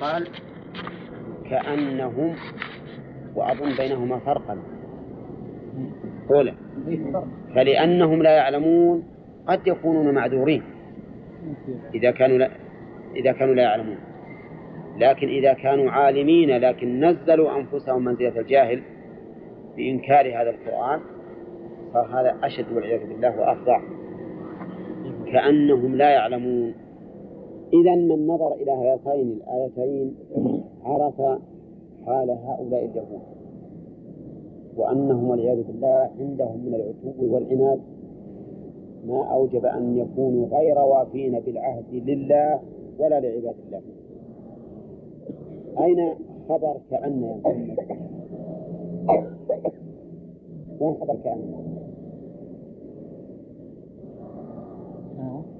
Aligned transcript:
قال 0.00 0.28
كأنهم 1.50 2.34
وأظن 3.34 3.76
بينهما 3.78 4.18
فرقا. 4.18 4.58
أولى 6.30 6.54
فلأنهم 7.54 8.22
لا 8.22 8.30
يعلمون 8.30 9.04
قد 9.46 9.66
يكونون 9.66 10.14
معذورين. 10.14 10.62
إذا 11.94 12.10
كانوا 12.10 12.38
لا 12.38 12.50
إذا 13.16 13.32
كانوا 13.32 13.54
لا 13.54 13.62
يعلمون. 13.62 13.98
لكن 14.98 15.28
إذا 15.28 15.52
كانوا 15.52 15.90
عالمين 15.90 16.58
لكن 16.58 17.04
نزلوا 17.04 17.56
أنفسهم 17.56 18.04
منزلة 18.04 18.40
الجاهل 18.40 18.82
بإنكار 19.76 20.42
هذا 20.42 20.50
القرآن 20.50 21.00
صار 21.92 22.20
هذا 22.20 22.36
أشد 22.42 22.72
والعياذ 22.72 23.08
بالله 23.08 23.40
وأفظع. 23.40 23.80
كأنهم 25.32 25.96
لا 25.96 26.10
يعلمون. 26.10 26.74
إذا 27.72 27.94
من 27.94 28.26
نظر 28.26 28.54
إلى 28.54 28.72
هاتين 28.72 29.30
الآيتين 29.30 30.14
عرف 30.84 31.20
حال 32.06 32.30
هؤلاء 32.30 32.84
اليهود 32.84 33.20
وأنهم 34.76 35.30
والعياذ 35.30 35.62
بالله 35.62 36.10
عندهم 36.20 36.60
من 36.66 36.74
العتو 36.74 37.34
والعناد. 37.34 37.80
ما 39.06 39.24
أوجب 39.24 39.64
أن 39.66 39.98
يكونوا 39.98 40.46
غير 40.46 40.78
وافين 40.78 41.40
بالعهد 41.40 41.84
لله 41.92 42.60
ولا 42.98 43.20
لعباد 43.20 43.54
الله. 43.66 43.82
أين 45.80 46.14
خبر 46.48 46.76
كأن 46.90 47.22
يا 47.22 47.36
محمد؟ 47.36 47.78
وين 50.80 50.94
خبر 50.94 51.16
كأن؟ 51.24 51.40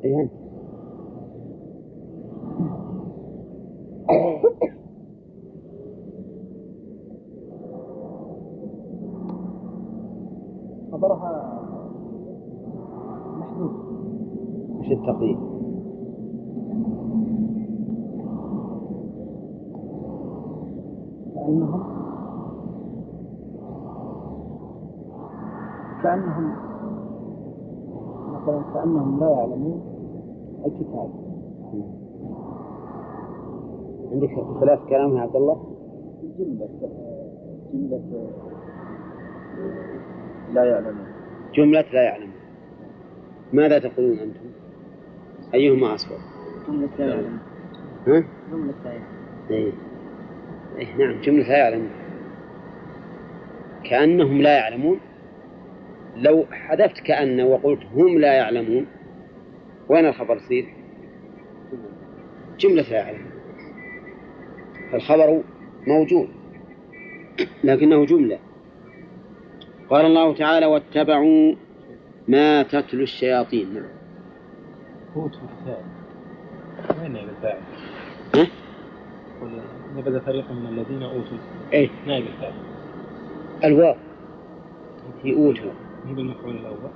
إيه. 0.05 0.29
خبرها 10.92 11.61
محدود 13.39 13.73
وش 14.81 14.92
التقدير؟ 14.92 15.39
كأنهم 21.34 21.83
كأنهم 26.03 26.53
مثلا 28.33 28.62
كأنهم 28.75 29.20
لا 29.20 29.31
يعلمون 29.31 29.81
الكتاب. 30.67 31.09
عندك 34.12 34.31
ثلاث 34.61 34.78
كلام 34.89 35.17
يا 35.17 35.20
عبد 35.23 35.37
الله؟ 35.37 35.77
جملة 36.39 36.69
جملة 37.73 38.31
لا 40.53 40.64
يعلمون 40.64 41.06
جملة 41.55 41.84
لا 41.92 42.03
يعلمون 42.03 42.33
ماذا 43.53 43.79
تقولون 43.79 44.19
أنتم؟ 44.19 44.51
أيهما 45.55 45.95
أصبر؟ 45.95 46.17
جملة 46.69 46.89
لا 46.98 47.06
يعلمون 47.06 47.39
ها؟ 48.06 48.25
جملة 48.53 48.75
لا 48.84 48.91
يعلمون 48.91 49.09
إيه. 49.51 49.73
إيه 50.79 50.97
نعم 50.97 51.20
جملة 51.20 51.48
لا 51.48 51.59
يعلمون 51.59 51.91
كأنهم 53.84 54.42
لا 54.42 54.59
يعلمون 54.59 55.01
لو 56.17 56.45
حذفت 56.51 57.01
كأن 57.01 57.41
وقلت 57.41 57.81
هم 57.95 58.19
لا 58.19 58.33
يعلمون 58.33 58.86
وين 59.89 60.06
الخبر 60.06 60.36
يصير؟ 60.36 60.75
جملة 62.59 62.83
لا 62.83 62.97
يعلمون 62.97 63.28
فالخبر 64.92 65.42
موجود. 65.86 66.28
لكنه 67.64 68.06
جملة. 68.06 68.39
قال 69.91 70.06
الله 70.06 70.34
تعالى 70.34 70.67
واتبعوا 70.67 71.55
ما 72.29 72.63
تتلو 72.63 73.02
الشياطين. 73.02 73.74
نعم. 73.74 73.85
أوتوا 75.17 75.40
الكتاب. 75.40 75.85
وين 77.02 77.13
نائب 77.13 77.29
الفاعل؟ 77.29 77.61
نبذ 79.96 80.20
فريق 80.20 80.52
من 80.52 80.67
الذين 80.67 81.02
أوتوا. 81.02 81.39
إيه. 81.73 81.89
نائب 82.07 82.27
الفاعل؟ 82.27 82.52
الواو. 83.64 83.95
في 85.23 85.34
أوتوا 85.34 85.70
هي 86.07 86.14
بالمفعول 86.14 86.57
الأول. 86.57 86.90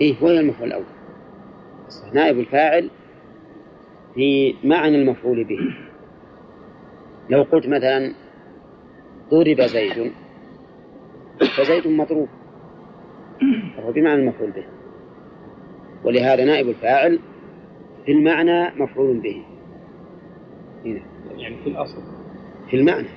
إيه 0.00 0.14
وهي 0.20 0.40
المفعول 0.40 0.68
الأول. 0.68 0.84
نائب 2.12 2.38
الفاعل 2.38 2.90
في 4.14 4.54
معنى 4.64 5.02
المفعول 5.02 5.44
به. 5.44 5.85
لو 7.30 7.42
قلت 7.42 7.66
مثلا 7.66 8.14
ضرب 9.30 9.60
زيد 9.60 10.12
فزيد 11.58 11.86
مضروب 11.88 12.28
فهو 13.76 13.92
بمعنى 13.92 14.20
المفعول 14.20 14.50
به. 14.50 14.64
ولهذا 16.04 16.44
نائب 16.44 16.68
الفاعل 16.68 17.18
في 18.06 18.12
المعنى 18.12 18.82
مفعول 18.82 19.20
به. 19.20 19.42
هنا. 20.84 21.00
يعني 21.36 21.56
في 21.64 21.70
الأصل. 21.70 22.02
في 22.70 22.76
المعنى. 22.76 23.08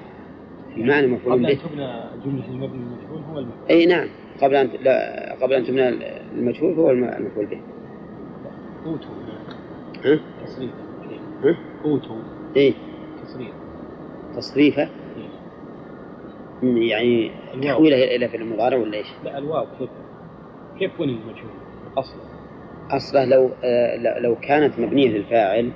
في 0.76 0.82
المعنى 0.82 1.08
مفعول 1.08 1.34
قبل 1.34 1.46
أن 1.46 1.54
به. 1.56 1.62
تبنى 1.68 2.02
جملة 2.26 2.46
المبني 2.48 2.84
المجهول 2.84 3.22
هو 3.22 3.40
المفعول. 3.40 3.70
أي 3.70 3.86
نعم. 3.86 4.08
قبل 4.42 4.56
أن 4.56 4.70
لا 4.84 5.36
قبل 5.42 5.54
أن 5.54 5.64
تبنى 5.64 5.90
المجهول 6.34 6.92
الم- 6.92 7.04
المفعول 7.04 7.46
به. 7.46 7.62
أوتوا 8.86 9.10
ها؟ 10.06 10.20
تصريف 10.46 10.72
ها؟ 11.44 11.58
أوتوا 11.86 12.16
إيه. 12.56 12.74
تصريف 13.24 13.52
تصريفه. 14.40 14.90
يعني. 16.64 17.32
تحويله 17.64 18.16
إلى 18.16 18.28
فعل 18.28 18.42
المضارع 18.42 18.78
ولا 18.78 18.98
إيش؟ 18.98 19.08
لا 19.24 19.38
الواو 19.38 19.66
كيف 19.80 19.90
كيف 20.80 20.92
بني 21.00 21.12
المجهول 21.12 21.52
أصلا 21.98 22.22
أصله 22.92 23.26
لو 23.26 23.50
آه 23.64 24.20
لو 24.20 24.36
كانت 24.36 24.80
مبنية 24.80 25.10
للفاعل 25.10 25.72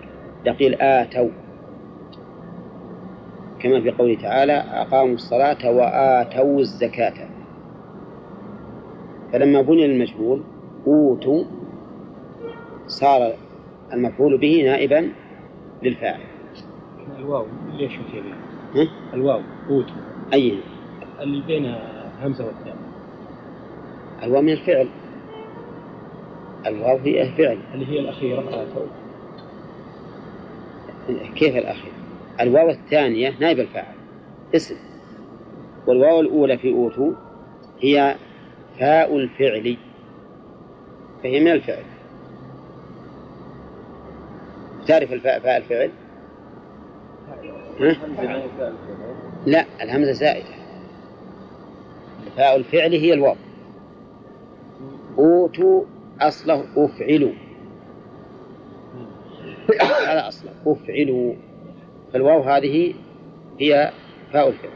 لقيل 0.45 0.75
آتوا 0.81 1.29
كما 3.59 3.81
في 3.81 3.91
قوله 3.91 4.15
تعالى 4.15 4.53
أقاموا 4.53 5.13
الصلاة 5.13 5.71
وآتوا 5.71 6.59
الزكاة 6.59 7.13
فلما 9.33 9.61
بني 9.61 9.85
المجهول 9.85 10.41
أوتوا 10.87 11.43
صار 12.87 13.33
المفعول 13.93 14.37
به 14.37 14.63
نائبا 14.65 15.09
للفاعل 15.83 16.19
الواو 17.19 17.45
ليش 17.77 17.97
بها؟ 17.97 18.52
الواو 19.13 19.41
أوتوا 19.69 19.95
أي. 20.33 20.57
اللي 21.19 21.41
بين 21.47 21.75
همزة 22.21 22.45
والتاء. 22.45 22.77
الواو 24.23 24.41
من 24.41 24.49
الفعل. 24.53 24.87
الواو 26.65 26.97
هي 26.97 27.21
الفعل 27.21 27.57
اللي 27.73 27.87
هي 27.87 27.99
الأخيرة 27.99 28.41
آتوا 28.41 28.85
كيف 31.35 31.55
الأخير 31.55 31.91
الواو 32.41 32.69
الثانية 32.69 33.39
نائب 33.39 33.59
الفاعل 33.59 33.95
اسم. 34.55 34.75
والواو 35.87 36.21
الأولى 36.21 36.57
في 36.57 36.71
أوتوا 36.73 37.11
هي 37.79 38.15
فاء 38.79 39.17
الفعل. 39.17 39.77
فهي 41.23 41.39
من 41.39 41.51
الفعل. 41.51 41.83
تعرف 44.87 45.13
الفاء 45.13 45.39
فاء 45.39 45.57
الفعل؟ 45.57 45.91
ها؟ 47.79 47.97
لا 49.45 49.65
الهمزة 49.81 50.11
زائدة. 50.11 50.47
فاء 52.37 52.55
الفعل 52.55 52.93
هي 52.93 53.13
الواو. 53.13 53.35
أوتوا 55.17 55.83
أصله 56.21 56.65
أفعلوا. 56.77 57.33
هذا 60.07 60.27
أصله 60.27 60.51
أفعلوا. 60.67 61.33
فالواو 62.13 62.41
هذه 62.41 62.93
هي 63.59 63.91
فاء 64.33 64.47
الفعل 64.47 64.71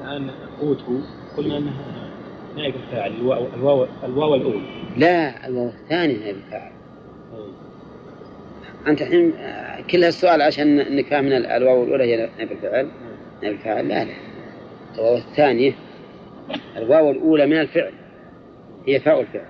الآن 0.00 0.30
أوتوا 0.62 1.00
قلنا 1.36 1.58
أنها 1.58 2.10
نائب 2.56 2.74
الفاعل 2.74 3.12
الواو 3.12 3.46
الواو, 3.54 3.86
الواو 4.04 4.34
الأولى 4.34 4.60
لا 4.96 5.46
الواو 5.46 5.68
الثاني 5.68 6.14
نائب 6.14 6.36
الفاعل. 6.36 6.72
أنت 8.86 9.02
الحين 9.02 9.32
آه، 9.36 9.80
كل 9.80 10.04
هالسؤال 10.04 10.42
عشان 10.42 11.02
فاهم 11.02 11.24
من 11.24 11.32
الواو 11.32 11.84
الأولى 11.84 12.04
هي 12.04 12.16
نائب 12.16 12.52
الفعل. 12.52 12.88
نائب 13.42 13.54
الفاعل 13.54 13.88
لا 13.88 14.04
لا. 14.04 14.12
الواو 14.94 15.16
الثانية 15.16 15.72
الواو 16.76 17.10
الأولى 17.10 17.46
من 17.46 17.60
الفعل. 17.60 17.92
هي 18.86 19.00
فاء 19.00 19.20
الفعل. 19.20 19.46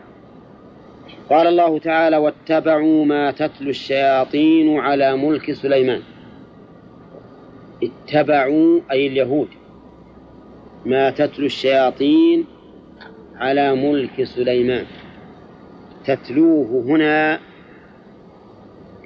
قال 1.30 1.46
الله 1.46 1.78
تعالى 1.78 2.16
واتبعوا 2.16 3.04
ما 3.04 3.30
تتلو 3.30 3.70
الشياطين 3.70 4.78
على 4.78 5.16
ملك 5.16 5.52
سليمان. 5.52 6.02
اتبعوا 7.82 8.80
أي 8.90 9.06
اليهود 9.06 9.48
ما 10.86 11.10
تتلو 11.10 11.46
الشياطين 11.46 12.44
على 13.36 13.74
ملك 13.74 14.24
سليمان. 14.24 14.86
تتلوه 16.04 16.84
هنا 16.86 17.40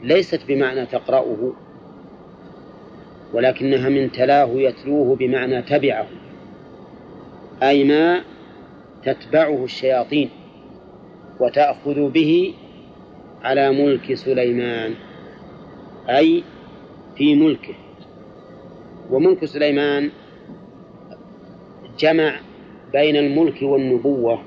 ليست 0.03 0.41
بمعنى 0.49 0.87
تقرأه 0.87 1.53
ولكنها 3.35 3.89
من 3.89 4.13
تلاه 4.13 4.49
يتلوه 4.55 5.17
بمعنى 5.17 5.63
تبعه 5.63 6.07
أي 7.63 7.85
ما 7.85 8.23
تتبعه 9.05 9.65
الشياطين 9.65 10.31
وتأخذ 11.41 12.11
به 12.11 12.55
على 13.43 13.73
ملك 13.73 14.15
سليمان 14.15 14.95
أي 16.09 16.43
في 17.17 17.35
ملكه. 17.35 17.75
وملك 19.11 19.45
سليمان 19.45 20.11
جمع 21.99 22.41
بين 22.93 23.17
الملك 23.17 23.63
والنبوة 23.63 24.43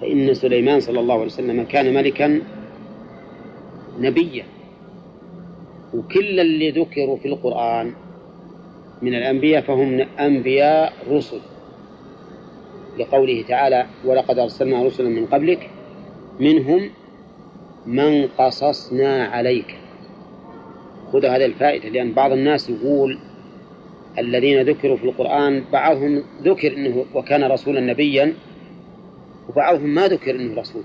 فإن 0.00 0.34
سليمان 0.34 0.80
صلى 0.80 1.00
الله 1.00 1.14
عليه 1.14 1.24
وسلم 1.24 1.64
كان 1.64 1.94
ملكا 1.94 2.40
نبيا. 3.98 4.44
وكل 5.94 6.40
اللي 6.40 6.70
ذكروا 6.70 7.16
في 7.16 7.28
القرآن 7.28 7.92
من 9.02 9.14
الأنبياء 9.14 9.62
فهم 9.62 10.00
أنبياء 10.00 10.92
رسل. 11.10 11.40
لقوله 12.98 13.44
تعالى 13.48 13.86
ولقد 14.04 14.38
أرسلنا 14.38 14.82
رسلا 14.82 15.08
من 15.08 15.26
قبلك 15.26 15.70
منهم 16.40 16.90
من 17.86 18.26
قصصنا 18.38 19.24
عليك. 19.24 19.76
خذ 21.12 21.26
هذه 21.26 21.44
الفائدة 21.44 21.88
لأن 21.88 22.12
بعض 22.12 22.32
الناس 22.32 22.70
يقول 22.70 23.18
الذين 24.18 24.62
ذكروا 24.62 24.96
في 24.96 25.04
القرآن 25.04 25.64
بعضهم 25.72 26.24
ذكر 26.42 26.76
أنه 26.76 27.04
وكان 27.14 27.44
رسولا 27.44 27.80
نبيا 27.80 28.34
وبعضهم 29.48 29.94
ما 29.94 30.08
ذكر 30.08 30.30
أنه 30.30 30.60
رسول. 30.60 30.82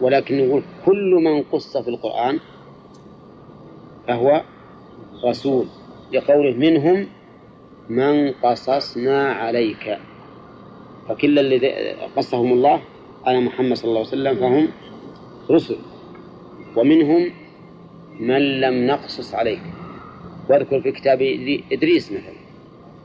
ولكن 0.00 0.34
يقول 0.38 0.62
كل 0.86 1.14
من 1.24 1.42
قص 1.42 1.76
في 1.76 1.88
القرآن 1.88 2.40
فهو 4.08 4.42
رسول 5.24 5.66
لقوله 6.12 6.56
منهم 6.56 7.06
من 7.88 8.32
قصصنا 8.32 9.32
عليك. 9.32 9.98
فكل 11.08 11.38
الذي 11.38 11.92
قصهم 12.16 12.52
الله 12.52 12.80
على 13.24 13.40
محمد 13.40 13.76
صلى 13.76 13.88
الله 13.88 13.98
عليه 13.98 14.08
وسلم 14.08 14.34
فهم 14.34 14.68
رسل. 15.50 15.76
ومنهم 16.76 17.30
من 18.20 18.60
لم 18.60 18.86
نقصص 18.86 19.34
عليك. 19.34 19.62
واذكر 20.50 20.80
في 20.80 20.92
كتاب 20.92 21.22
إدريس 21.72 22.12
مثلا. 22.12 22.38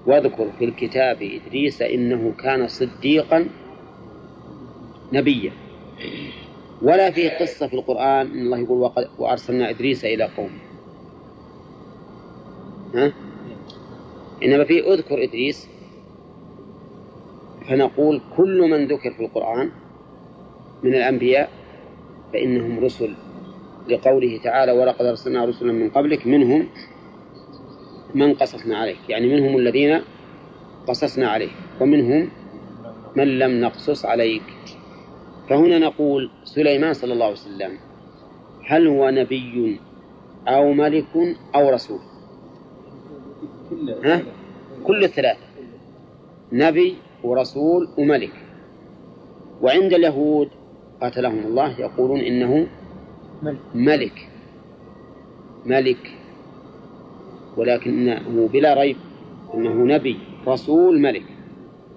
واذكر 0.05 0.51
في 0.59 0.65
الكتاب 0.65 1.17
إدريس 1.21 1.81
إنه 1.81 2.33
كان 2.39 2.67
صديقا 2.67 3.47
نبيا. 5.13 5.51
ولا 6.83 7.11
فيه 7.11 7.29
قصة 7.29 7.67
في 7.67 7.73
القرآن 7.73 8.27
إن 8.31 8.39
الله 8.39 8.57
يقول 8.57 8.81
وقد 8.81 9.09
وأرسلنا 9.19 9.69
إدريس 9.69 10.05
إلى 10.05 10.23
قومه 10.23 10.59
ها؟ 12.95 13.13
إنما 14.43 14.63
فيه 14.63 14.93
اذكر 14.93 15.23
إدريس. 15.23 15.67
فنقول 17.69 18.21
كل 18.37 18.69
من 18.69 18.87
ذكر 18.87 19.11
في 19.11 19.25
القرآن 19.25 19.71
من 20.83 20.95
الأنبياء 20.95 21.49
فإنهم 22.33 22.79
رسل 22.79 23.13
لقوله 23.89 24.39
تعالى 24.43 24.71
ولقد 24.71 25.05
أرسلنا 25.05 25.45
رسلا 25.45 25.71
من 25.71 25.89
قبلك 25.89 26.27
منهم 26.27 26.67
من 28.15 28.33
قصصنا 28.33 28.77
عليك. 28.77 28.99
يعني 29.09 29.35
منهم 29.35 29.57
الذين 29.57 30.01
قصصنا 30.87 31.29
عليك 31.29 31.53
ومنهم 31.81 32.29
من 33.15 33.39
لم 33.39 33.61
نقصص 33.61 34.05
عليك. 34.05 34.43
فهنا 35.49 35.79
نقول 35.79 36.29
سليمان 36.43 36.93
صلى 36.93 37.13
الله 37.13 37.25
عليه 37.25 37.35
وسلم 37.35 37.77
هل 38.65 38.87
هو 38.87 39.09
نبي 39.09 39.79
أو 40.47 40.73
ملك 40.73 41.37
أو 41.55 41.69
رسول؟ 41.69 41.99
ها؟ 44.05 44.21
كل 44.83 45.03
الثلاثة. 45.03 45.39
نبي 46.51 46.95
ورسول 47.23 47.87
وملك. 47.97 48.33
وعند 49.61 49.93
اليهود 49.93 50.49
قاتلهم 51.01 51.39
الله 51.39 51.79
يقولون 51.79 52.19
إنه 52.19 52.67
ملك. 53.75 54.29
ملك. 55.65 56.11
ولكنه 57.57 58.49
بلا 58.53 58.73
ريب 58.73 58.97
أنه 59.53 59.95
نبي 59.95 60.19
رسول 60.47 60.99
ملك. 60.99 61.25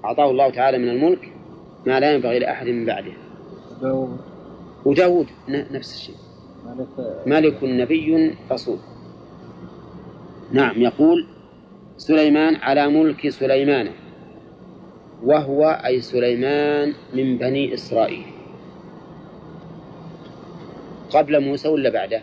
أعطاه 0.04 0.30
الله 0.30 0.50
تعالى 0.50 0.78
من 0.78 0.88
الملك 0.88 1.32
ما 1.86 2.00
لا 2.00 2.12
ينبغي 2.14 2.38
لأحد 2.38 2.66
من 2.66 2.84
بعده. 2.84 3.25
داود. 3.82 4.18
وداود 4.84 5.26
نفس 5.48 5.94
الشيء. 5.94 6.14
ملك 7.26 7.64
نبي 7.64 8.34
رسول. 8.52 8.78
نعم 10.52 10.82
يقول 10.82 11.26
سليمان 11.96 12.56
على 12.56 12.88
ملك 12.88 13.28
سليمان 13.28 13.92
وهو 15.24 15.80
أي 15.86 16.00
سليمان 16.00 16.94
من 17.14 17.38
بني 17.38 17.74
إسرائيل. 17.74 18.26
قبل 21.10 21.40
موسى 21.40 21.68
ولا 21.68 21.90
بعده؟ 21.90 22.22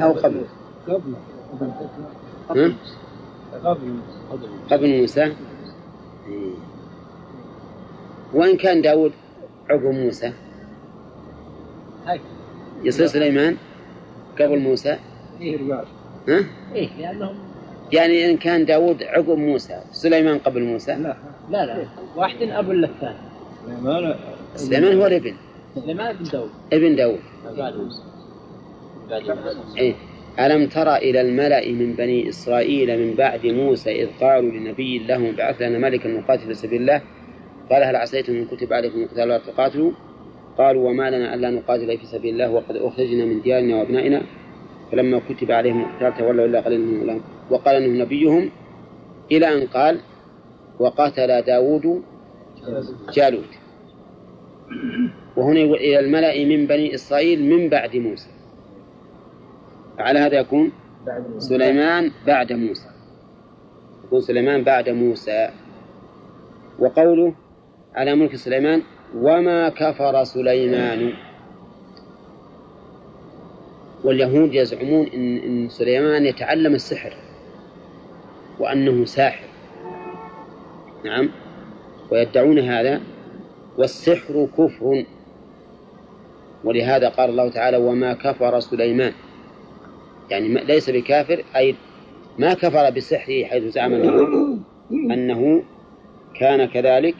أو 0.00 0.12
قبل؟ 0.12 0.44
قبل. 2.48 2.74
قبل. 3.64 4.00
قبل 4.70 5.00
موسى. 5.00 5.32
وإن 8.34 8.56
كان 8.56 8.82
داود 8.82 9.12
عقب 9.70 9.84
موسى؟ 9.84 10.32
يصير 12.82 13.06
سليمان 13.06 13.56
قبل 14.40 14.58
موسى؟ 14.58 14.98
إيه 15.40 15.84
ها؟ 16.28 16.44
إيه 16.74 16.88
لأنهم 16.98 17.34
يعني 17.92 18.30
إن 18.30 18.36
كان 18.36 18.64
داود 18.64 19.02
عقب 19.02 19.38
موسى 19.38 19.80
سليمان 19.92 20.38
قبل 20.38 20.62
موسى؟ 20.62 20.94
لا 20.94 21.16
لا 21.50 21.66
لا. 21.66 21.86
واحد 22.16 22.42
أب 22.42 22.70
للثاني 22.70 23.16
سليمان 24.54 25.00
هو 25.00 25.06
الابن. 25.06 25.34
سليمان 25.74 26.16
ابن 26.16 26.24
داود. 26.24 26.50
ابن 26.72 26.96
داود. 26.96 27.20
إيه. 29.76 29.94
ألم 30.40 30.66
تر 30.66 30.96
إلى 30.96 31.20
الملأ 31.20 31.72
من 31.72 31.92
بني 31.92 32.28
إسرائيل 32.28 33.06
من 33.06 33.14
بعد 33.14 33.46
موسى 33.46 34.02
إذ 34.02 34.08
قالوا 34.20 34.50
لنبي 34.50 34.98
لهم 34.98 35.32
بعث 35.32 35.62
لنا 35.62 35.78
ملكا 35.78 36.08
نقاتل 36.08 36.46
في 36.46 36.54
سبيل 36.54 36.80
الله؟ 36.80 37.02
قال 37.70 37.82
هل 37.82 37.96
عسيتم 37.96 38.32
إن 38.32 38.44
كتب 38.44 38.72
عليكم 38.72 39.02
القتال 39.02 39.22
ولا 39.22 39.38
تقاتلوا؟ 39.38 39.92
قالوا 40.58 40.90
وما 40.90 41.10
لنا 41.10 41.34
ألا 41.34 41.50
نقاتل 41.50 41.98
في 41.98 42.06
سبيل 42.06 42.34
الله 42.34 42.50
وقد 42.50 42.76
أخرجنا 42.76 43.24
من 43.24 43.40
ديارنا 43.42 43.76
وأبنائنا 43.76 44.22
فلما 44.92 45.20
كتب 45.28 45.50
عليهم 45.50 45.84
القتال 45.84 46.18
تولوا 46.18 46.46
إلا 46.46 46.60
قليل 46.60 46.80
منهم. 46.80 47.20
وقال 47.50 47.76
أنه 47.76 48.04
نبيهم 48.04 48.50
إلى 49.32 49.54
أن 49.54 49.66
قال 49.66 50.00
وقاتل 50.80 51.42
داود 51.42 52.02
جالوت. 53.12 53.52
وهنا 55.36 55.60
إلى 55.60 56.00
الملأ 56.00 56.44
من 56.44 56.66
بني 56.66 56.94
إسرائيل 56.94 57.44
من 57.44 57.68
بعد 57.68 57.96
موسى. 57.96 58.35
على 59.98 60.18
هذا 60.18 60.38
يكون 60.38 60.72
سليمان 61.38 62.10
بعد 62.26 62.52
موسى. 62.52 62.88
يكون 64.04 64.20
سليمان 64.20 64.64
بعد 64.64 64.88
موسى. 64.88 65.50
وقوله 66.78 67.34
على 67.94 68.14
ملك 68.14 68.36
سليمان 68.36 68.82
وما 69.14 69.68
كفر 69.68 70.24
سليمان. 70.24 71.12
واليهود 74.04 74.54
يزعمون 74.54 75.06
إن, 75.06 75.36
إن 75.36 75.68
سليمان 75.68 76.26
يتعلم 76.26 76.74
السحر 76.74 77.14
وأنه 78.58 79.04
ساحر. 79.04 79.46
نعم. 81.04 81.28
ويدعون 82.12 82.58
هذا 82.58 83.00
والسحر 83.78 84.48
كفر. 84.58 85.04
ولهذا 86.64 87.08
قال 87.08 87.30
الله 87.30 87.48
تعالى 87.48 87.76
وما 87.76 88.12
كفر 88.12 88.60
سليمان. 88.60 89.12
يعني 90.30 90.48
ليس 90.48 90.90
بكافر 90.90 91.44
أي 91.56 91.74
ما 92.38 92.54
كفر 92.54 92.90
بسحره 92.90 93.44
حيث 93.44 93.64
زعم 93.64 93.92
أنه, 95.12 95.62
كان 96.40 96.64
كذلك 96.64 97.16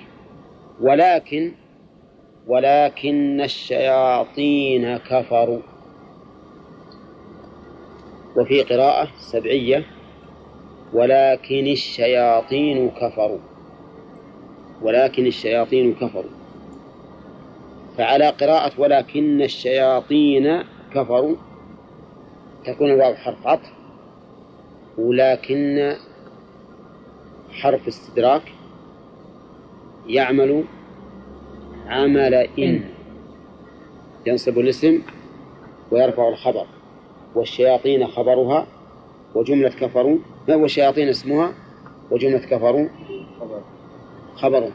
ولكن 0.81 1.53
ولكن 2.47 3.41
الشياطين 3.41 4.97
كفروا. 4.97 5.61
وفي 8.37 8.63
قراءة 8.63 9.09
سبعية 9.19 9.85
ولكن 10.93 11.67
الشياطين 11.67 12.91
كفروا. 12.91 13.39
ولكن 14.83 15.27
الشياطين 15.27 15.95
كفروا. 15.95 16.31
فعلى 17.99 18.29
قراءة 18.29 18.81
ولكن 18.81 19.43
الشياطين 19.43 20.63
كفروا 20.95 21.37
تكون 22.67 22.91
الواو 22.91 23.15
حرف 23.15 23.47
عطف 23.47 23.73
ولكن 24.99 25.97
حرف 27.51 27.89
استدراك 27.89 28.43
يعمل 30.07 30.65
عمل 31.87 32.35
إن 32.35 32.85
ينصب 34.27 34.59
الاسم 34.59 35.03
ويرفع 35.91 36.29
الخبر 36.29 36.67
والشياطين 37.35 38.07
خبرها 38.07 38.67
وجملة 39.35 39.69
كفروا 39.69 40.19
ما 40.49 40.55
هو 40.55 40.65
الشياطين 40.65 41.09
اسمها؟ 41.09 41.55
وجملة 42.11 42.39
كفروا 42.39 42.89
خبر. 44.35 44.71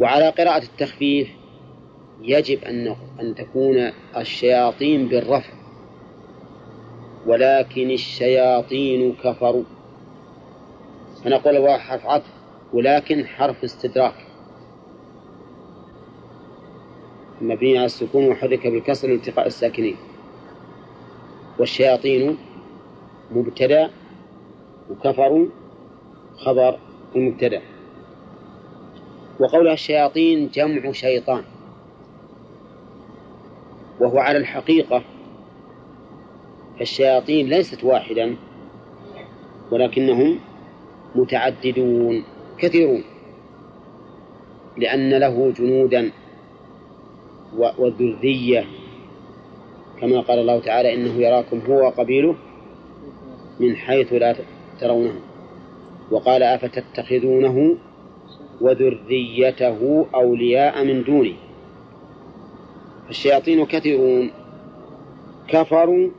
وعلى 0.00 0.28
قراءة 0.28 0.62
التخفيف 0.62 1.28
يجب 2.22 2.64
أن 2.64 2.96
أن 3.20 3.34
تكون 3.34 3.92
الشياطين 4.16 5.08
بالرفع. 5.08 5.57
ولكن 7.28 7.90
الشياطين 7.90 9.12
كفروا. 9.12 9.64
فنقول 11.24 11.56
هو 11.56 11.78
حرف 11.78 12.06
عطف 12.06 12.32
ولكن 12.72 13.26
حرف 13.26 13.64
استدراك. 13.64 14.14
مبني 17.40 17.76
على 17.78 17.86
السكون 17.86 18.28
وحرك 18.28 18.66
بالكسر 18.66 19.08
لالتقاء 19.08 19.46
الساكنين. 19.46 19.96
والشياطين 21.58 22.38
مبتدأ 23.30 23.90
وكفروا 24.90 25.46
خبر 26.36 26.78
المبتدأ. 27.16 27.62
وقولها 29.40 29.72
الشياطين 29.72 30.48
جمع 30.48 30.92
شيطان. 30.92 31.42
وهو 34.00 34.18
على 34.18 34.38
الحقيقة 34.38 35.02
الشياطين 36.80 37.48
ليست 37.48 37.84
واحدا 37.84 38.36
ولكنهم 39.70 40.38
متعددون 41.14 42.24
كثيرون 42.58 43.04
لأن 44.76 45.10
له 45.10 45.52
جنودا 45.52 46.10
وذرية. 47.78 48.64
كما 50.00 50.20
قال 50.20 50.38
الله 50.38 50.60
تعالى 50.60 50.94
إنه 50.94 51.22
يراكم 51.22 51.58
هو 51.58 51.86
وقبيله 51.86 52.34
من 53.60 53.76
حيث 53.76 54.12
لا 54.12 54.36
ترونه. 54.80 55.20
وقال 56.10 56.42
أفتتخذونه 56.42 57.76
وذريته 58.60 60.06
أولياء 60.14 60.84
من 60.84 61.04
دونه. 61.04 61.34
الشياطين 63.10 63.66
كثيرون 63.66 64.30
كفروا 65.48 66.10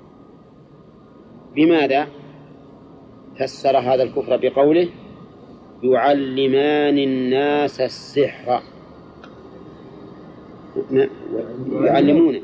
بماذا 1.55 2.07
فسر 3.39 3.77
هذا 3.77 4.03
الكفر 4.03 4.37
بقوله 4.37 4.89
يعلمان 5.83 6.97
الناس 6.97 7.81
السحر؟ 7.81 8.61
يعلمون. 11.71 12.41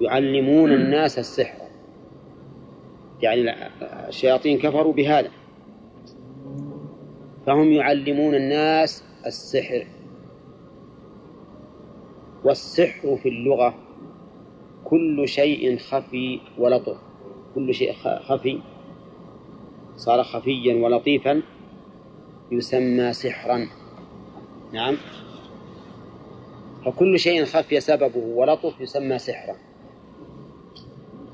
يعلمون 0.00 0.72
الناس 0.72 1.18
السحر. 1.18 1.64
يعني 3.22 3.54
الشياطين 4.08 4.58
كفروا 4.58 4.92
بهذا. 4.92 5.30
فهم 7.46 7.72
يعلمون 7.72 8.34
الناس 8.34 9.04
السحر. 9.26 9.86
والسحر 12.44 13.16
في 13.16 13.28
اللغة 13.28 13.74
كل 14.84 15.28
شيء 15.28 15.78
خفي 15.78 16.40
ولطف. 16.58 16.96
كل 17.54 17.74
شيء 17.74 17.92
خفي 18.20 18.60
صار 19.96 20.22
خفيا 20.22 20.74
ولطيفا 20.84 21.42
يسمى 22.52 23.12
سحرا. 23.12 23.68
نعم. 24.72 24.96
فكل 26.84 27.18
شيء 27.18 27.44
خفي 27.44 27.80
سببه 27.80 28.18
ولطف 28.18 28.80
يسمى 28.80 29.18
سحرا. 29.18 29.56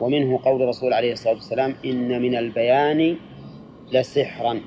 ومنه 0.01 0.41
قول 0.45 0.63
الرسول 0.63 0.93
عليه 0.93 1.13
الصلاة 1.13 1.35
والسلام 1.35 1.75
إن 1.85 2.23
من 2.23 2.37
البيان 2.37 3.17
لسحرا. 3.93 4.61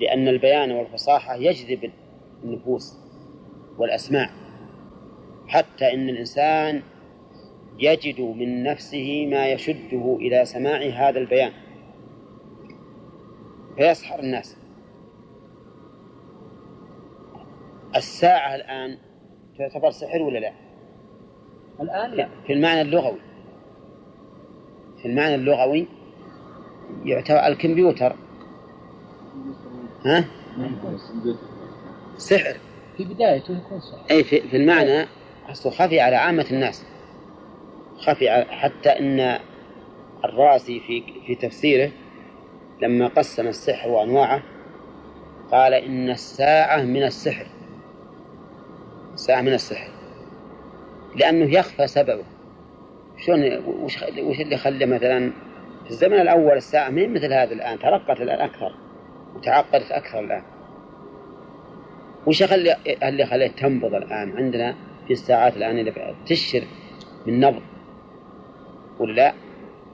لأن 0.00 0.28
البيان 0.28 0.70
والفصاحة 0.70 1.34
يجذب 1.34 1.90
النفوس 2.44 2.96
والأسماع. 3.78 4.30
حتى 5.48 5.94
إن 5.94 6.08
الإنسان 6.08 6.82
يجد 7.78 8.20
من 8.20 8.62
نفسه 8.62 9.26
ما 9.30 9.46
يشده 9.46 10.16
إلى 10.20 10.44
سماع 10.44 10.80
هذا 10.80 11.18
البيان. 11.18 11.52
فيسحر 13.76 14.18
الناس. 14.18 14.56
الساعة 17.96 18.54
الآن 18.54 18.98
تعتبر 19.58 19.90
سحر 19.90 20.22
ولا 20.22 20.38
لا؟ 20.38 20.52
الآن 21.80 22.10
لا. 22.10 22.28
في 22.46 22.52
المعنى 22.52 22.80
اللغوي. 22.80 23.18
في 25.02 25.08
المعنى 25.08 25.34
اللغوي 25.34 25.86
يعتبر 27.04 27.46
الكمبيوتر. 27.46 28.16
ها؟ 30.04 30.24
سحر. 32.16 32.56
في 32.96 33.04
بدايته 33.04 33.56
يكون 33.56 33.80
سحر. 33.80 34.10
أي 34.10 34.24
في, 34.24 34.40
في 34.40 34.56
المعنى 34.56 35.06
أصله 35.48 35.72
خفي 35.72 36.00
على 36.00 36.16
عامة 36.16 36.46
الناس. 36.50 36.84
خفي 37.98 38.44
حتى 38.50 38.88
أن 38.88 39.38
الرأسي 40.24 40.80
في 40.80 41.02
في 41.26 41.34
تفسيره 41.34 41.90
لما 42.82 43.08
قسم 43.08 43.48
السحر 43.48 43.88
وأنواعه 43.88 44.42
قال 45.52 45.74
إن 45.74 46.10
الساعة 46.10 46.82
من 46.82 47.02
السحر. 47.02 47.46
الساعة 49.14 49.40
من 49.40 49.52
السحر. 49.52 49.90
لأنه 51.16 51.54
يخفى 51.54 51.86
سببه. 51.86 52.24
شلون 53.26 53.58
وش 53.66 54.02
وش 54.18 54.40
اللي 54.40 54.56
خلى 54.56 54.86
مثلا 54.86 55.32
في 55.84 55.90
الزمن 55.90 56.20
الأول 56.20 56.56
الساعة 56.56 56.90
ما 56.90 57.06
مثل 57.06 57.32
هذا 57.32 57.52
الآن؟ 57.52 57.78
ترقت 57.78 58.20
الآن 58.20 58.40
أكثر. 58.40 58.74
وتعقدت 59.34 59.92
أكثر 59.92 60.20
الآن. 60.20 60.42
وش 62.26 62.42
اللي 63.02 63.26
خليه 63.26 63.48
تنبض 63.48 63.94
الآن 63.94 64.36
عندنا 64.36 64.74
في 65.06 65.12
الساعات 65.12 65.56
الآن 65.56 65.78
اللي 65.78 66.14
تشر 66.26 66.64
من 67.26 67.40
نبض. 67.40 67.62
ولا 68.98 69.34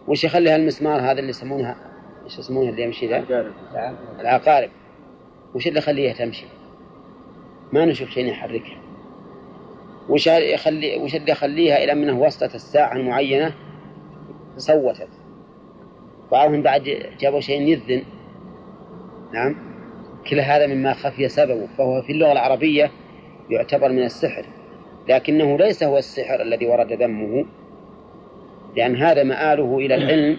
وش 0.09 0.25
يخلي 0.25 0.51
هالمسمار 0.51 1.01
هذا 1.01 1.19
اللي 1.19 1.31
يسمونها؟ 1.31 1.77
إيش 2.25 2.39
يسمونها 2.39 2.71
اللي 2.71 2.83
يمشي 2.83 3.07
ذا؟ 3.07 3.25
العقارب. 4.21 4.71
وش 5.55 5.67
اللي 5.67 5.79
يخليها 5.79 6.13
تمشي؟ 6.13 6.47
ما 7.73 7.85
نشوف 7.85 8.11
شيء 8.11 8.27
يحركها 8.27 8.79
وش 10.09 10.27
يخلي 10.27 10.97
وش 10.97 11.15
اللي 11.15 11.33
يخليها 11.33 11.85
إلى 11.85 11.95
منه 11.95 12.21
وسطت 12.21 12.55
الساعة 12.55 12.97
المعينة؟ 12.97 13.55
صوتت. 14.57 15.09
بعضهم 16.33 16.63
بعد 16.63 16.83
جابوا 17.21 17.41
شيء 17.41 17.61
يذن 17.61 18.03
نعم. 19.33 19.57
كل 20.31 20.41
هذا 20.41 20.67
مما 20.67 20.93
خفي 20.93 21.29
سببه 21.29 21.67
فهو 21.79 22.03
في 22.03 22.13
اللغة 22.13 22.33
العربية 22.33 22.91
يعتبر 23.51 23.93
من 23.93 24.03
السحر. 24.03 24.47
لكنه 25.09 25.59
ليس 25.59 25.83
هو 25.83 25.99
السحر 25.99 26.43
الذي 26.43 26.67
ورد 26.67 26.93
ذمه. 26.93 27.47
لأن 28.77 28.97
هذا 28.97 29.23
مآله 29.23 29.79
إلى 29.79 29.95
العلم 29.95 30.39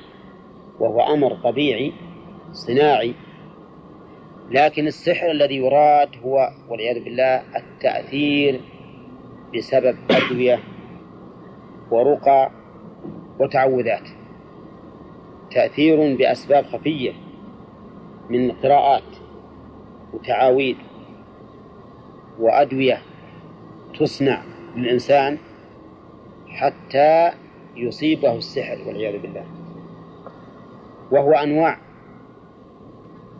وهو 0.79 1.13
أمر 1.13 1.35
طبيعي 1.43 1.93
صناعي. 2.51 3.13
لكن 4.51 4.87
السحر 4.87 5.31
الذي 5.31 5.55
يراد 5.55 6.09
هو 6.23 6.49
والعياذ 6.69 7.03
بالله 7.03 7.43
التأثير 7.55 8.61
بسبب 9.55 9.95
أدوية 10.11 10.59
ورقى 11.91 12.51
وتعوذات. 13.39 14.09
تأثير 15.51 16.15
بأسباب 16.15 16.65
خفية 16.65 17.13
من 18.29 18.51
قراءات 18.51 19.03
وتعاويذ 20.13 20.75
وأدوية 22.39 23.01
تصنع 23.99 24.41
للإنسان 24.75 25.37
حتى 26.47 27.31
يصيبه 27.75 28.35
السحر 28.35 28.77
والعياذ 28.87 29.21
بالله. 29.21 29.45
وهو 31.11 31.31
أنواع 31.31 31.77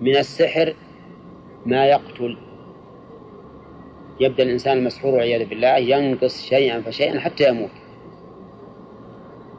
من 0.01 0.15
السحر 0.15 0.73
ما 1.65 1.85
يقتل. 1.85 2.37
يبدأ 4.19 4.43
الإنسان 4.43 4.77
المسحور 4.77 5.13
والعياذ 5.13 5.49
بالله 5.49 5.77
ينقص 5.77 6.41
شيئا 6.41 6.81
فشيئا 6.81 7.19
حتى 7.19 7.49
يموت. 7.49 7.69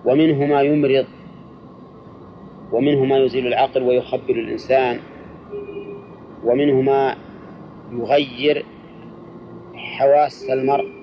ومنه 0.05 0.47
ما 0.47 0.63
يمرض 0.63 1.07
ومنه 2.73 3.05
ما 3.05 3.19
يزيل 3.19 3.47
العقل 3.47 3.83
ويخبر 3.83 4.31
الإنسان 4.31 5.01
ومنه 6.45 6.81
ما 6.81 7.17
يغير 7.93 8.65
حواس 9.75 10.51
المرء. 10.51 10.96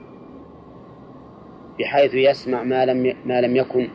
بحيث 1.79 2.13
يسمع 2.13 2.63
ما 2.63 2.85
لم 2.85 3.15
ما 3.25 3.41
لم 3.41 3.55
يكن 3.55 3.89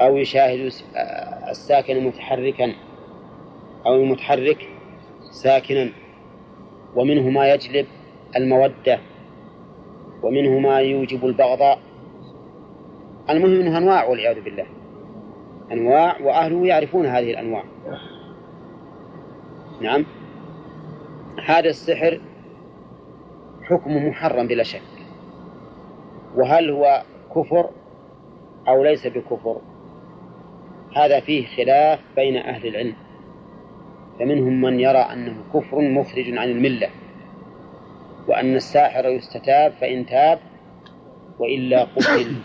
أو 0.00 0.16
يشاهد 0.16 0.72
الساكن 1.50 2.04
متحركا 2.04 2.72
أو 3.86 3.94
المتحرك 3.94 4.68
ساكنا. 5.30 5.90
ومنه 6.96 7.28
ما 7.28 7.52
يجلب 7.52 7.86
المودة 8.36 8.98
ومنه 10.22 10.58
ما 10.58 10.80
يوجب 10.80 11.26
البغضاء 11.26 11.78
المهم 13.30 13.60
أنها 13.60 13.78
أنواع 13.78 14.04
والعياذ 14.04 14.40
بالله. 14.40 14.66
أنواع 15.72 16.20
وأهله 16.20 16.66
يعرفون 16.66 17.06
هذه 17.06 17.30
الأنواع. 17.30 17.64
نعم. 19.80 20.06
هذا 21.44 21.68
السحر 21.68 22.20
حكم 23.62 24.08
محرم 24.08 24.46
بلا 24.46 24.62
شك. 24.62 24.97
وهل 26.36 26.70
هو 26.70 27.02
كفر 27.34 27.70
أو 28.68 28.84
ليس 28.84 29.06
بكفر؟ 29.06 29.60
هذا 30.96 31.20
فيه 31.20 31.46
خلاف 31.46 32.00
بين 32.16 32.36
أهل 32.36 32.66
العلم. 32.68 32.94
فمنهم 34.18 34.60
من 34.60 34.80
يرى 34.80 34.98
أنه 34.98 35.36
كفر 35.54 35.80
مخرج 35.80 36.38
عن 36.38 36.48
الملة 36.48 36.88
وأن 38.28 38.56
الساحر 38.56 39.08
يستتاب 39.08 39.72
فإن 39.72 40.06
تاب 40.06 40.38
وإلا 41.38 41.84
قتل. 41.84 42.36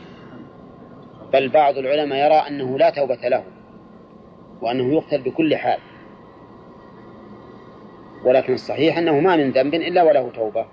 بل 1.33 1.49
بعض 1.49 1.77
العلماء 1.77 2.25
يرى 2.25 2.47
أنه 2.47 2.77
لا 2.77 2.89
توبة 2.89 3.27
له 3.27 3.43
وأنه 4.61 4.93
يقتل 4.93 5.21
بكل 5.21 5.55
حال. 5.55 5.79
ولكن 8.25 8.53
الصحيح 8.53 8.97
أنه 8.97 9.19
ما 9.19 9.35
من 9.35 9.51
ذنب 9.51 9.73
إلا 9.73 10.03
وله 10.03 10.29
توبة. 10.29 10.65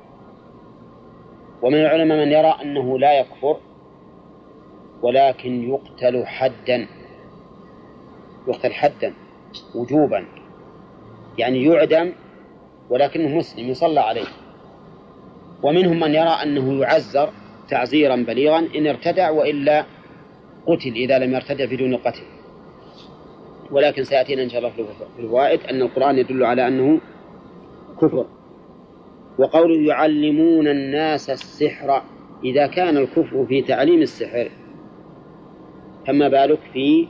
ومن 1.62 1.74
العلماء 1.74 2.24
من 2.24 2.32
يرى 2.32 2.56
أنه 2.62 2.98
لا 2.98 3.20
يكفر 3.20 3.56
ولكن 5.02 5.68
يقتل 5.68 6.26
حدا 6.26 6.86
يقتل 8.48 8.72
حدا 8.72 9.14
وجوبا. 9.74 10.26
يعني 11.38 11.64
يعدم 11.64 12.12
ولكنه 12.90 13.36
مسلم 13.36 13.68
يصلى 13.68 14.00
عليه. 14.00 14.26
ومنهم 15.62 16.00
من 16.00 16.14
يرى 16.14 16.28
أنه 16.42 16.80
يعزر 16.80 17.30
تعزيرا 17.68 18.16
بليغا 18.16 18.58
إن 18.76 18.86
ارتدع 18.86 19.30
وإلا 19.30 19.84
قتل 20.66 20.92
إذا 20.94 21.18
لم 21.18 21.34
يرتدع 21.34 21.64
بدون 21.64 21.94
القتل 21.94 22.22
ولكن 23.70 24.04
سيأتينا 24.04 24.42
إن 24.42 24.48
شاء 24.48 24.58
الله 24.58 24.70
في 24.70 24.84
الفوائد 25.18 25.60
أن 25.60 25.82
القرآن 25.82 26.18
يدل 26.18 26.44
على 26.44 26.68
أنه 26.68 27.00
كفر. 28.00 28.26
وقوله 29.40 29.86
يعلمون 29.88 30.68
الناس 30.68 31.30
السحر 31.30 32.02
إذا 32.44 32.66
كان 32.66 32.96
الكفر 32.96 33.46
في 33.48 33.62
تعليم 33.62 34.02
السحر. 34.02 34.50
فما 36.06 36.28
بالك 36.28 36.58
في 36.72 37.08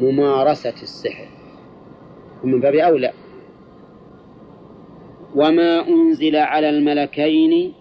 ممارسة 0.00 0.82
السحر. 0.82 1.28
من 2.44 2.60
باب 2.60 2.74
أولى. 2.74 3.12
وما 5.34 5.88
أنزل 5.88 6.36
على 6.36 6.68
الملكين 6.70 7.72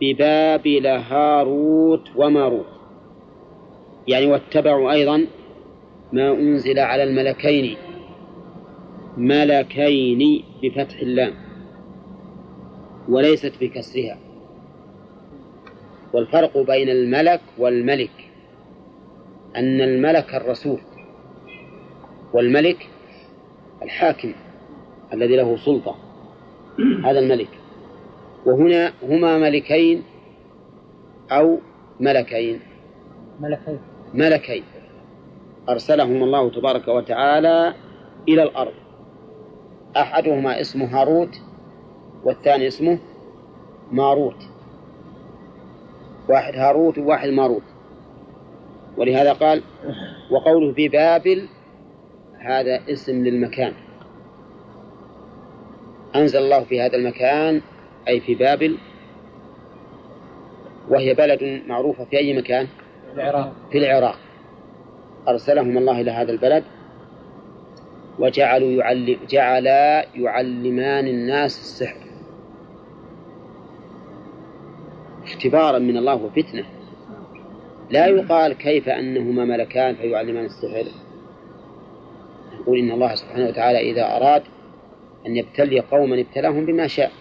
ببابل 0.00 0.86
هاروت 0.86 2.08
وماروت. 2.16 2.66
يعني 4.08 4.26
واتبعوا 4.26 4.92
أيضا 4.92 5.26
ما 6.12 6.30
أنزل 6.30 6.78
على 6.78 7.02
الملكين. 7.02 7.76
ملكين 9.16 10.42
بفتح 10.62 11.00
اللام. 11.00 11.45
وليست 13.08 13.52
بكسرها. 13.60 14.18
والفرق 16.12 16.58
بين 16.58 16.88
الملك 16.88 17.40
والملك 17.58 18.10
أن 19.56 19.80
الملك 19.80 20.34
الرسول 20.34 20.80
والملك 22.32 22.88
الحاكم 23.82 24.32
الذي 25.12 25.36
له 25.36 25.56
سلطة 25.56 25.96
هذا 27.04 27.18
الملك. 27.18 27.48
وهنا 28.46 28.92
هما 29.02 29.38
ملكين 29.38 30.02
أو 31.30 31.58
ملكين. 32.00 32.60
ملكين. 33.40 33.78
ملكين. 34.14 34.62
أرسلهم 35.68 36.22
الله 36.22 36.50
تبارك 36.50 36.88
وتعالى 36.88 37.74
إلى 38.28 38.42
الأرض. 38.42 38.74
أحدهما 39.96 40.60
اسمه 40.60 41.00
هاروت 41.00 41.40
والثاني 42.26 42.66
اسمه 42.66 42.98
ماروت. 43.92 44.42
واحد 46.28 46.54
هاروت 46.54 46.98
وواحد 46.98 47.28
ماروت. 47.28 47.62
ولهذا 48.96 49.32
قال 49.32 49.62
وقوله 50.30 50.74
ببابل 50.76 51.48
هذا 52.38 52.80
اسم 52.88 53.24
للمكان. 53.24 53.72
أنزل 56.16 56.38
الله 56.38 56.64
في 56.64 56.80
هذا 56.80 56.96
المكان 56.96 57.60
أي 58.08 58.20
في 58.20 58.34
بابل 58.34 58.78
وهي 60.88 61.14
بلد 61.14 61.62
معروفة 61.66 62.04
في 62.04 62.18
أي 62.18 62.38
مكان؟ 62.38 62.66
العراق. 63.14 63.52
في 63.70 63.78
العراق. 63.78 64.18
أرسلهم 65.28 65.78
الله 65.78 66.00
إلى 66.00 66.10
هذا 66.10 66.32
البلد 66.32 66.64
وجعلوا 68.18 68.70
يعلم 68.70 69.18
جعلا 69.28 70.06
يعلمان 70.14 71.06
الناس 71.06 71.58
السحر. 71.58 72.05
اختبارا 75.36 75.78
من 75.78 75.96
الله 75.96 76.14
وفتنة. 76.14 76.64
لا 77.90 78.06
يقال 78.06 78.52
كيف 78.52 78.88
أنهما 78.88 79.44
ملكان 79.44 79.94
فيعلمان 79.94 80.44
السحر. 80.44 80.84
يقول 82.60 82.78
إن 82.78 82.90
الله 82.90 83.14
سبحانه 83.14 83.46
وتعالى 83.48 83.90
إذا 83.90 84.16
أراد 84.16 84.42
أن 85.26 85.36
يبتلي 85.36 85.80
قوما 85.80 86.20
ابتلاهم 86.20 86.66
بما 86.66 86.86
شاء. 86.86 87.12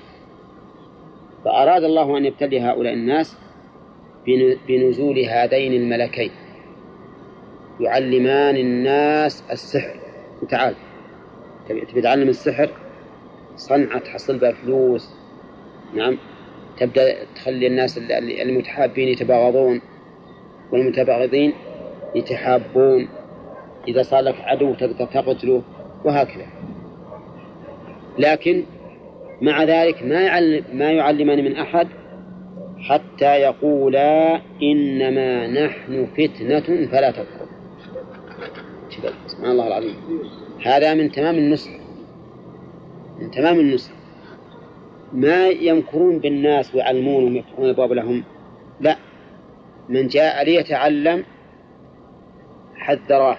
فأراد 1.46 1.84
الله 1.84 2.18
أن 2.18 2.26
يبتلي 2.26 2.62
هؤلاء 2.62 2.94
الناس 2.94 3.38
بنزول 4.68 5.20
هذين 5.20 5.74
الملكين. 5.74 6.32
يعلمان 7.80 8.58
الناس 8.58 9.44
السحر. 9.52 10.00
تعال. 10.50 10.76
تبي 11.70 12.02
تعلم 12.02 12.30
السحر؟ 12.30 12.70
صنعة 13.56 14.00
تحصل 14.00 14.38
بها 14.38 14.52
فلوس. 14.52 15.16
نعم. 15.94 16.18
تبدأ 16.78 17.16
تخلي 17.36 17.68
الناس 17.68 17.98
المتحابين 18.42 19.08
يتباغضون 19.08 19.82
والمتباغضين 20.72 21.54
يتحابون 22.16 23.08
إذا 23.88 24.02
صار 24.02 24.22
لك 24.22 24.36
عدو 24.40 24.74
تقتله 25.14 25.62
وهكذا. 26.06 26.46
لكن 28.20 28.64
مع 29.42 29.64
ذلك 29.64 30.04
ما 30.04 30.22
يعلم 30.22 30.64
ما 30.74 30.92
يعلمان 30.92 31.44
من 31.44 31.56
أحد 31.56 31.88
حتى 32.80 33.36
يقولا 33.36 34.42
إنما 34.64 35.48
نحن 35.48 36.06
فتنة 36.06 36.88
فلا 36.88 37.12
تكفر. 37.12 37.46
سبحان 39.28 39.52
الله 39.52 39.68
العظيم. 39.68 39.96
هذا 40.66 40.94
من 40.94 41.12
تمام 41.12 41.36
النصر. 41.36 41.70
من 43.20 43.32
تمام 43.32 43.60
النصر. 43.60 43.92
ما 45.14 45.48
يمكرون 45.48 46.20
بالناس 46.20 46.76
ويعلمونهم 46.76 47.36
ويفتحون 47.36 47.70
الباب 47.70 47.94
لهم. 47.94 48.24
لا. 48.80 48.98
من 49.90 50.08
جاء 50.08 50.44
ليتعلم 50.46 51.26
حذراه 52.76 53.38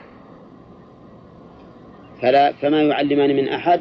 فلا 2.23 2.53
فما 2.53 2.83
يعلمان 2.83 3.37
من 3.37 3.49
أحد 3.49 3.81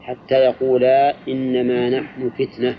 حتى 0.00 0.34
يقولا 0.34 1.14
إنما 1.28 1.90
نحن 1.90 2.30
فتنة. 2.30 2.76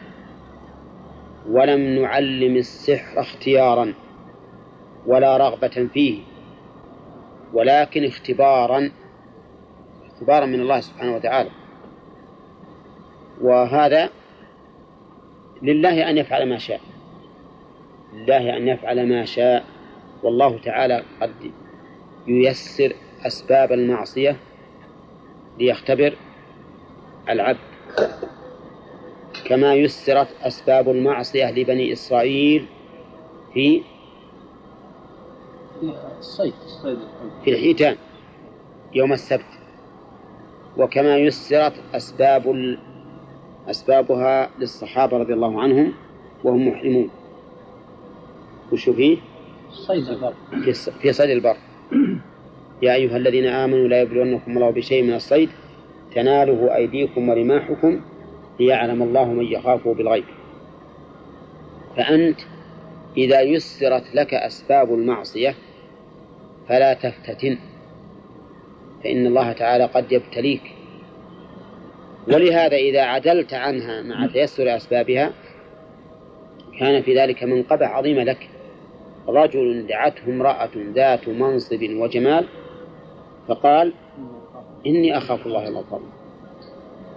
ولم 1.49 1.79
نعلم 2.01 2.55
السحر 2.55 3.19
اختيارا 3.19 3.93
ولا 5.07 5.37
رغبة 5.37 5.89
فيه 5.93 6.19
ولكن 7.53 8.05
اختبارا 8.05 8.91
اختبارا 10.05 10.45
من 10.45 10.59
الله 10.59 10.79
سبحانه 10.79 11.15
وتعالى. 11.15 11.49
وهذا 13.41 14.09
لله 15.63 16.09
أن 16.09 16.17
يفعل 16.17 16.49
ما 16.49 16.57
شاء. 16.57 16.81
لله 18.13 18.57
أن 18.57 18.67
يفعل 18.67 19.09
ما 19.09 19.25
شاء. 19.25 19.65
والله 20.23 20.57
تعالى 20.57 21.03
قد 21.21 21.31
ييسر 22.27 22.93
أسباب 23.25 23.71
المعصية 23.71 24.37
ليختبر 25.59 26.15
العبد. 27.29 27.57
كما 29.45 29.73
يسرت 29.73 30.27
أسباب 30.41 30.89
المعصية 30.89 31.51
لبني 31.51 31.93
إسرائيل 31.93 32.65
في 33.53 33.81
الصيد 36.19 36.53
في 37.43 37.51
الحيتان 37.51 37.95
يوم 38.93 39.13
السبت. 39.13 39.45
وكما 40.77 41.17
يسرت 41.17 41.73
أسباب 41.93 42.47
أسبابها 43.69 44.49
للصحابة 44.59 45.17
رضي 45.17 45.33
الله 45.33 45.61
عنهم 45.61 45.93
وهم 46.43 46.67
محرمون. 46.67 47.09
وش 48.71 48.89
فيه؟ 48.89 49.17
صيد 49.71 50.07
البر. 50.07 50.33
في 51.01 51.13
صيد 51.13 51.29
البر. 51.29 51.57
يا 52.81 52.93
أيها 52.93 53.17
الذين 53.17 53.45
آمنوا 53.45 53.87
لا 53.87 54.01
يبلونكم 54.01 54.57
الله 54.57 54.69
بشيء 54.69 55.03
من 55.03 55.13
الصيد. 55.13 55.49
تناله 56.15 56.75
أيديكم 56.75 57.29
ورماحكم 57.29 58.01
ليعلم 58.59 59.03
الله 59.03 59.25
من 59.25 59.45
يخافه 59.45 59.93
بالغيب. 59.93 60.23
فأنت 61.97 62.39
إذا 63.17 63.41
يسرت 63.41 64.15
لك 64.15 64.33
أسباب 64.33 64.93
المعصية 64.93 65.55
فلا 66.67 66.93
تفتتن. 66.93 67.57
فإن 69.03 69.27
الله 69.27 69.51
تعالى 69.51 69.85
قد 69.85 70.11
يبتليك 70.11 70.61
ولهذا 72.27 72.75
إذا 72.75 73.01
عدلت 73.01 73.53
عنها 73.53 74.01
مع 74.01 74.27
تيسر 74.27 74.75
أسبابها 74.75 75.31
كان 76.79 77.01
في 77.01 77.17
ذلك 77.17 77.43
منقبة 77.43 77.85
عظيمة 77.85 78.23
لك. 78.23 78.49
رجل 79.27 79.87
دعته 79.87 80.23
امرأة 80.27 80.69
ذات 80.95 81.27
منصب 81.27 81.83
وجمال 81.83 82.45
فقال 83.47 83.93
إني 84.87 85.17
أخاف 85.17 85.45
الله 85.45 85.67
الغفور 85.67 86.01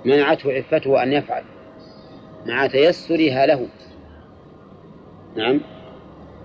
منعته 0.05 0.53
عفته 0.53 1.03
أن 1.03 1.13
يفعل. 1.13 1.43
مع 2.47 2.67
تيسرها 2.67 3.47
له. 3.47 3.69
نعم. 5.37 5.61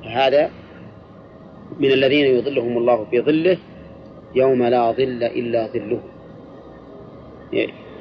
هذا 0.04 0.52
من 1.80 1.92
الذين 1.92 2.26
يظلهم 2.26 2.78
الله 2.78 3.06
في 3.12 3.22
ظله 3.22 3.58
يوم 4.36 4.64
لا 4.64 4.92
ظل 4.92 5.24
إلا 5.24 5.68
ظله. 5.68 6.02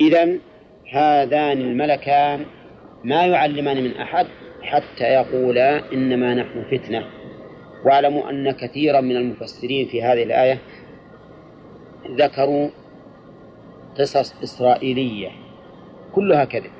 إذا 0.00 0.38
هذان 0.92 1.60
الملكان 1.60 2.46
ما 3.04 3.26
يعلمان 3.26 3.84
من 3.84 3.96
أحد 3.96 4.26
حتى 4.62 5.04
يقولا 5.04 5.92
إنما 5.92 6.34
نحن 6.34 6.64
فتنة. 6.70 7.04
واعلموا 7.84 8.30
أن 8.30 8.50
كثيرا 8.50 9.00
من 9.00 9.16
المفسرين 9.16 9.88
في 9.88 10.02
هذه 10.02 10.22
الآية 10.22 10.58
ذكروا 12.18 12.68
قصص 13.98 14.42
إسرائيلية. 14.42 15.30
كلها 16.12 16.44
كذب. 16.44 16.70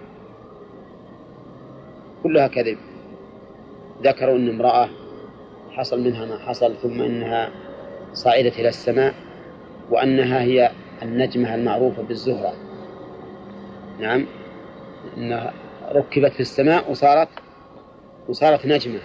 كلها 2.23 2.47
كذب. 2.47 2.79
ذكروا 4.03 4.37
أن 4.37 4.49
امرأة 4.49 4.89
حصل 5.71 6.01
منها 6.05 6.27
ما 6.27 6.39
حصل 6.39 6.77
ثم 6.77 7.03
إنها 7.03 7.51
صعدت 8.13 8.59
إلى 8.59 8.69
السماء 8.69 9.15
وأنها 9.91 10.43
هي 10.43 10.71
النجمة 11.03 11.55
المعروفة 11.55 12.03
بالزهرة. 12.03 12.68
نعم. 13.99 14.27
أنها 15.17 15.53
ركبت 15.93 16.33
في 16.33 16.41
السماء 16.41 16.91
وصارت 16.91 17.29
وصارت 18.29 18.67
نجمة. 18.67 19.01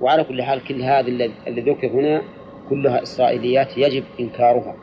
وعلى 0.00 0.24
كل 0.24 0.42
حال 0.42 0.64
كل 0.64 0.82
هذا 0.82 1.08
الذي 1.46 1.70
ذكر 1.70 1.86
هنا 1.86 2.22
كلها 2.70 3.02
إسرائيليات 3.02 3.78
يجب 3.78 4.04
إنكارها. 4.20 4.76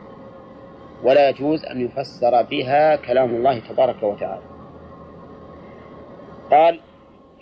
ولا 1.02 1.28
يجوز 1.28 1.64
أن 1.64 1.80
يفسر 1.80 2.42
بها 2.42 2.96
كلام 2.96 3.34
الله 3.34 3.58
تبارك 3.58 4.02
وتعالى. 4.02 4.42
قال 6.50 6.80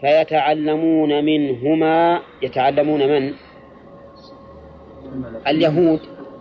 فيتعلمون 0.01 1.25
منهما 1.25 2.21
يتعلمون 2.43 3.01
من؟ 3.09 3.35
اليهود. 5.47 6.01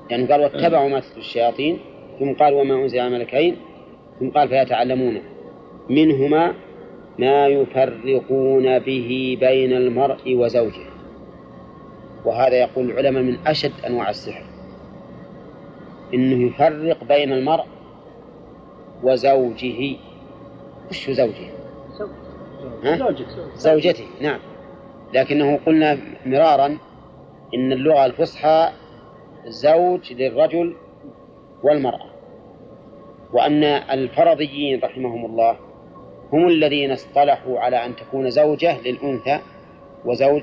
يعني 0.09 0.25
قال 0.25 0.41
واتبعوا 0.41 0.89
ما 0.89 1.01
الشياطين. 1.17 1.79
ثم 2.19 2.33
قال 2.33 2.53
وما 2.53 2.75
أنزل 2.75 2.99
على 2.99 3.15
الملكين؟ 3.15 3.57
ثم 4.19 4.29
قال 4.29 4.49
فيتعلمون 4.49 5.21
منهما 5.89 6.53
ما 7.19 7.47
يفرقون 7.47 8.79
به 8.79 9.37
بين 9.39 9.73
المرء 9.73 10.35
وزوجه. 10.35 10.85
وهذا 12.25 12.55
يقول 12.55 12.91
العلماء 12.91 13.23
من 13.23 13.37
أشد 13.47 13.71
أنواع 13.87 14.09
السحر. 14.09 14.45
إنه 16.13 16.47
يفرق 16.47 17.03
بين 17.03 17.33
المرء 17.33 17.65
وزوجه. 19.03 19.95
وش 20.89 21.09
زوجه؟ 21.09 21.49
زوجته. 22.83 23.55
زوجته 23.55 24.05
نعم. 24.21 24.39
لكنه 25.13 25.59
قلنا 25.65 25.97
مرارا 26.25 26.77
إن 27.55 27.71
اللغة 27.71 28.05
الفصحى 28.05 28.69
زوج 29.47 30.13
للرجل 30.13 30.75
والمرأة. 31.63 32.14
وأن 33.33 33.63
الفرضيين 33.63 34.79
رحمهم 34.83 35.25
الله 35.25 35.57
هم 36.33 36.47
الذين 36.47 36.91
اصطلحوا 36.91 37.59
على 37.59 37.85
أن 37.85 37.95
تكون 37.95 38.29
زوجة 38.29 38.81
للأنثى 38.81 39.39
وزوج 40.05 40.41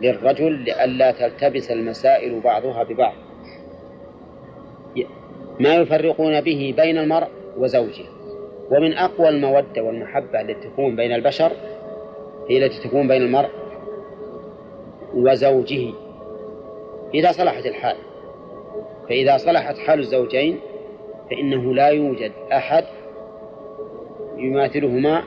للرجل 0.00 0.52
لئلا 0.52 1.10
تلتبس 1.10 1.70
المسائل 1.70 2.40
بعضها 2.40 2.82
ببعض. 2.82 3.14
ما 5.60 5.74
يفرقون 5.74 6.40
به 6.40 6.74
بين 6.76 6.98
المرء 6.98 7.28
وزوجه. 7.58 8.04
ومن 8.70 8.92
أقوى 8.92 9.28
المودة 9.28 9.82
والمحبة 9.82 10.40
التي 10.40 10.68
تكون 10.68 10.96
بين 10.96 11.12
البشر 11.12 11.52
هي 12.48 12.66
التي 12.66 12.88
تكون 12.88 13.08
بين 13.08 13.22
المرء 13.22 13.50
وزوجه. 15.14 15.92
إذا 17.14 17.32
صلحت 17.32 17.66
الحال 17.66 17.96
فإذا 19.08 19.36
صلحت 19.36 19.78
حال 19.78 19.98
الزوجين 19.98 20.60
فإنه 21.30 21.74
لا 21.74 21.88
يوجد 21.88 22.32
أحد 22.52 22.84
يماثلهما 24.36 25.22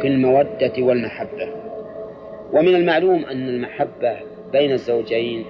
في 0.00 0.06
المودة 0.06 0.72
والمحبة. 0.78 1.48
ومن 2.52 2.74
المعلوم 2.74 3.24
أن 3.24 3.48
المحبة 3.48 4.16
بين 4.52 4.72
الزوجين 4.72 5.44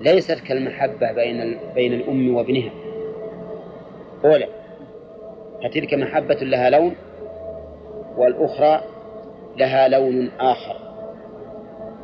ليست 0.00 0.40
كالمحبة 0.40 1.12
بين 1.12 1.58
بين 1.74 1.92
الأم 1.92 2.34
وابنها. 2.34 2.70
أولى 4.24 4.48
فتلك 5.64 5.94
محبة 5.94 6.34
لها 6.34 6.70
لون 6.70 6.96
والأخرى 8.16 8.80
لها 9.56 9.88
لون 9.88 10.30
آخر. 10.40 10.76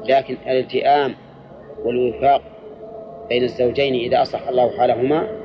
لكن 0.08 0.36
الالتئام 0.46 1.14
والوفاق 1.84 2.42
بين 3.28 3.42
الزوجين 3.42 3.94
إذا 3.94 4.22
أصلح 4.22 4.48
الله 4.48 4.78
حالهما 4.78 5.39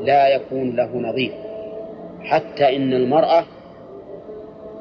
لا 0.00 0.28
يكون 0.28 0.76
له 0.76 0.96
نظير 0.96 1.32
حتى 2.22 2.76
إن 2.76 2.92
المرأة 2.92 3.44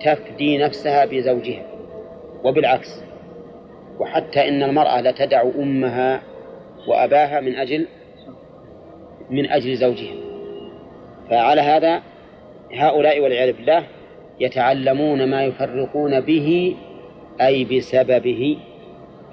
تفدي 0.01 0.57
نفسها 0.57 1.05
بزوجها 1.05 1.63
وبالعكس 2.43 3.01
وحتى 3.99 4.47
إن 4.47 4.63
المرأة 4.63 5.01
لتدع 5.01 5.41
أمها 5.41 6.21
وأباها 6.87 7.39
من 7.39 7.55
أجل 7.55 7.87
من 9.29 9.49
أجل 9.49 9.75
زوجها. 9.75 10.15
فعلى 11.29 11.61
هذا 11.61 12.01
هؤلاء 12.73 13.19
والعياذ 13.19 13.53
بالله 13.53 13.83
يتعلمون 14.39 15.29
ما 15.29 15.43
يفرقون 15.43 16.19
به 16.19 16.75
أي 17.41 17.65
بسببه 17.65 18.57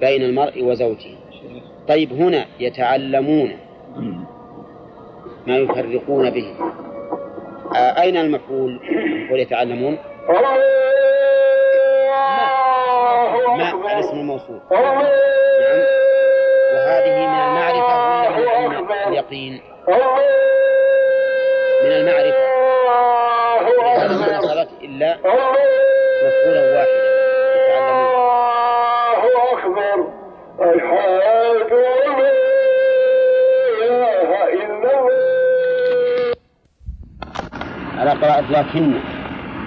بين 0.01 0.23
المرء 0.23 0.64
وزوجه. 0.64 1.11
طيب 1.88 2.12
هنا 2.12 2.44
يتعلمون 2.61 3.51
ما 5.46 5.57
يفرقون 5.57 6.30
به. 6.30 6.54
آه 7.76 8.02
أين 8.02 8.16
المفعول 8.16 8.80
يتعلمون 9.38 9.98
ما 13.59 13.70
الاسم 13.92 14.16
الموصول. 14.16 14.61
نعم. 14.70 15.04
وهذه 16.74 17.26
من 17.26 17.40
المعرفة 17.40 17.94
ولا 18.40 18.68
من 18.68 18.90
اليقين. 19.09 19.61
من 21.85 21.92
المعرفة. 21.92 22.44
ما 24.20 24.38
نصبت 24.38 24.68
إلا 24.83 25.16
مفعولا 26.24 26.62
واحدا. 26.76 27.04
يتعلمون 27.57 28.07
الله 29.24 29.52
أكبر. 29.52 29.98
الحاج 30.61 31.70
على 38.05 38.21
قراءة 38.21 38.51
لكن 38.53 39.01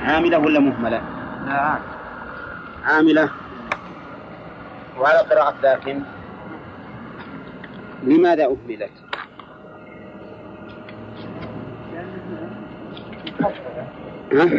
عاملة 0.04 0.38
ولا 0.38 0.60
مهملة؟ 0.60 1.02
نعم 1.46 1.80
عاملة 2.84 3.30
وعلى 5.00 5.18
قراءة 5.18 5.56
لكن 5.64 6.02
لماذا 8.04 8.46
أهملت؟ 8.46 8.92
ها؟ 14.34 14.50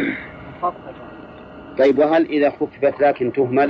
طيب 1.77 1.99
وهل 1.99 2.25
إذا 2.25 2.49
خففت 2.49 3.01
لكن 3.01 3.33
تهمل؟ 3.33 3.69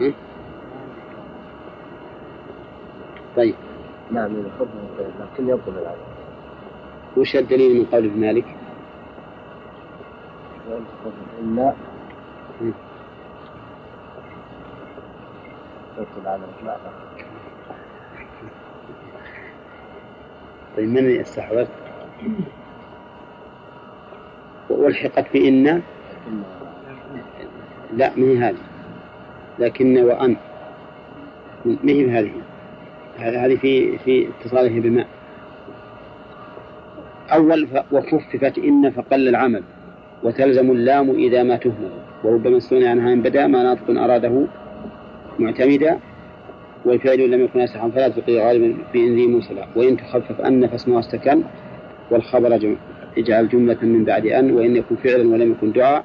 ها؟ 0.00 0.12
طيب 3.36 3.54
نعم 4.14 4.30
يخفف 4.46 4.68
لكن 5.20 5.48
يبطل 5.48 5.72
العدد. 5.72 5.98
وش 7.16 7.36
الدليل 7.36 7.78
من 7.78 7.86
قول 7.86 8.04
ابن 8.04 8.20
مالك؟ 8.20 8.44
إلا. 11.40 11.74
يبطل 15.98 16.24
لا 16.64 16.76
طيب 20.76 20.88
من 20.88 21.20
استحوذ؟ 21.20 21.66
والحقت 24.70 25.32
بإن؟ 25.32 25.82
لا 27.92 28.12
ما 28.16 28.24
هي 28.26 28.38
هذه. 28.38 28.56
لكن 29.58 30.04
وأن. 30.04 30.36
ما 31.64 31.92
هي 31.92 32.04
بهذه؟ 32.04 32.43
هذه 33.18 33.56
في 33.56 33.98
في 33.98 34.28
اتصاله 34.28 34.80
بالماء 34.80 35.06
أول 37.32 37.68
وخففت 37.92 38.58
إن 38.58 38.90
فقل 38.90 39.28
العمل 39.28 39.62
وتلزم 40.22 40.70
اللام 40.70 41.10
إذا 41.10 41.42
ما 41.42 41.56
تهمل 41.56 41.90
وربما 42.24 42.56
استغني 42.56 42.86
عنها 42.86 43.12
إن 43.12 43.22
بدأ 43.22 43.46
ما 43.46 43.62
ناطق 43.62 43.90
أراده 43.90 44.46
معتمدا 45.38 45.98
والفعل 46.84 47.30
لم 47.30 47.44
يكن 47.44 47.60
أسحا 47.60 47.90
فلا 47.90 48.08
تلقي 48.08 48.38
غالبا 48.38 48.76
بإن 48.92 49.14
ذي 49.14 49.40
وإن 49.76 49.96
تخفف 49.96 50.40
أن 50.40 50.66
فاسمها 50.66 51.00
استكن 51.00 51.42
والخبر. 52.10 52.76
اجعل 53.18 53.48
جملة 53.48 53.76
من 53.82 54.04
بعد 54.04 54.26
أن 54.26 54.50
وإن 54.50 54.76
يكن 54.76 54.96
فعلا 54.96 55.28
ولم 55.28 55.52
يكن 55.52 55.72
دعاء 55.72 56.04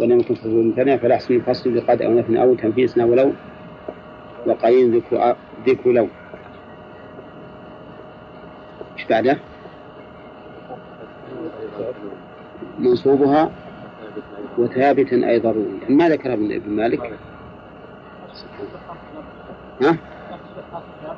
ولم 0.00 0.20
يكن 0.20 0.34
فصل 0.34 0.48
ممتنع 0.48 0.96
فلا 0.96 1.14
أحسن 1.14 1.34
الفصل 1.34 1.70
بقد 1.70 2.02
أو 2.02 2.18
نفن 2.18 2.36
أو 2.36 2.54
تنفيسنا 2.54 3.04
ولو 3.04 3.32
ذكر 4.72 5.36
ذكر 5.66 5.92
لو 5.92 6.08
إيش 9.04 9.10
بعده؟ 9.10 9.38
منصوبها 12.78 13.50
وثابتا 14.58 15.16
أي 15.16 15.38
ضروري 15.38 15.80
ما 15.88 16.08
ذكر 16.08 16.34
ابن 16.34 16.70
مالك. 16.70 17.18
ها؟ 19.82 19.96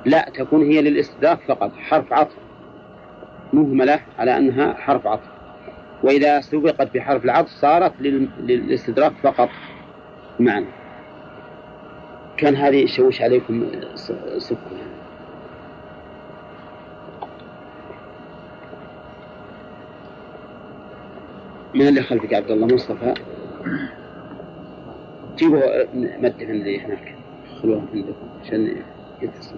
لا 0.05 0.31
تكون 0.35 0.63
هي 0.63 0.83
للاستدراك 0.83 1.39
فقط 1.49 1.73
حرف 1.77 2.13
عطف. 2.13 2.35
مهملة 3.53 4.01
على 4.19 4.39
أنها 4.39 4.75
حرف 4.75 5.07
عطف. 5.07 5.29
وإذا 6.03 6.41
سبقت 6.41 6.95
بحرف 6.95 7.25
العطف 7.25 7.51
صارت 7.51 7.93
للاستدراك 8.41 9.13
فقط 9.23 9.49
معنى 10.41 10.67
كان 12.37 12.57
هذه 12.57 12.77
يشوش 12.77 13.23
عليكم 13.23 13.67
سكون. 14.39 14.79
من 21.77 21.89
اللي 21.89 22.03
خلفك 22.03 22.35
عبد 22.35 22.51
الله 22.51 22.67
مصطفى؟ 22.67 23.15
جيبوا 25.37 25.61
مدة 25.95 26.43
اللي 26.43 26.81
هناك. 26.81 27.15
خلوها 27.63 27.83
عندكم 27.95 28.29
عشان 28.43 28.77
يتصل. 29.23 29.57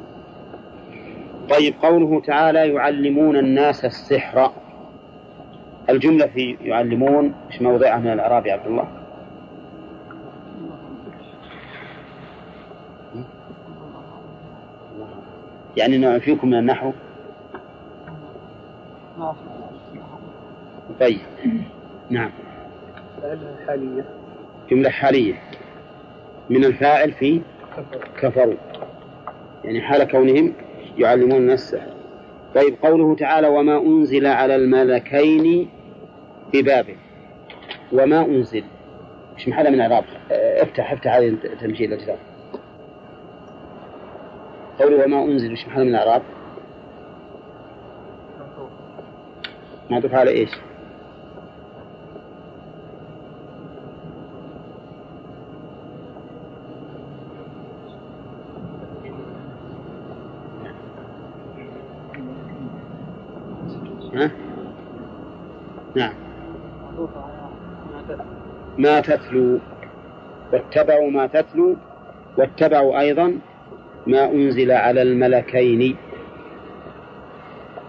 طيب 1.50 1.74
قوله 1.82 2.20
تعالى 2.20 2.68
يعلمون 2.74 3.36
الناس 3.36 3.84
السحر. 3.84 4.52
الجملة 5.90 6.26
في 6.26 6.56
يعلمون 6.60 7.34
إيش 7.50 7.62
موضعها 7.62 7.98
من 7.98 8.12
الإعراب 8.12 8.46
يا 8.46 8.52
عبد 8.52 8.66
الله؟ 8.66 8.88
يعني 15.76 15.98
نوع 15.98 16.18
فيكم 16.18 16.48
من 16.48 16.58
النحو؟ 16.58 16.92
طيب. 21.00 21.18
نعم. 22.10 22.30
حالية 23.66 24.04
جملة 24.70 24.90
حالية. 24.90 25.34
من 26.50 26.64
الفاعل 26.64 27.12
في 27.12 27.42
كفروا. 28.20 28.54
يعني 29.64 29.80
حال 29.82 30.04
كونهم 30.04 30.52
يعلمون 30.98 31.38
الناس 31.38 31.74
السحر. 31.74 31.92
طيب 32.54 32.76
قوله 32.82 33.14
تعالى 33.14 33.48
وما 33.48 33.78
أنزل 33.78 34.26
على 34.26 34.56
الملكين 34.56 35.68
ببابل. 36.54 36.96
وما 37.92 38.24
أنزل. 38.24 38.64
مش 39.36 39.48
محل 39.48 39.72
من 39.72 39.80
إعراب 39.80 40.04
افتح 40.30 40.92
افتح 40.92 41.14
هذه 41.14 41.36
تمشي 41.60 41.84
الأجزاء 41.84 42.18
قوله 44.80 45.04
وما 45.04 45.24
أنزل 45.24 45.52
مش 45.52 45.66
محل 45.66 45.80
من 45.80 45.88
الإعراب 45.88 46.22
معطوف 49.90 50.14
على 50.14 50.30
إيش؟ 50.30 50.50
ها؟ 64.14 64.30
نعم 65.96 66.12
ما 68.78 69.00
تتلو 69.00 69.58
واتبعوا 70.52 71.10
ما 71.10 71.26
تتلو 71.26 71.76
واتبعوا 72.38 73.00
أيضا 73.00 73.38
ما 74.06 74.24
أنزل 74.24 74.72
على 74.72 75.02
الملكين. 75.02 75.96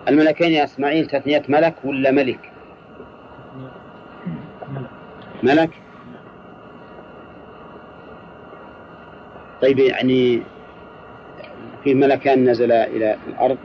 الملكين 0.08 0.52
يا 0.52 0.64
إسماعيل 0.64 1.08
تثنية 1.08 1.44
ملك 1.50 1.76
ولا 1.84 2.12
ملك؟ 2.12 2.52
ملك. 5.44 5.70
طيب 9.62 9.80
يعني 9.80 10.42
في 11.84 11.94
ملكان 11.94 12.50
نزل 12.50 12.72
إلى 12.72 13.18
الأرض؟ 13.28 13.58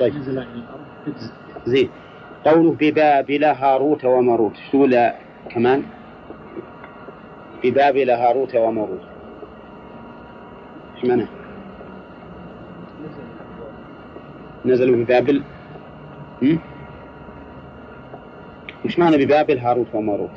طيب. 0.00 0.14
زين. 1.66 1.90
قوله 2.46 2.76
ببابل 2.80 3.44
هاروت 3.44 4.04
وماروت. 4.04 4.56
شو 4.72 4.88
كمان؟ 5.50 5.82
ببابل 7.64 8.10
هاروت 8.10 8.54
وماروت. 8.54 9.00
إيش 10.96 11.04
معنى؟ 11.04 11.26
نزلوا 14.64 14.96
ببابل؟ 14.96 15.42
وش 18.84 18.98
معنى 18.98 19.24
ببابل 19.24 19.58
هاروت 19.58 19.94
وماروت؟ 19.94 20.30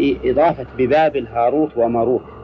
إضافة 0.00 0.66
ببابل 0.78 1.26
هاروت 1.26 1.76
وماروت. 1.76 2.37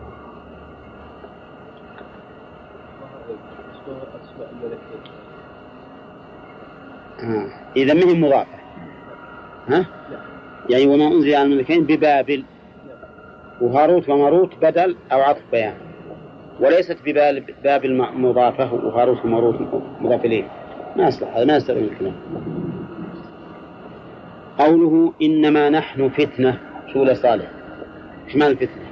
آه. 7.25 7.47
إذا 7.77 7.95
ما 7.95 8.01
هي 8.01 8.15
مضافة 8.15 8.59
ها؟ 9.69 9.87
يعني 10.71 10.87
وما 10.87 11.07
أنزل 11.07 11.35
على 11.35 11.43
الملكين 11.43 11.85
ببابل 11.85 12.45
هاروت 13.61 14.09
وماروت 14.09 14.51
بدل 14.63 14.97
أو 15.13 15.21
عطف 15.21 15.43
بيان 15.53 15.75
وليست 16.61 16.99
ببابل 17.05 17.97
مضافة 18.15 18.75
وهاروت 18.75 19.25
وماروت 19.25 19.57
مضاف 20.01 20.25
إليه 20.25 20.45
ما 20.97 21.09
يصلح 21.09 21.37
هذا 21.37 21.45
ما 21.45 21.57
يستوعب 21.57 21.79
الكلام 21.79 22.15
قوله 24.59 25.13
إنما 25.23 25.71
نحن 25.71 26.09
فتنة 26.09 26.59
شو 26.93 27.15
صالح 27.15 27.47
إيش 28.27 28.37
معنى 28.37 28.53
الفتنة؟ 28.53 28.85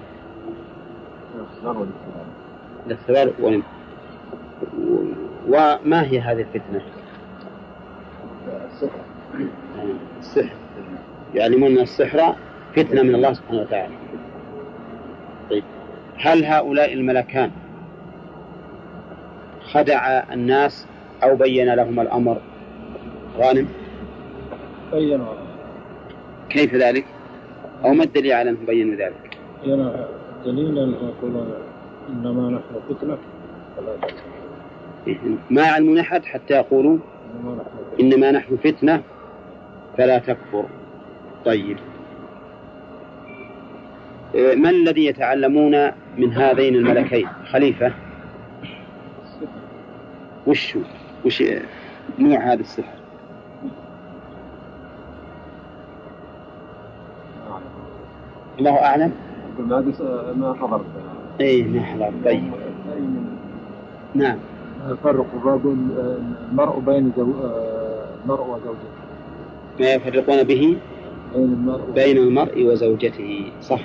الاختبار 2.87 3.33
وما 5.49 6.03
هي 6.03 6.21
هذه 6.21 6.40
الفتنة؟ 6.40 6.83
السحر. 10.21 10.57
يعلمون 11.35 11.79
السحر 11.79 12.35
فتنة 12.77 13.03
من 13.03 13.14
الله 13.14 13.33
سبحانه 13.33 13.61
وتعالى. 13.61 13.95
طيب. 15.51 15.64
هل 16.16 16.45
هؤلاء 16.45 16.92
الملكان 16.92 17.51
خدع 19.73 20.23
الناس 20.33 20.87
أو 21.23 21.37
بين 21.37 21.75
لهم 21.75 22.01
الأمر؟ 22.01 22.40
غانم؟ 23.38 23.68
بين 24.92 25.27
كيف 26.49 26.75
ذلك؟ 26.75 27.05
أو 27.85 27.92
ما 27.92 28.05
الدليل 28.05 28.33
على 28.33 28.51
أنهم 28.51 28.66
بينوا 28.66 28.97
ذلك؟ 28.97 29.38
دليل 30.45 30.79
أن 30.79 30.95
يقولون 31.03 31.53
إنما 32.09 32.51
نحن 32.51 32.95
فتنة. 32.95 33.18
فلا 33.77 33.97
ما 35.51 35.62
يعلمون 35.62 35.99
أحد 35.99 36.25
حتى 36.25 36.55
يقولوا 36.55 36.99
إنما 38.01 38.31
نحن 38.31 38.57
فتنة 38.57 39.03
فلا 39.99 40.19
تكفر. 40.19 40.65
طيب. 41.45 41.79
إيه، 44.35 44.57
ما 44.57 44.71
الذي 44.71 45.05
يتعلمون 45.05 45.91
من 46.19 46.33
هذين 46.33 46.75
الملكين؟ 46.75 47.29
خليفة. 47.53 47.93
وش 50.47 50.79
وش 51.25 51.43
نوع 52.19 52.38
هذا 52.38 52.61
السحر 52.61 52.99
الله 58.59 58.85
أعلم. 58.85 59.12
ما 59.59 59.81
ما 60.37 60.55
حضرت 60.55 60.85
اي 61.41 61.62
ما 61.62 61.83
حضرت 61.83 62.12
طيب 62.25 62.53
نعم. 64.15 64.38
يفرق 64.90 65.27
الرجل 65.35 65.77
المرء 66.51 66.81
بين 66.81 67.12
زو... 67.16 67.33
المرء 68.25 68.47
وزوجته. 68.47 68.92
ما 69.81 69.92
يفرقون 69.92 70.42
به؟ 70.42 70.77
بين 71.35 71.45
المرء 71.45 71.90
بين 71.95 72.16
المرء 72.18 72.64
وزوجته 72.64 73.53
صح. 73.61 73.81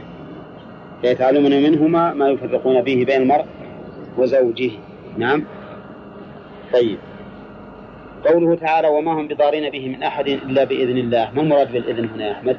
فيتعلمون 1.02 1.52
منهما 1.64 2.14
ما 2.14 2.30
يفرقون 2.30 2.82
به 2.82 3.06
بين 3.08 3.22
المرء 3.22 3.46
وزوجه. 4.18 4.72
نعم. 5.18 5.44
طيب. 6.74 6.98
قوله 8.26 8.56
تعالى 8.56 8.88
وما 8.88 9.14
هم 9.22 9.28
بضارين 9.28 9.70
به 9.70 9.90
من 9.90 10.04
أحد 10.04 10.28
إلا 10.28 10.64
بإذن 10.64 10.98
الله. 10.98 11.32
ما 11.36 11.42
المراد 11.42 11.72
بالإذن 11.72 12.10
هنا 12.10 12.28
يا 12.28 12.32
أحمد؟ 12.32 12.58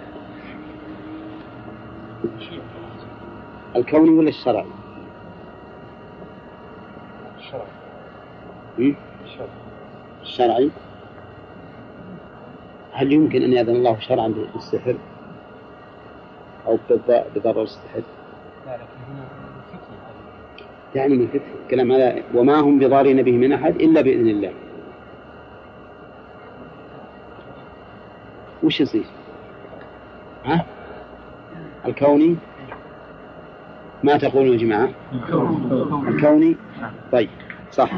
الكوني 3.77 4.11
ولا 4.11 4.29
الشرعي 4.29 4.78
الشرعي. 10.23 10.71
هل 12.93 13.13
يمكن 13.13 13.43
أن 13.43 13.53
يأذن 13.53 13.77
الله 13.77 13.99
شرعا 14.01 14.35
بالسحر 14.55 14.97
أو 16.67 16.79
بضرر 17.35 17.63
السحر؟ 17.63 18.03
يعني 20.95 21.17
من 21.17 21.27
فتح 21.27 21.43
الكلام 21.65 21.93
هذا 21.93 22.23
وما 22.35 22.61
هم 22.61 22.79
بضارين 22.79 23.23
به 23.23 23.33
من 23.33 23.53
أحد 23.53 23.77
إلا 23.77 24.01
بإذن 24.01 24.29
الله. 24.29 24.53
وش 28.63 28.81
يصير؟ 28.81 29.05
ها؟ 30.45 30.65
الكوني؟ 31.87 32.37
ما 34.05 34.17
تقولون 34.17 34.53
يا 34.53 34.59
جماعة؟ 34.59 34.89
الكوني؟ 36.09 36.57
طيب 37.13 37.31
صح. 37.73 37.91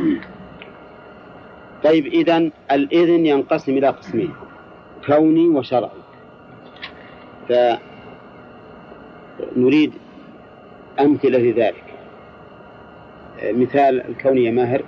طيب 1.85 2.07
إذا 2.07 2.51
الإذن 2.71 3.27
ينقسم 3.27 3.73
إلى 3.73 3.89
قسمين 3.89 4.35
كوني 5.07 5.49
وشرعي. 5.49 5.91
فنريد 9.39 9.93
أمثلة 11.01 11.39
لذلك. 11.39 11.85
مثال 13.43 14.07
الكوني 14.07 14.45
يا 14.45 14.51
ماهر. 14.51 14.85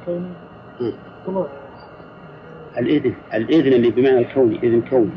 الكوني؟ 0.00 0.32
الإذن 2.78 3.14
الإذن 3.34 3.72
اللي 3.72 3.90
بمعنى 3.90 4.18
الكوني 4.18 4.58
إذن 4.62 4.82
كوني. 4.90 5.10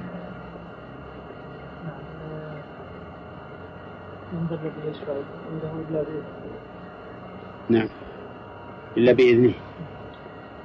نعم. 7.69 7.89
إلا 8.97 9.11
بإذنه. 9.11 9.53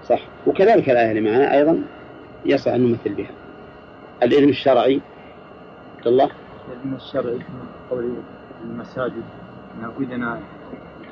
صح. 0.09 0.21
وكذلك 0.47 0.91
الآية 0.91 1.11
اللي 1.11 1.31
معنا 1.31 1.55
أيضا 1.55 1.83
يصح 2.47 2.73
أن 2.73 2.81
نمثل 2.81 3.15
بها. 3.15 3.31
الإذن 4.23 4.49
الشرعي 4.49 5.01
عبد 5.97 6.07
الله. 6.07 6.31
الإذن 6.69 6.95
الشرعي 6.97 7.39
قول 7.91 8.15
المساجد 8.65 9.23
أنه 9.79 9.93
إذن 10.01 10.41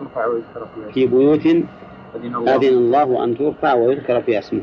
ترفع 0.00 0.26
ويذكر 0.26 0.66
فيها 0.74 0.92
في 0.92 1.06
بيوت 1.06 1.46
أذن 1.46 2.34
الله. 2.34 2.54
أذن 2.54 2.68
الله 2.68 3.24
أن 3.24 3.38
ترفع 3.38 3.74
ويذكر 3.74 4.22
فيها 4.22 4.38
اسمه 4.38 4.62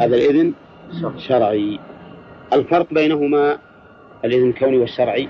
هذا 0.00 0.16
الإذن 0.16 0.52
شرعي. 1.16 1.80
الفرق 2.52 2.94
بينهما 2.94 3.58
الإذن 4.24 4.48
الكوني 4.48 4.78
والشرعي. 4.78 5.28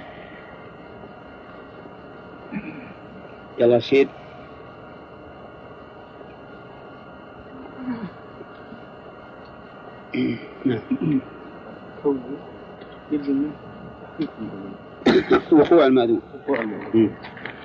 يلا 3.59 3.79
شيد. 3.79 4.09
نعم 10.65 10.81
يلزم 13.13 13.51
وقوع 15.53 15.87
المأذون 15.87 16.21
وقوع. 16.35 16.65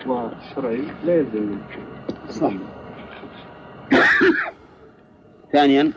والشرعي 0.07 0.83
لا 1.05 1.15
يلزم 1.15 1.41
منه. 1.43 1.61
صح 2.29 2.51
ثانيا 5.53 5.91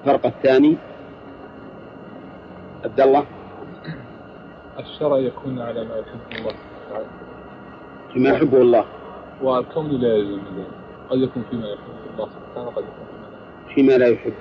الفرق 0.00 0.26
الثاني 0.26 0.76
عبد 2.84 3.00
الله 3.00 3.24
الشرع 4.78 5.18
يكون 5.18 5.58
على 5.58 5.84
ما 5.84 5.96
يحبه 5.96 6.38
الله 6.38 6.54
تعالى 6.90 7.06
فيما 8.12 8.30
يحبه 8.30 8.58
الله 8.60 8.84
والكون 9.42 9.88
لا 9.90 10.16
يلزم 10.16 10.40
ذلك 10.56 10.85
قد 11.10 11.18
يكون 11.18 11.44
فيما 11.50 11.66
يحبه 11.66 12.10
الله 12.14 12.28
سبحانه 12.28 12.70
قد 12.70 12.82
يكون 12.82 13.06
فيما 13.74 13.92
لا 13.92 14.06
يحبه. 14.06 14.34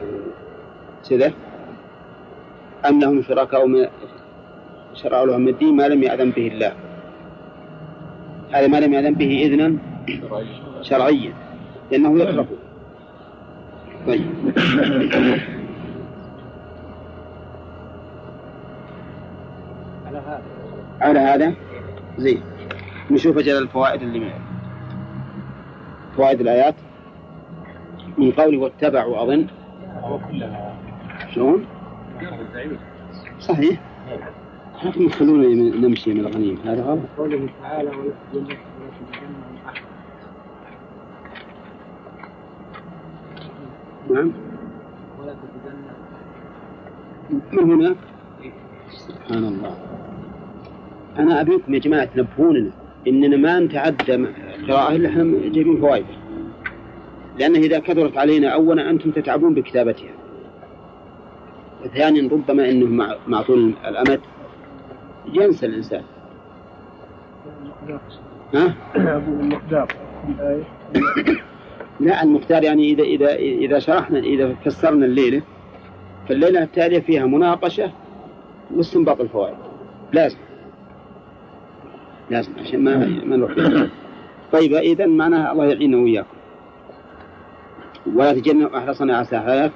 كذا 1.09 1.33
أم 2.89 2.99
لهم 2.99 3.21
شركاء 3.21 3.91
شرعوا 4.93 5.27
لهم 5.27 5.47
الدين 5.47 5.75
ما 5.75 5.87
لم 5.87 6.03
يأذن 6.03 6.31
به 6.31 6.47
الله. 6.47 6.73
هذا 8.51 8.67
ما 8.67 8.79
لم 8.79 8.93
يأذن 8.93 9.13
به 9.13 9.41
إذنا 9.45 9.77
شرعي 10.07 10.47
شرعيا. 10.81 11.33
لأنه 11.91 12.19
يكره 12.19 12.47
طيب. 14.07 14.21
على 20.05 20.17
هذا. 20.17 20.41
على 21.01 21.19
هذا؟ 21.19 21.53
زين. 22.17 22.41
نشوف 23.11 23.37
أجل 23.37 23.57
الفوائد 23.57 24.01
اللي 24.01 24.19
من 24.19 24.31
فوائد 26.17 26.41
الآيات 26.41 26.75
من 28.17 28.31
قوله 28.31 28.57
واتبعوا 28.57 29.23
أظن 29.23 29.47
شلون؟ 31.33 31.65
صحيح. 33.39 33.79
لكن 34.85 35.01
يخلونا 35.01 35.47
نمشي 35.87 36.13
من 36.13 36.19
الغنيم 36.19 36.57
هذا 36.65 36.83
غلط. 36.83 36.99
قوله 37.17 37.49
تعالى 37.63 37.91
نعم. 44.09 44.31
من 47.53 47.71
هنا؟ 47.71 47.95
سبحان 48.89 49.43
الله. 49.43 49.77
أنا 51.19 51.41
أبيكم 51.41 51.73
يا 51.73 51.79
جماعة 51.79 52.05
تنبهوننا 52.05 52.71
إننا 53.07 53.37
ما 53.37 53.59
نتعدى 53.59 54.17
قراءة 54.67 54.95
إلا 54.95 55.09
إحنا 55.09 55.23
جايبين 55.23 55.77
فوائد. 55.77 56.05
لأنه 57.39 57.59
إذا 57.59 57.79
كثرت 57.79 58.17
علينا 58.17 58.49
أولا 58.49 58.89
أنتم 58.89 59.11
تتعبون 59.11 59.53
بكتابتها. 59.53 60.11
وثانيا 61.85 62.29
ربما 62.31 62.69
أنه 62.69 62.85
مع, 62.85 63.15
مع 63.27 63.41
طول 63.41 63.73
الأمد. 63.87 64.19
ينسى 65.33 65.65
الإنسان. 65.65 66.03
ها؟ 68.53 68.73
المقدار 68.95 69.87
لا 71.99 72.23
المختار 72.23 72.63
يعني 72.63 72.91
إذا 72.91 73.03
إذا 73.03 73.35
إذا 73.35 73.79
شرحنا 73.79 74.19
إذا 74.19 74.55
فسرنا 74.65 75.05
الليلة 75.05 75.41
فالليلة 76.29 76.63
التالية 76.63 76.99
فيها 76.99 77.25
مناقشة 77.25 77.91
واستنباط 78.75 79.21
الفوائد. 79.21 79.55
لازم. 80.13 80.37
لازم 82.29 82.51
عشان 82.59 82.83
ما 82.83 82.97
ما 83.25 83.37
نروح. 83.37 83.87
طيب 84.55 84.73
إذا 84.73 85.05
معناها 85.05 85.51
الله 85.51 85.65
يعيننا 85.65 85.97
وإياكم. 85.97 86.37
ولا 88.15 88.33
تجدن 88.33 88.65
أحرصنا 88.65 89.17
على 89.17 89.25
حياة 89.27 89.71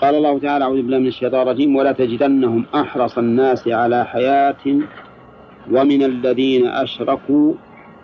قال 0.00 0.14
الله 0.14 0.38
تعالى 0.38 0.64
أعوذ 0.64 0.82
بالله 0.82 0.98
من 0.98 1.06
الشيطان 1.06 1.42
الرجيم 1.42 1.76
ولا 1.76 1.92
تجدنهم 1.92 2.64
أحرص 2.74 3.18
الناس 3.18 3.68
على 3.68 4.04
حياة 4.04 4.64
ومن 5.70 6.02
الذين 6.02 6.66
أشركوا. 6.66 7.54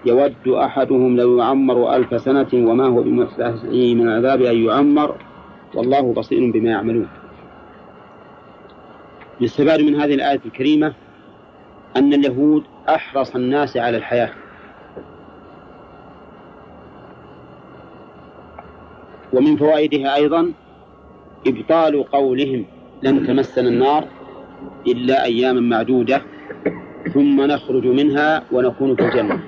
يود 0.07 0.49
أحدهم 0.49 1.16
لو 1.16 1.39
يعمر 1.39 1.97
ألف 1.97 2.21
سنة 2.21 2.49
وما 2.55 2.87
هو 2.87 3.03
بمسحه 3.03 3.64
من 3.73 4.09
العذاب 4.09 4.43
أن 4.43 4.64
يعمر. 4.64 5.16
والله 5.75 6.12
بصير 6.12 6.51
بما 6.51 6.71
يعملون. 6.71 7.09
يستفاد 9.41 9.81
من 9.81 9.95
هذه 9.95 10.14
الآية 10.14 10.41
الكريمة 10.47 10.93
أن 11.97 12.12
اليهود 12.14 12.64
أحرص 12.89 13.37
الناس 13.37 13.77
على 13.77 13.97
الحياة. 13.97 14.31
ومن 19.33 19.57
فوائدها 19.57 20.14
أيضا 20.14 20.53
إبطال 21.47 22.05
قولهم 22.11 22.64
لن 23.03 23.26
تمسنا 23.26 23.68
النار 23.68 24.05
إلا 24.87 25.24
أياما 25.24 25.61
معدودة 25.61 26.22
ثم 27.14 27.41
نخرج 27.43 27.87
منها 27.87 28.43
ونكون 28.53 28.97
في 28.97 29.03
الجنة. 29.07 29.41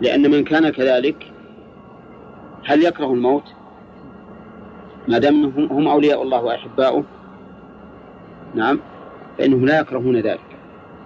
لأن 0.00 0.30
من 0.30 0.44
كان 0.44 0.70
كذلك 0.70 1.32
هل 2.64 2.82
يكره 2.84 3.12
الموت؟ 3.12 3.42
ما 5.08 5.18
دام 5.18 5.44
هم- 5.70 5.88
أولياء 5.88 6.22
الله 6.22 6.42
وأحباؤه 6.42 7.04
نعم 8.54 8.78
فإنهم 9.38 9.66
لا 9.66 9.80
يكرهون 9.80 10.16
ذلك. 10.16 10.40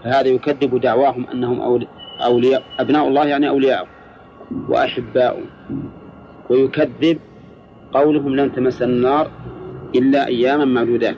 فهذا 0.04 0.28
يكذب 0.28 0.80
دعواهم 0.80 1.26
أنهم 1.32 1.60
أول- 1.60 1.86
أولياء 2.24 2.62
أبناء 2.80 3.08
الله 3.08 3.26
يعني 3.26 3.48
أولياءه 3.48 3.86
وأحباؤه. 4.68 5.42
ويكذب 6.50 7.18
قولهم 7.92 8.36
لن 8.36 8.52
تمس 8.52 8.82
النار 8.82 9.30
إلا 9.94 10.26
أياما 10.26 10.64
معدودات. 10.64 11.16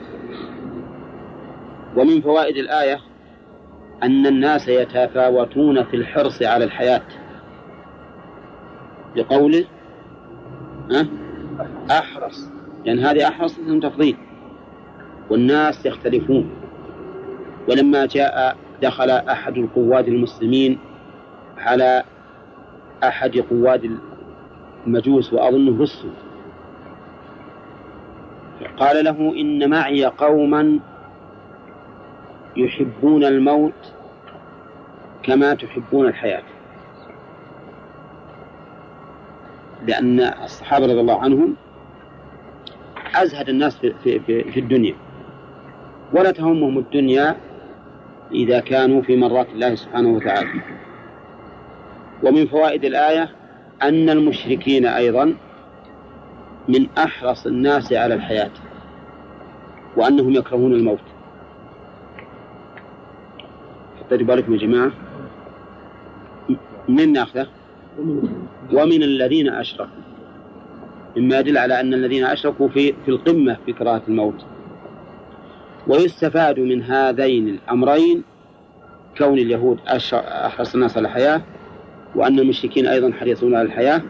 ومن 1.97 2.21
فوائد 2.21 2.57
الآية 2.57 2.99
أن 4.03 4.27
الناس 4.27 4.67
يتفاوتون 4.67 5.83
في 5.83 5.95
الحرص 5.95 6.41
على 6.41 6.63
الحياة. 6.65 7.01
بقوله 9.15 9.65
أه؟ 10.91 11.05
أحرص. 11.91 12.49
لأن 12.85 12.97
يعني 12.99 13.01
هذه 13.01 13.27
أحرص 13.27 13.59
اسم 13.59 13.79
تفضيل. 13.79 14.17
والناس 15.29 15.85
يختلفون. 15.85 16.49
ولما 17.69 18.05
جاء 18.05 18.57
دخل 18.81 19.09
أحد 19.09 19.57
القواد 19.57 20.07
المسلمين 20.07 20.79
على 21.57 22.03
أحد 23.03 23.37
قواد 23.37 23.97
المجوس 24.87 25.33
وأظنه 25.33 25.81
رسل 25.81 26.09
قال 28.67 29.05
له 29.05 29.33
إن 29.37 29.69
معي 29.69 30.05
قوما 30.05 30.79
يحبون 32.57 33.23
الموت 33.23 33.93
كما 35.23 35.53
تحبون 35.53 36.07
الحياة. 36.07 36.43
لأن 39.87 40.19
الصحابة 40.19 40.85
رضي 40.85 40.99
الله 40.99 41.21
عنهم 41.21 41.55
أزهد 43.15 43.49
الناس 43.49 43.77
في, 43.77 43.93
في, 44.03 44.19
في, 44.19 44.51
في 44.51 44.59
الدنيا. 44.59 44.95
ولا 46.13 46.31
تهمهم 46.31 46.77
الدنيا 46.77 47.35
إذا 48.31 48.59
كانوا 48.59 49.01
في 49.01 49.15
مرات 49.15 49.47
الله 49.49 49.75
سبحانه 49.75 50.09
وتعالى. 50.09 50.49
ومن 52.23 52.47
فوائد 52.47 52.85
الآية 52.85 53.29
أن 53.81 54.09
المشركين 54.09 54.85
أيضا 54.85 55.35
من 56.67 56.87
أحرص 56.97 57.45
الناس 57.45 57.93
على 57.93 58.13
الحياة 58.13 58.51
وأنهم 59.97 60.31
يكرهون 60.31 60.73
الموت. 60.73 60.99
حطيت 63.99 64.23
بالكم 64.23 64.53
يا 64.53 64.59
جماعة. 64.59 64.91
من 66.89 67.13
ناخذه؟ 67.13 67.47
ومن 68.73 69.03
الذين 69.03 69.49
أشركوا. 69.49 70.01
مما 71.17 71.39
يدل 71.39 71.57
على 71.57 71.79
أن 71.79 71.93
الذين 71.93 72.25
أشركوا 72.25 72.67
في 72.67 72.93
في 73.05 73.11
القمة 73.11 73.57
في 73.65 73.73
كراهة 73.73 74.01
الموت. 74.07 74.45
ويستفاد 75.87 76.59
من 76.59 76.83
هذين 76.83 77.47
الأمرين 77.47 78.23
كون 79.17 79.37
اليهود 79.37 79.79
أحرص 79.87 80.73
الناس 80.73 80.97
على 80.97 81.07
الحياة 81.07 81.41
وأن 82.15 82.39
المشركين 82.39 82.87
أيضا 82.87 83.11
حريصون 83.11 83.55
على 83.55 83.65
الحياة. 83.65 84.01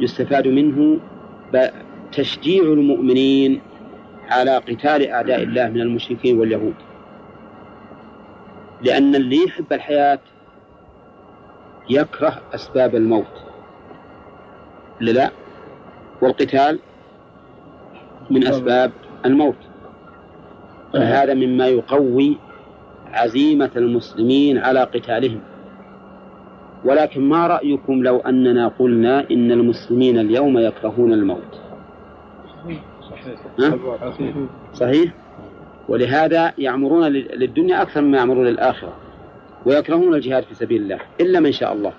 يستفاد 0.00 0.48
منه 0.48 1.00
تشجيع 2.12 2.62
المؤمنين 2.62 3.60
على 4.30 4.56
قتال 4.56 5.10
أعداء 5.10 5.42
الله 5.42 5.68
من 5.68 5.80
المشركين 5.80 6.38
واليهود. 6.38 6.74
لأن 8.82 9.14
اللي 9.14 9.44
يحب 9.44 9.72
الحياة 9.72 10.18
يكره 11.90 12.42
أسباب 12.54 12.94
الموت. 12.94 13.44
لا 15.00 15.30
والقتال 16.22 16.78
من 18.30 18.46
أسباب 18.46 18.92
الموت. 19.24 19.56
فهذا 20.92 21.34
مما 21.34 21.66
يقوي 21.66 22.38
عزيمة 23.12 23.70
المسلمين 23.76 24.58
على 24.58 24.80
قتالهم. 24.80 25.40
ولكن 26.84 27.20
ما 27.28 27.46
رأيكم 27.46 28.02
لو 28.02 28.18
أننا 28.18 28.68
قلنا 28.68 29.30
إن 29.30 29.52
المسلمين 29.52 30.18
اليوم 30.18 30.58
يكرهون 30.58 31.12
الموت؟ 31.12 31.60
ها؟ 33.60 33.78
صحيح؟ 34.72 35.12
ولهذا 35.88 36.52
يعمرون 36.58 37.06
للدنيا 37.12 37.82
أكثر 37.82 38.00
مما 38.00 38.18
يعمرون 38.18 38.46
للآخرة 38.46 38.92
ويكرهون 39.66 40.14
الجهاد 40.14 40.42
في 40.44 40.54
سبيل 40.54 40.82
الله 40.82 40.98
إلا 41.20 41.40
من 41.40 41.52
شاء 41.52 41.72
الله. 41.72 41.92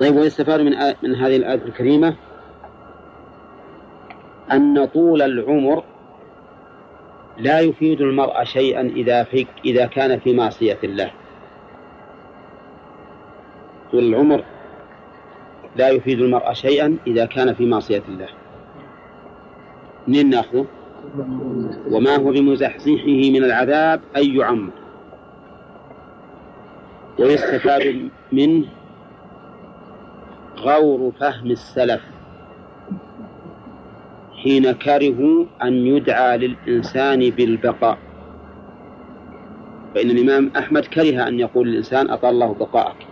طيب 0.00 0.16
ويستفاد 0.16 0.60
من 0.60 0.72
من 1.02 1.14
هذه 1.14 1.36
الآية 1.36 1.62
الكريمة 1.64 2.16
أن 4.52 4.84
طول 4.86 5.22
العمر 5.22 5.84
لا 7.38 7.60
يفيد 7.60 8.00
المرء 8.00 8.44
شيئا 8.44 8.80
إذا 8.80 9.22
في 9.22 9.46
إذا 9.64 9.86
كان 9.86 10.18
في 10.18 10.34
معصية 10.34 10.78
الله. 10.84 11.10
طول 13.92 14.04
العمر 14.04 14.44
لا 15.76 15.88
يفيد 15.88 16.20
المرء 16.20 16.52
شيئا 16.52 16.96
إذا 17.06 17.24
كان 17.24 17.54
في 17.54 17.66
معصية 17.66 18.02
الله. 18.08 18.28
منين 20.08 20.30
نأخذه؟ 20.30 20.66
وما 21.90 22.16
هو 22.16 22.30
بمزحزحه 22.30 23.06
من 23.06 23.44
العذاب 23.44 24.00
أن 24.16 24.36
يعمر 24.36 24.70
ويستفاد 27.18 28.08
منه 28.32 28.66
غور 30.58 31.12
فهم 31.20 31.50
السلف 31.50 32.00
حين 34.42 34.72
كرهوا 34.72 35.44
أن 35.62 35.72
يدعى 35.72 36.38
للإنسان 36.38 37.30
بالبقاء. 37.30 37.98
فإن 39.94 40.10
الإمام 40.10 40.50
أحمد 40.56 40.84
كره 40.84 41.28
أن 41.28 41.40
يقول 41.40 41.68
للإنسان 41.68 42.10
أطال 42.10 42.30
الله 42.30 42.54
بقاءك. 42.54 43.09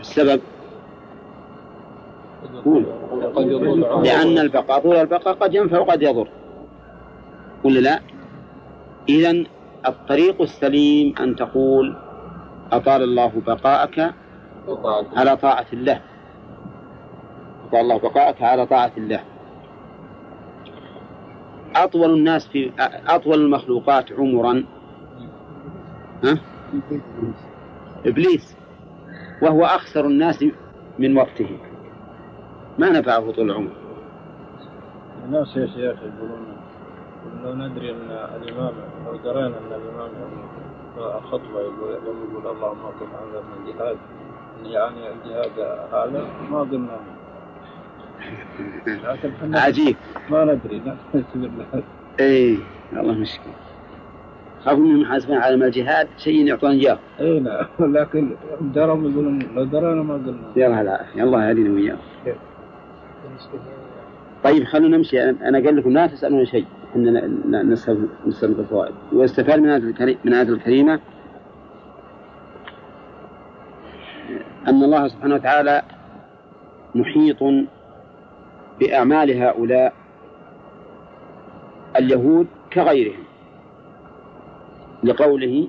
السبب؟ 0.00 0.40
لأن 4.04 4.38
البقاء 4.38 4.80
طول 4.80 4.96
البقاء 4.96 5.34
قد 5.34 5.54
ينفع 5.54 5.78
وقد 5.78 6.02
يضر. 6.02 6.28
ولا 7.64 7.80
لا؟ 7.80 8.00
إذا 9.08 9.44
الطريق 9.86 10.42
السليم 10.42 11.14
أن 11.20 11.36
تقول 11.36 11.96
أطال 12.72 13.02
الله 13.02 13.32
بقاءك 13.46 14.14
على 15.16 15.36
طاعة 15.36 15.66
الله. 15.72 16.00
أطال 17.68 17.80
الله 17.80 17.98
بقاءك 17.98 18.42
على 18.42 18.66
طاعة 18.66 18.92
الله. 18.96 19.20
أطول 21.76 22.10
الناس 22.14 22.46
في 22.46 22.72
أطول 23.08 23.40
المخلوقات 23.40 24.12
عمرا. 24.12 24.64
ها؟ 26.24 26.38
إبليس. 28.06 28.59
وهو 29.42 29.64
أخسر 29.64 30.06
الناس 30.06 30.44
من 30.98 31.16
وقته 31.16 31.58
ما 32.78 32.90
نفعه 32.90 33.32
طول 33.32 33.50
العمر. 33.50 33.70
الناس 35.24 35.56
يا 35.56 35.66
شيخ 35.66 35.98
يقولون 36.02 36.56
لو 37.44 37.54
ندري 37.54 37.90
أن 37.90 38.10
الإمام 38.42 38.72
لو 39.06 39.16
درينا 39.16 39.46
أن 39.46 39.72
الإمام 39.72 40.10
الخطبة 41.18 41.60
يقول 41.60 41.90
يقول 41.90 42.46
اللهم 42.56 42.78
اقم 42.78 43.06
هذا 43.06 43.42
من 43.42 43.68
الجهاد 43.68 43.96
يعني 44.64 45.12
الجهاد 45.12 45.60
هذا 45.92 46.26
ما 46.50 46.60
قلنا. 46.60 47.00
لكن 49.04 49.56
عجيب. 49.56 49.96
ما 50.30 50.44
ندري 50.44 50.78
له 50.78 50.96
اي 52.20 52.58
والله 52.92 53.12
مشكلة 53.12 53.69
خافوا 54.64 54.84
من 54.84 55.00
محاسبين 55.00 55.36
على 55.36 55.54
الجهاد 55.54 56.08
شيء 56.18 56.46
يعطون 56.46 56.70
إياه. 56.70 56.98
أي 57.20 57.40
نعم. 57.40 57.66
لكن 57.96 58.36
درهم 58.60 59.12
يقولون 59.12 59.38
لو 59.54 59.64
درينا 59.64 60.02
ما 60.02 60.14
قلنا. 60.14 60.52
يلا 60.56 60.80
العافية 60.80 61.22
الله 61.22 61.48
يهدينا 61.48 61.74
وإياه 61.74 61.98
طيب 64.44 64.64
خلونا 64.64 64.96
نمشي. 64.96 65.30
أنا 65.30 65.58
قال 65.58 65.76
لكم 65.76 65.90
لا 65.90 66.06
تسألون 66.06 66.46
شيء. 66.46 66.66
إننا 66.96 67.62
نسأل 67.62 68.08
نسأل 68.26 68.60
الفوائد. 68.60 68.94
ويستفاد 69.12 69.60
من 69.60 69.68
هذه 69.70 70.16
من 70.24 70.34
هذه 70.34 70.48
الكريمة 70.48 71.00
أن 74.68 74.82
الله 74.82 75.08
سبحانه 75.08 75.34
وتعالى 75.34 75.82
محيط 76.94 77.38
بأعمال 78.80 79.42
هؤلاء 79.42 79.92
اليهود 81.96 82.46
كغيرهم. 82.72 83.29
لقوله 85.04 85.68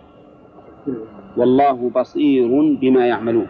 والله 1.37 1.91
بصير 1.95 2.49
بما 2.81 3.07
يعملون. 3.07 3.47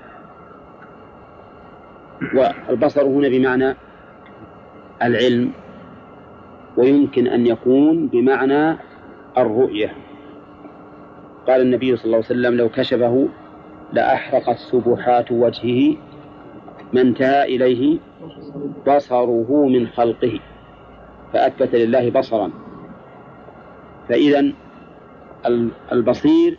والبصر 2.35 3.05
هنا 3.05 3.29
بمعنى 3.29 3.75
العلم 5.01 5.51
ويمكن 6.77 7.27
أن 7.27 7.47
يكون 7.47 8.07
بمعنى 8.07 8.77
الرؤية. 9.37 9.93
قال 11.47 11.61
النبي 11.61 11.95
صلى 11.95 12.05
الله 12.05 12.17
عليه 12.17 12.25
وسلم 12.25 12.53
لو 12.57 12.69
كشفه 12.69 13.27
لأحرقت 13.93 14.57
سبحات 14.57 15.31
وجهه 15.31 15.97
ما 16.93 17.01
انتهى 17.01 17.55
إليه 17.55 17.99
بصره 18.87 19.65
من 19.67 19.87
خلقه 19.87 20.39
فأثبت 21.33 21.75
لله 21.75 22.09
بصرا. 22.09 22.51
فإذا 24.09 24.53
البصير 25.91 26.57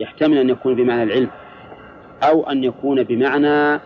يحتمل 0.00 0.38
أن 0.38 0.50
يكون 0.50 0.74
بمعنى 0.74 1.02
العلم 1.02 1.30
أو 2.22 2.50
أن 2.50 2.64
يكون 2.64 3.02
بمعنى 3.02 3.80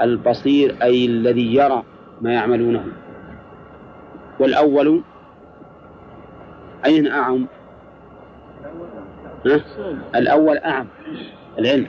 البصير 0.00 0.76
أي 0.82 1.06
الذي 1.06 1.54
يرى 1.54 1.82
ما 2.20 2.32
يعملونه. 2.32 2.84
والأول 4.40 5.02
أين 6.86 7.06
أعم؟ 7.06 7.46
ها؟ 9.46 9.60
الأول 10.14 10.58
أعم 10.58 10.86
العلم. 11.58 11.86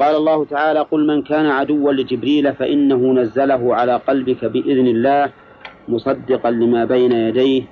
قال 0.00 0.16
الله 0.16 0.44
تعالى 0.44 0.80
قل 0.80 1.06
من 1.06 1.22
كان 1.22 1.46
عدوا 1.46 1.92
لجبريل 1.92 2.54
فإنه 2.54 3.12
نزله 3.12 3.74
على 3.74 3.96
قلبك 3.96 4.44
بإذن 4.44 4.86
الله 4.86 5.30
مصدقا 5.88 6.50
لما 6.50 6.84
بين 6.84 7.12
يديه 7.12 7.62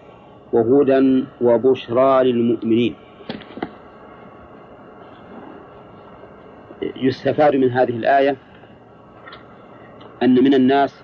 وهدى 0.52 1.24
وبشرى 1.40 2.24
للمؤمنين. 2.24 2.94
يستفاد 6.96 7.56
من 7.56 7.70
هذه 7.70 7.96
الآية 7.96 8.36
أن 10.22 10.34
من 10.44 10.54
الناس 10.54 11.02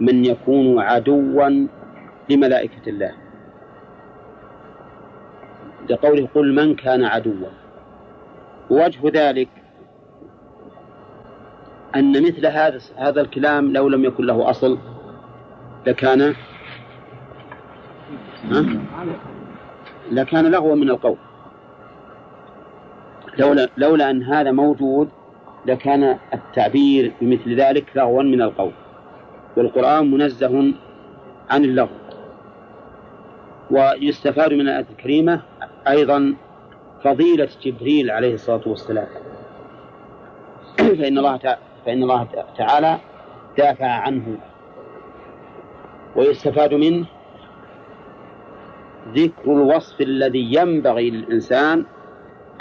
من 0.00 0.24
يكون 0.24 0.78
عدوا 0.78 1.66
لملائكة 2.30 2.88
الله. 2.88 3.12
لقوله 5.90 6.28
قل 6.34 6.54
من 6.54 6.74
كان 6.74 7.04
عدوا. 7.04 7.48
ووجه 8.70 9.00
ذلك 9.04 9.48
أن 11.96 12.22
مثل 12.22 12.46
هذا 12.46 12.80
هذا 12.96 13.20
الكلام 13.20 13.72
لو 13.72 13.88
لم 13.88 14.04
يكن 14.04 14.24
له 14.26 14.50
أصل 14.50 14.78
لكان 15.86 16.34
لكان 20.10 20.50
لغوا 20.50 20.74
من 20.74 20.90
القول. 20.90 21.16
لولا 23.38 23.68
لولا 23.76 24.10
أن 24.10 24.22
هذا 24.22 24.50
موجود 24.52 25.08
لكان 25.66 26.18
التعبير 26.34 27.12
بمثل 27.20 27.60
ذلك 27.60 27.84
لغوا 27.96 28.22
من 28.22 28.42
القول. 28.42 28.72
والقرآن 29.56 30.10
منزه 30.10 30.72
عن 31.50 31.64
اللغو. 31.64 31.88
ويستفاد 33.70 34.52
من 34.52 34.60
الآية 34.60 34.86
الكريمة 34.90 35.40
أيضا 35.88 36.34
فضيلة 37.04 37.48
جبريل 37.62 38.10
عليه 38.10 38.34
الصلاة 38.34 38.62
والسلام. 38.66 39.06
فإن 40.98 41.18
الله 41.18 41.38
فإن 41.86 42.02
الله 42.02 42.28
تعالى 42.58 42.98
دافع 43.58 43.86
عنه. 43.86 44.38
ويستفاد 46.16 46.74
منه 46.74 47.06
ذكر 49.12 49.52
الوصف 49.52 50.00
الذي 50.00 50.54
ينبغي 50.54 51.10
للإنسان 51.10 51.84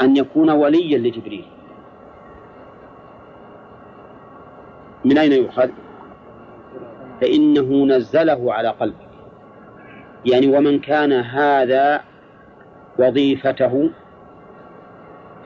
أن 0.01 0.17
يكون 0.17 0.49
وليا 0.49 0.97
لجبريل. 0.97 1.45
من 5.05 5.17
أين 5.17 5.31
يؤخذ؟ 5.31 5.69
فإنه 7.21 7.85
نزله 7.85 8.53
على 8.53 8.69
قلبك 8.69 9.09
يعني 10.25 10.57
ومن 10.57 10.79
كان 10.79 11.11
هذا 11.13 12.01
وظيفته 12.99 13.89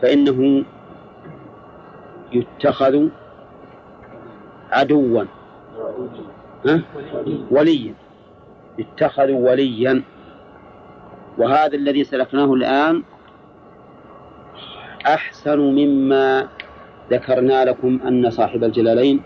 فإنه 0.02 0.64
يتخذ 2.34 3.08
عدوا؟ 4.72 5.24
وليا. 7.52 7.94
يتخذ 8.78 9.32
وليا. 9.32 10.04
وهذا 11.38 11.76
الذي 11.76 12.04
سلكناه 12.04 12.54
الآن 12.54 13.04
أحسن 15.06 15.60
مما 15.60 16.48
ذكرنا 17.12 17.66
لكم 17.66 18.00
أن 18.08 18.30
صاحب 18.30 18.64
الجلالين 18.64 19.22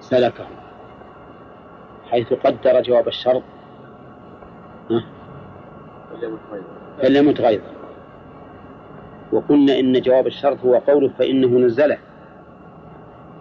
سلكه 0.00 0.46
حيث 2.10 2.32
قدر 2.32 2.82
جواب 2.82 3.08
الشرط. 3.08 3.42
فليمت 7.02 7.40
غيظا 7.40 7.72
وقلنا 9.32 9.78
إن 9.78 10.00
جواب 10.00 10.26
الشرط 10.26 10.60
هو 10.64 10.74
قوله 10.74 11.08
فإنه 11.18 11.58
نزله. 11.58 11.98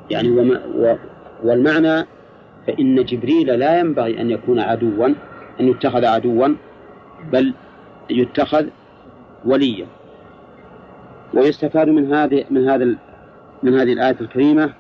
يعني 0.10 0.30
وما 0.30 0.62
و 0.76 0.96
والمعنى 1.44 2.08
فإن 2.68 3.04
جبريل 3.06 3.60
لا 3.60 3.80
ينبغي 3.80 4.22
أن 4.22 4.32
يكون 4.32 4.60
عدوا 4.60 5.08
أن 5.60 5.68
يتخذ 5.68 6.06
عدوا 6.06 6.56
بل 7.32 7.54
يتخذ 8.10 8.68
وليا. 9.46 9.88
ويستفاد 11.34 11.88
من 11.88 12.14
هذه 12.14 12.46
من 12.50 12.70
هذا 12.70 12.96
من 13.64 13.80
هذه 13.80 13.94
الآية 13.94 14.18
الكريمة 14.22 14.74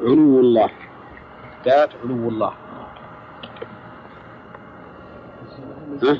علو 0.00 0.40
الله. 0.40 0.70
ذات 1.64 1.90
علو 2.04 2.28
الله. 2.28 2.52
ها؟ 6.02 6.18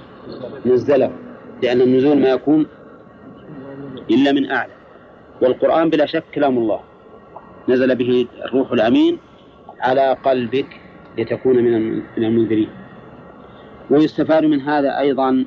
نزله 0.67 1.13
لأن 1.63 1.81
النزول 1.81 2.19
ما 2.19 2.29
يكون 2.29 2.67
إلا 4.11 4.33
من 4.33 4.51
أعلى. 4.51 4.73
والقرآن 5.43 5.91
بلا 5.91 6.07
شك 6.07 6.25
كلام 6.35 6.59
الله. 6.59 6.81
نزل 7.69 7.97
به 7.97 8.27
الروح 8.45 8.73
الأمين. 8.73 9.19
على 9.81 10.16
قلبك 10.25 10.81
لتكون 11.18 11.57
من 11.57 12.03
المنذرين. 12.18 12.68
ويستفاد 13.91 14.45
من 14.45 14.61
هذا 14.61 14.99
أيضا 14.99 15.45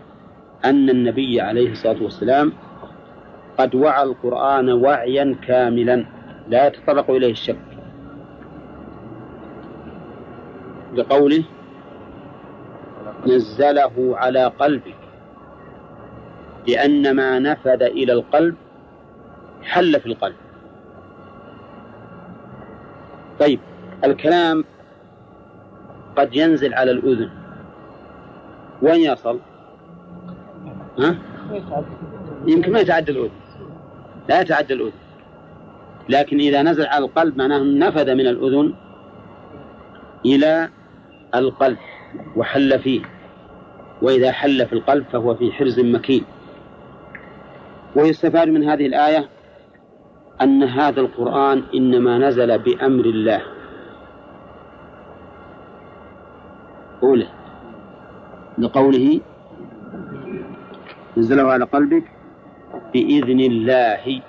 أن 0.65 0.89
النبي 0.89 1.41
عليه 1.41 1.71
الصلاة 1.71 2.03
والسلام 2.03 2.53
قد 3.57 3.75
وعى 3.75 4.03
القرآن 4.03 4.69
وعيا 4.69 5.35
كاملا 5.47 6.05
لا 6.49 6.67
يتطرق 6.67 7.11
إليه 7.11 7.31
الشك. 7.31 7.57
لقوله 10.95 11.43
نزله 13.27 14.17
على 14.17 14.45
قلبك 14.45 14.95
لأن 16.67 17.15
ما 17.15 17.39
نفذ 17.39 17.81
إلى 17.83 18.13
القلب 18.13 18.55
حل 19.63 19.99
في 19.99 20.05
القلب. 20.05 20.35
طيب 23.39 23.59
الكلام 24.03 24.65
قد 26.17 26.35
ينزل 26.35 26.73
على 26.73 26.91
الأذن. 26.91 27.29
وين 28.81 28.99
يصل؟ 29.11 29.39
ها؟ 30.99 31.15
يمكن 32.47 32.71
ما 32.71 32.79
يتعدى 32.79 33.11
الأذن. 33.11 33.31
لا 34.29 34.41
يتعدى 34.41 34.73
الأذن. 34.73 34.91
لكن 36.09 36.39
إذا 36.39 36.61
نزل 36.61 36.85
على 36.85 37.05
القلب 37.05 37.37
معناه 37.37 37.59
نفذ 37.59 38.13
من 38.13 38.27
الأذن 38.27 38.73
إلى 40.25 40.69
القلب 41.35 41.77
وحل 42.35 42.79
فيه. 42.79 43.01
وإذا 44.01 44.31
حل 44.31 44.65
في 44.65 44.73
القلب 44.73 45.05
فهو 45.11 45.35
في 45.35 45.51
حرز 45.51 45.79
مكين. 45.79 46.23
ويستفاد 47.95 48.47
من 48.47 48.63
هذه 48.63 48.85
الآية 48.85 49.29
أن 50.41 50.63
هذا 50.63 51.01
القرآن 51.01 51.63
إنما 51.75 52.17
نزل 52.17 52.59
بأمر 52.59 53.05
الله. 53.05 53.56
أولى 57.03 57.27
لقوله 58.57 59.21
نزله 61.17 61.51
على 61.51 61.65
قلبك 61.65 62.03
بإذن 62.93 63.39
الله. 63.39 64.21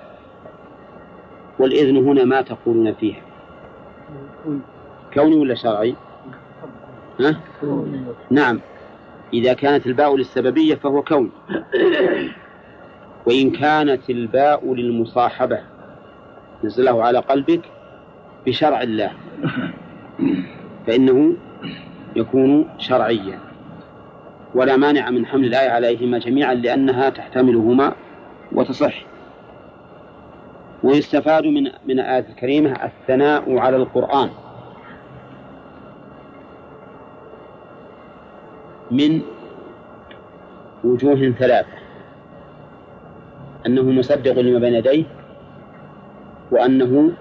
والإذن 1.59 1.97
هنا 1.97 2.25
ما 2.25 2.43
تقولون 2.43 2.95
فيه 2.95 3.15
كوني 5.15 5.37
ولا 5.37 5.55
شرعي؟ 5.55 5.95
ها؟ 7.21 7.41
نعم. 8.31 8.61
إذا 9.33 9.53
كانت 9.53 9.87
الباء 9.87 10.17
للسببية 10.17 10.75
فهو 10.75 11.03
كون. 11.03 11.31
وإن 13.27 13.51
كانت 13.51 14.11
الباء 14.11 14.75
للمصاحبة 14.75 15.61
نزله 16.65 17.05
على 17.05 17.19
قلبك 17.19 17.61
بشرع 18.47 18.83
الله. 18.83 19.13
فإنه 20.87 21.37
يكون 22.17 22.69
شرعيا. 22.79 23.39
ولا 24.55 24.77
مانع 24.77 25.11
من 25.11 25.27
حمل 25.27 25.45
الآية 25.45 25.71
عليهما 25.71 26.19
جميعا 26.19 26.55
لأنها 26.55 27.11
تحتملهما 27.11 27.93
وتصح. 28.53 29.05
ويستفاد 30.83 31.45
من 31.45 31.63
من 31.63 32.01
الآية 32.01 32.27
الكريمة 32.29 32.71
الثناء 32.85 33.59
على 33.59 33.77
القرآن. 33.77 34.31
من 38.91 39.23
وجوه 40.85 41.31
ثلاثة. 41.39 41.79
أنه 43.67 43.83
مصدق 43.83 44.39
لما 44.39 44.59
بين 44.59 44.75
يديه 44.75 45.05
وأنه 46.51 47.13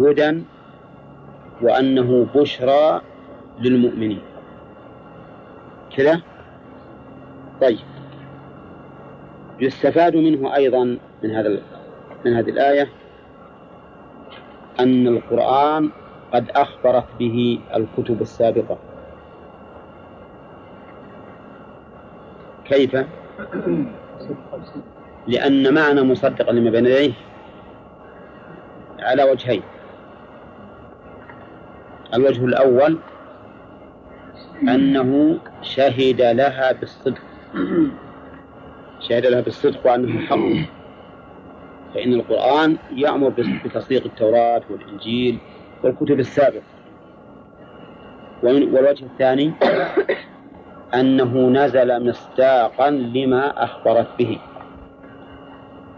هدى 0.00 0.42
وأنه 1.62 2.26
بشرى 2.34 3.00
للمؤمنين. 3.60 4.20
كذا؟ 5.96 6.20
طيب. 7.60 7.78
يستفاد 9.60 10.16
منه 10.16 10.54
أيضا 10.54 10.98
من 11.22 11.30
هذا 11.30 11.62
من 12.24 12.34
هذه 12.34 12.50
الآية 12.50 12.88
أن 14.80 15.06
القرآن 15.06 15.90
قد 16.32 16.50
أخبرت 16.50 17.04
به 17.18 17.60
الكتب 17.74 18.20
السابقة. 18.20 18.78
كيف؟ 22.64 22.96
لأن 25.26 25.74
معنى 25.74 26.02
مصدقا 26.02 26.52
لما 26.52 26.70
بين 26.70 26.86
يديه 26.86 27.12
على 28.98 29.22
وجهين. 29.22 29.62
الوجه 32.14 32.44
الأول 32.44 32.98
أنه 34.62 35.38
شهد 35.62 36.20
لها 36.22 36.72
بالصدق. 36.72 37.20
شهد 39.08 39.26
لها 39.26 39.40
بالصدق 39.40 39.86
وأنه 39.86 40.20
حق. 40.20 40.68
فإن 41.94 42.12
القرآن 42.12 42.76
يأمر 42.96 43.28
بتصديق 43.64 44.04
التوراة 44.04 44.62
والإنجيل 44.70 45.38
والكتب 45.84 46.20
السابقة. 46.20 46.62
والوجه 48.42 49.04
الثاني 49.04 49.52
أنه 51.00 51.48
نزل 51.50 52.08
مصداقا 52.08 52.90
لما 52.90 53.64
أخبرت 53.64 54.08
به. 54.18 54.38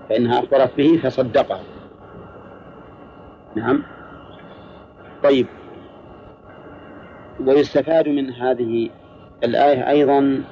فإنها 0.08 0.38
أخبرت 0.38 0.76
به 0.76 1.00
فصدقه 1.02 1.60
نعم. 3.56 3.82
طيب. 5.22 5.46
ويستفاد 7.46 8.08
من 8.08 8.30
هذه 8.30 8.90
الآية 9.44 9.88
أيضا 9.88 10.42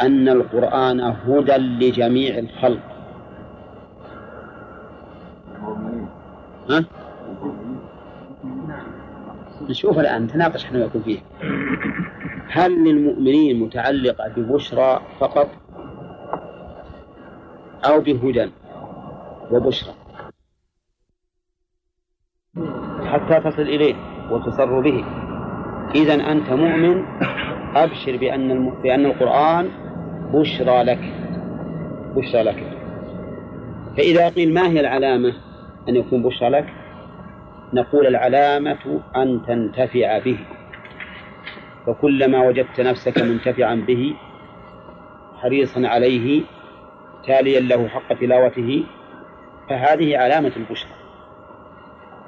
أن 0.00 0.28
القرآن 0.28 1.00
هدى 1.00 1.56
لجميع 1.56 2.38
الخلق. 2.38 2.80
ها؟ 6.70 6.84
نشوف 9.68 9.98
الآن 9.98 10.24
نتناقش 10.24 10.64
إحنا 10.64 10.78
ويكون 10.78 11.02
فيه. 11.02 11.20
هل 12.50 12.84
للمؤمنين 12.84 13.60
متعلقة 13.60 14.28
ببشرى 14.28 15.00
فقط 15.20 15.48
أو 17.84 18.00
بهدى 18.00 18.50
وبشرى؟ 19.50 19.94
حتى 23.04 23.40
تصل 23.40 23.62
إليه 23.62 23.94
وتصر 24.30 24.80
به. 24.80 25.27
إذا 25.94 26.14
أنت 26.14 26.50
مؤمن 26.50 27.04
أبشر 27.76 28.16
بأن 28.16 28.50
الم... 28.50 28.70
بأن 28.82 29.06
القرآن 29.06 29.68
بشرى 30.32 30.82
لك. 30.82 31.00
بشرى 32.16 32.42
لك. 32.42 32.62
فإذا 33.96 34.28
قيل 34.28 34.54
ما 34.54 34.68
هي 34.68 34.80
العلامة 34.80 35.32
أن 35.88 35.96
يكون 35.96 36.22
بشرى 36.22 36.48
لك؟ 36.48 36.66
نقول 37.72 38.06
العلامة 38.06 39.00
أن 39.16 39.40
تنتفع 39.46 40.18
به. 40.18 40.38
فكلما 41.86 42.48
وجدت 42.48 42.80
نفسك 42.80 43.22
منتفعا 43.22 43.74
به 43.74 44.14
حريصا 45.42 45.86
عليه 45.86 46.42
تاليا 47.26 47.60
له 47.60 47.88
حق 47.88 48.20
تلاوته 48.20 48.84
فهذه 49.68 50.18
علامة 50.18 50.52
البشرى. 50.56 50.97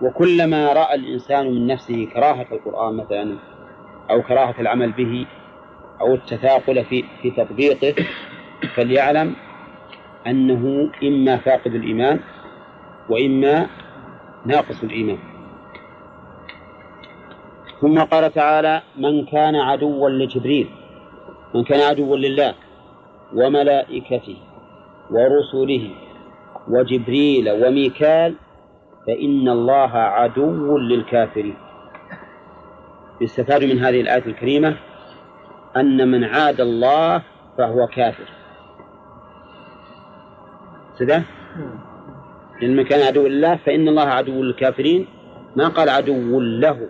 وكلما 0.02 0.72
رأى 0.72 0.94
الإنسان 0.94 1.46
من 1.54 1.66
نفسه 1.66 2.08
كراهة 2.14 2.46
القرآن 2.52 2.96
مثلا 2.96 3.36
أو 4.10 4.22
كراهة 4.22 4.54
العمل 4.60 4.92
به 4.92 5.26
أو 6.00 6.14
التثاقل 6.14 6.84
في 6.84 7.04
في 7.22 7.30
تطبيقه 7.30 7.94
فليعلم 8.74 9.36
أنه 10.26 10.90
إما 11.02 11.36
فاقد 11.36 11.74
الإيمان 11.74 12.20
وإما 13.08 13.66
ناقص 14.46 14.82
الإيمان. 14.82 15.18
ثم 17.80 17.98
قال 17.98 18.32
تعالى 18.32 18.82
من 18.96 19.24
كان 19.24 19.56
عدوا 19.56 20.10
لجبريل 20.10 20.68
من 21.54 21.64
كان 21.64 21.80
عدوا 21.80 22.16
لله 22.16 22.54
وملائكته 23.34 24.36
ورسله 25.10 25.90
وجبريل 26.68 27.50
وميكال 27.50 28.34
فإن 29.06 29.48
الله 29.48 29.90
عدو 29.96 30.78
للكافرين. 30.78 31.56
يستفاد 33.20 33.64
من 33.64 33.78
هذه 33.78 34.00
الآية 34.00 34.26
الكريمة 34.26 34.76
أن 35.76 36.10
من 36.10 36.24
عاد 36.24 36.60
الله 36.60 37.22
فهو 37.58 37.86
كافر. 37.86 38.28
كذا 40.98 41.22
لأن 42.60 42.76
من 42.76 42.84
كان 42.84 43.06
عدو 43.06 43.26
لله 43.26 43.56
فإن 43.56 43.88
الله 43.88 44.02
عدو 44.02 44.42
للكافرين. 44.42 45.06
ما 45.56 45.68
قال 45.68 45.88
عدو 45.88 46.40
له؟ 46.40 46.88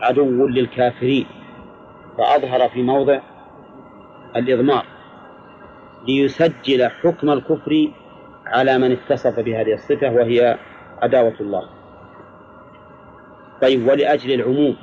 عدو 0.00 0.46
للكافرين. 0.46 1.26
فأظهر 2.18 2.68
في 2.68 2.82
موضع 2.82 3.20
الإضمار. 4.36 4.84
ليسجل 6.08 6.88
حكم 6.88 7.30
الكفر 7.30 7.90
على 8.54 8.78
من 8.78 8.92
اتصف 8.92 9.40
بهذه 9.40 9.72
الصفة 9.72 10.10
وهي 10.10 10.58
عداوة 11.02 11.34
الله. 11.40 11.64
طيب 13.62 13.88
ولأجل 13.88 14.34
العموم 14.34 14.76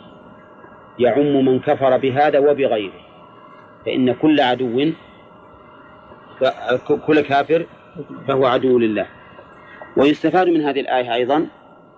يعم 1.00 1.46
من 1.46 1.60
كفر 1.60 1.98
بهذا 1.98 2.40
وبغيره 2.40 3.02
فإن 3.86 4.14
كل 4.14 4.42
عدو 4.42 4.92
كل 7.08 7.22
كافر 7.22 7.66
فهو 8.28 8.46
عدو 8.46 8.80
لله. 8.80 9.08
ويستفاد 9.98 10.48
من 10.48 10.62
هذه 10.62 10.80
الآية 10.80 11.14
أيضا 11.14 11.48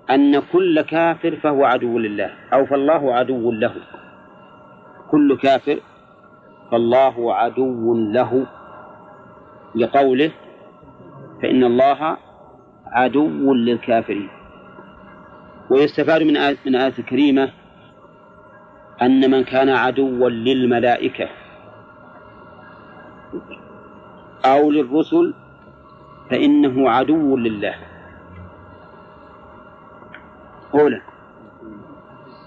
أن 0.09 0.39
كل 0.39 0.81
كافر 0.81 1.35
فهو 1.35 1.65
عدو 1.65 1.99
لله 1.99 2.31
أو 2.53 2.65
فالله 2.65 3.13
عدو 3.15 3.51
له. 3.51 3.73
كل 5.11 5.37
كافر 5.37 5.79
فالله 6.71 7.35
عدو 7.35 7.95
له 7.95 8.45
لقوله 9.75 10.31
فإن 11.43 11.63
الله 11.63 12.17
عدو 12.87 13.53
للكافرين. 13.53 14.29
ويستفاد 15.69 16.23
من 16.23 16.37
آية 16.37 16.57
من 16.65 16.75
آية 16.75 16.93
الكريمة 16.99 17.51
أن 19.01 19.31
من 19.31 19.43
كان 19.43 19.69
عدوا 19.69 20.29
للملائكة 20.29 21.29
أو 24.45 24.71
للرسل 24.71 25.33
فإنه 26.29 26.89
عدو 26.89 27.37
لله. 27.37 27.75
أولى 30.73 31.01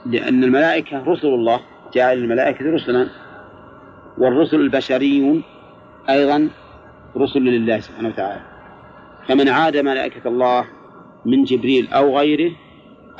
لأن 0.06 0.44
الملائكة 0.44 1.04
رسل 1.04 1.28
الله 1.28 1.60
جعل 1.94 2.18
الملائكة 2.18 2.74
رسلا 2.74 3.08
والرسل 4.18 4.60
البشريون 4.60 5.42
أيضا 6.10 6.48
رسل 7.16 7.40
لله 7.40 7.80
سبحانه 7.80 8.08
وتعالى. 8.08 8.55
فمن 9.28 9.48
عاد 9.48 9.76
ملائكة 9.76 10.28
الله 10.28 10.64
من 11.24 11.44
جبريل 11.44 11.88
أو 11.92 12.18
غيره 12.18 12.52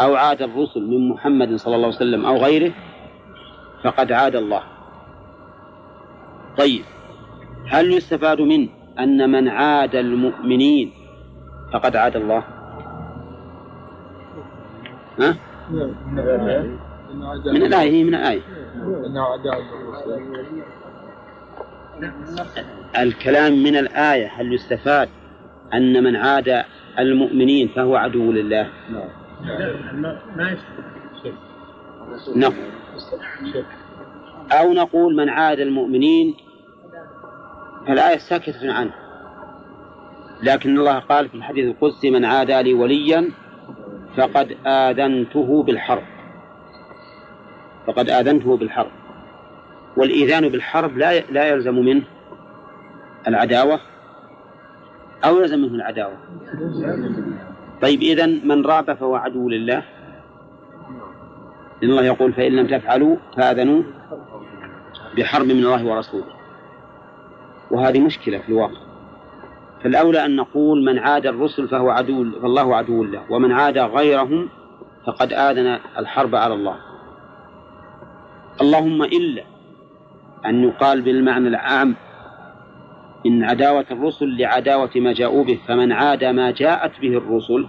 أو 0.01 0.17
عاد 0.17 0.43
الرسل 0.43 0.81
من 0.81 1.09
محمد 1.09 1.57
صلى 1.57 1.75
الله 1.77 1.87
عليه 1.87 1.97
وسلم 1.97 2.27
أو 2.27 2.37
غيره 2.37 2.73
فقد 3.85 4.13
عاد 4.13 4.37
الله. 4.37 4.63
طيب 6.59 6.83
هل 7.69 7.93
يستفاد 7.93 8.41
منه 8.41 8.69
أن 8.99 9.31
من 9.31 9.49
عاد 9.49 9.95
المؤمنين 9.95 10.93
فقد 11.73 11.97
عاد 11.97 12.17
الله؟ 12.17 12.45
ها؟ 15.19 15.37
من 17.47 17.63
الآية 17.63 17.91
هي 17.91 18.05
من 18.05 18.15
الآية. 18.15 18.43
الكلام 22.99 23.53
من 23.63 23.77
الآية 23.77 24.27
هل 24.27 24.55
يستفاد 24.55 25.09
أن 25.75 26.05
من 26.05 26.17
عاد 26.17 26.65
المؤمنين 26.99 27.69
فهو 27.69 27.97
عدو 27.97 28.33
لله. 28.33 28.71
نقول 32.37 32.55
أو 34.53 34.73
نقول 34.73 35.17
من 35.17 35.29
عاد 35.29 35.61
المؤمنين 35.61 36.35
فالآية 37.87 38.17
ساكتة 38.17 38.73
عنه. 38.73 38.95
لكن 40.43 40.79
الله 40.79 40.99
قال 40.99 41.29
في 41.29 41.35
الحديث 41.35 41.65
القدسي 41.65 42.11
من 42.11 42.25
عادى 42.25 42.63
لي 42.63 42.75
وليا 42.75 43.31
فقد 44.17 44.57
آذنته 44.67 45.63
بالحرب. 45.63 46.03
فقد 47.87 48.11
آذنته 48.11 48.57
بالحرب. 48.57 48.91
والإيذان 49.97 50.49
بالحرب 50.49 50.99
لا 50.99 51.21
لا 51.21 51.49
يلزم 51.49 51.75
منه 51.75 52.03
العداوة. 53.29 53.81
أو 55.27 55.39
يلزم 55.39 55.59
منه 55.59 55.75
العداوة. 55.75 56.17
طيب 57.83 58.03
إذا 58.03 58.27
من 58.27 58.67
راب 58.67 58.97
فهو 58.97 59.17
عدو 59.17 59.49
لله. 59.49 59.83
إن 61.83 61.91
الله 61.91 62.05
يقول 62.05 62.33
فإن 62.33 62.53
لم 62.53 62.67
تفعلوا 62.67 63.17
فآذنوا 63.37 63.83
بحرب 65.17 65.47
من 65.47 65.51
الله 65.51 65.87
ورسوله. 65.87 66.37
وهذه 67.71 68.01
مشكلة 68.01 68.39
في 68.39 68.49
الواقع. 68.49 68.81
فالأولى 69.85 70.25
أن 70.25 70.37
نقول 70.37 70.85
من 70.85 70.99
عاد 70.99 71.27
الرسل 71.27 71.69
فهو 71.69 71.91
عدو 71.91 72.41
فالله 72.41 72.77
عدو 72.77 73.05
له. 73.05 73.23
ومن 73.31 73.53
عاد 73.53 73.79
غيرهم 73.79 74.49
فقد 75.07 75.33
آذن 75.33 75.79
الحرب 75.99 76.35
على 76.35 76.55
الله. 76.55 76.77
اللهم 78.61 79.03
إلا 79.03 79.45
أن 80.47 80.65
يقال 80.65 81.03
بالمعنى 81.03 81.49
العام 81.49 81.97
إن 83.27 83.45
عداوة 83.45 83.87
الرسل 83.91 84.39
لعداوة 84.39 84.91
ما 84.97 85.13
جاءوا 85.13 85.45
به 85.45 85.59
فمن 85.69 85.93
عاد 85.93 86.25
ما 86.25 86.51
جاءت 86.51 87.01
به 87.01 87.17
الرسل 87.17 87.67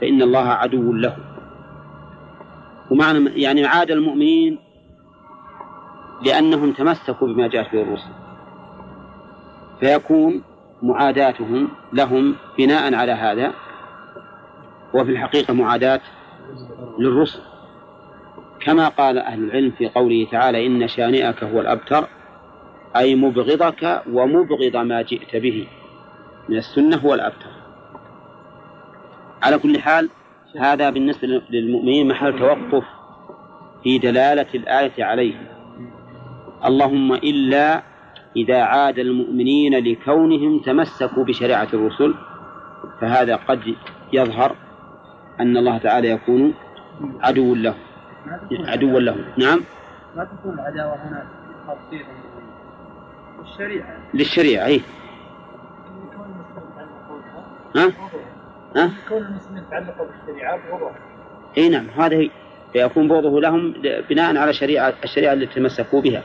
فإن 0.00 0.22
الله 0.22 0.48
عدو 0.48 0.92
له. 0.92 1.16
ومعنى 2.90 3.30
يعني 3.42 3.66
عاد 3.66 3.90
المؤمنين 3.90 4.58
لأنهم 6.26 6.72
تمسكوا 6.72 7.28
بما 7.28 7.48
جاءت 7.48 7.72
به 7.72 7.82
الرسل. 7.82 8.10
فيكون 9.80 10.42
معاداتهم 10.82 11.68
لهم 11.92 12.34
بناء 12.58 12.94
على 12.94 13.12
هذا 13.12 13.52
وفي 14.94 15.10
الحقيقة 15.10 15.54
معاداة 15.54 16.00
للرسل. 16.98 17.40
كما 18.60 18.88
قال 18.88 19.18
أهل 19.18 19.44
العلم 19.44 19.70
في 19.70 19.88
قوله 19.88 20.26
تعالى 20.30 20.66
إن 20.66 20.88
شانئك 20.88 21.44
هو 21.44 21.60
الأبتر 21.60 22.08
أي 22.96 23.14
مبغضك 23.14 24.02
ومبغض 24.12 24.76
ما 24.76 25.02
جئت 25.02 25.36
به. 25.36 25.66
من 26.48 26.56
السنة 26.56 26.96
هو 26.96 27.14
الأبتر 27.14 27.50
على 29.42 29.58
كل 29.58 29.78
حال 29.78 30.08
هذا 30.56 30.90
بالنسبة 30.90 31.42
للمؤمنين 31.50 32.08
محل 32.08 32.38
توقف 32.38 32.84
في 33.82 33.98
دلالة 33.98 34.46
الآية 34.54 35.04
عليه. 35.04 35.34
اللهم 36.64 37.12
إلا 37.12 37.82
إذا 38.36 38.62
عاد 38.62 38.98
المؤمنين 38.98 39.74
لكونهم 39.84 40.58
تمسكوا 40.58 41.24
بشريعة 41.24 41.68
الرسل 41.72 42.14
فهذا 43.00 43.36
قد 43.36 43.74
يظهر 44.12 44.56
أن 45.40 45.56
الله 45.56 45.78
تعالى 45.78 46.08
يكون 46.08 46.54
عدو 47.20 47.54
له 47.54 47.74
عدوا 48.50 49.00
له 49.00 49.16
نعم. 49.36 49.60
ما 50.16 50.24
تكون 50.24 50.54
العداوة 50.54 50.94
هنا 50.94 51.26
للشريعة. 53.40 53.96
للشريعة 54.14 54.66
أي 54.66 54.80
ها؟ 57.76 57.92
ها؟ 58.76 58.90
كون 59.08 59.22
المسلمين 59.22 59.62
تعلقوا 59.70 60.06
بالشريعة 60.06 60.56
بغضب 60.56 60.94
إي 61.58 61.68
نعم 61.68 61.86
هذا 61.96 62.16
هي. 62.16 62.30
فيكون 62.72 63.08
بغضه 63.08 63.40
لهم 63.40 63.74
بناء 64.10 64.36
على 64.36 64.52
شريعة 64.52 64.94
الشريعة 65.04 65.32
التي 65.32 65.54
تمسكوا 65.54 66.00
بها. 66.00 66.22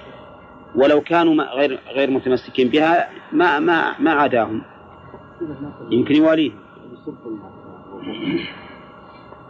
ولو 0.76 1.02
كانوا 1.02 1.44
غير 1.44 1.80
غير 1.88 2.10
متمسكين 2.12 2.70
بها 2.70 3.10
ما 3.32 3.60
ما 3.60 4.00
ما 4.00 4.12
عاداهم. 4.12 4.62
يمكن 5.92 6.16
يواليهم. 6.16 6.60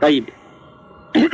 طيب. 0.01 0.29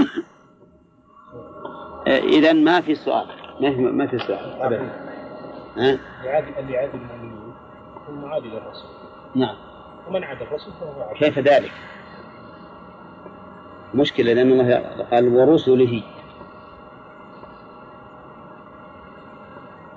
إذا 2.07 2.53
ما 2.53 2.81
في 2.81 2.95
سؤال. 2.95 3.25
ما 3.61 3.71
في 3.75 3.81
ما 3.81 4.07
في 4.07 4.19
سؤال. 4.19 4.61
أبدا. 4.61 5.00
ها؟ 5.77 5.99
اللي 6.59 6.85
المؤمنين. 6.93 7.53
هو 8.09 8.13
معادي 8.13 8.47
للرسول 8.47 8.89
نعم. 9.35 9.55
ومن 10.07 10.23
عاد 10.23 10.41
الرسول 10.41 10.73
فهو 10.73 11.01
عاد 11.01 11.15
كيف 11.15 11.39
ذلك؟ 11.39 11.71
مشكلة 13.93 14.33
لأن 14.33 14.51
الله 14.51 14.77
قال 15.11 15.27
ورسله. 15.27 16.03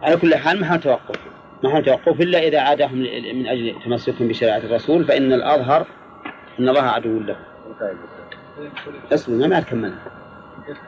على 0.03 0.17
كل 0.17 0.35
حال 0.35 0.61
محل 0.61 0.81
توقف. 0.81 1.19
محل 1.65 1.85
توقف 1.85 2.21
إلا 2.21 2.39
إذا 2.39 2.61
عادهم 2.61 2.99
من 2.99 3.47
أجل 3.47 3.75
تمسكهم 3.85 4.29
بشريعة 4.29 4.59
الرسول 4.59 5.05
فإن 5.05 5.33
الأظهر 5.33 5.87
أن 6.59 6.69
الله 6.69 6.83
عدو 6.83 7.19
له. 7.19 7.37
اصبر 9.13 9.49
ما 9.49 9.61
كملنا. 9.61 9.99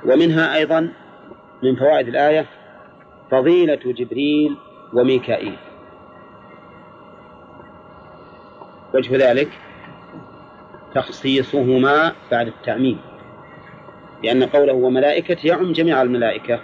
ومنها 0.04 0.54
أيضا 0.54 0.92
من 1.62 1.76
فوائد 1.76 2.08
الآية 2.08 2.46
فضيلة 3.30 3.80
جبريل 3.84 4.56
وميكائيل 4.92 5.56
وجه 8.94 9.30
ذلك 9.30 9.48
تخصيصهما 10.94 12.12
بعد 12.30 12.46
التعميم 12.46 12.98
لأن 14.24 14.44
قوله 14.44 14.72
وملائكة 14.72 15.36
يعم 15.44 15.72
جميع 15.72 16.02
الملائكة 16.02 16.60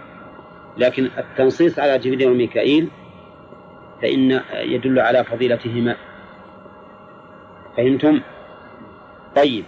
لكن 0.76 1.10
التنصيص 1.18 1.78
على 1.78 1.98
جبريل 1.98 2.28
وميكائيل 2.28 2.88
فإن 4.02 4.40
يدل 4.54 4.98
على 4.98 5.24
فضيلتهما 5.24 5.96
فهمتم؟ 7.76 8.20
طيب 9.36 9.64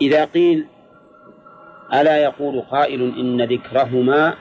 إذا 0.00 0.24
قيل 0.24 0.66
ألا 1.94 2.16
يقول 2.16 2.60
قائل 2.60 3.02
إن 3.18 3.42
ذكرهما 3.42 4.34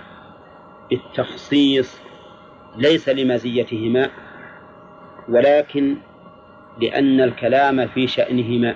بالتخصيص 0.90 2.02
ليس 2.78 3.10
لمزيتهما 3.10 4.10
ولكن 5.30 5.98
لأن 6.82 7.22
الكلام 7.22 7.88
في 7.88 8.08
شأنهما. 8.08 8.76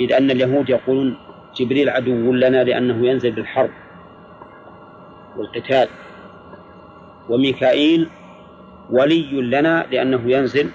إذ 0.00 0.12
أن 0.12 0.30
اليهود 0.30 0.68
يقولون 0.68 1.16
جبريل 1.56 1.88
عدو 1.90 2.32
لنا 2.32 2.64
لأنه 2.64 3.06
ينزل 3.06 3.30
بالحرب 3.30 3.70
والقتال. 5.36 5.88
وميكائيل 7.28 8.08
ولي 8.90 9.30
لنا 9.32 9.86
لأنه 9.90 10.22
ينزل 10.30 10.70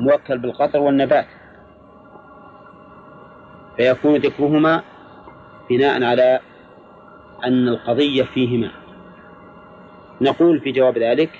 موكل 0.00 0.38
بالقطر 0.38 0.78
والنبات. 0.78 1.26
فيكون 3.76 4.16
ذكرهما 4.16 4.82
بناء 5.70 6.04
على 6.04 6.40
أن 7.44 7.68
القضية 7.68 8.22
فيهما. 8.22 8.85
نقول 10.20 10.60
في 10.60 10.72
جواب 10.72 10.98
ذلك 10.98 11.30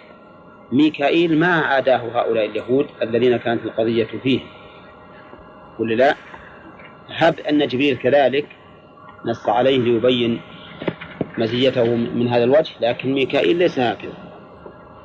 ميكائيل 0.73 1.39
ما 1.39 1.55
عاداه 1.55 1.97
هؤلاء 1.97 2.47
اليهود 2.47 2.87
الذين 3.03 3.37
كانت 3.37 3.65
القضية 3.65 4.05
فيه. 4.23 4.41
ولا 5.79 5.95
لا 5.95 6.15
هب 7.09 7.41
أن 7.41 7.67
جبريل 7.67 7.97
كذلك 7.97 8.47
نص 9.27 9.49
عليه 9.49 9.79
ليبين 9.79 10.41
مزيته 11.39 11.95
من 11.95 12.29
هذا 12.29 12.45
الوجه 12.45 12.73
لكن 12.81 13.13
ميكائيل 13.13 13.57
ليس 13.57 13.79
هكذا 13.79 14.13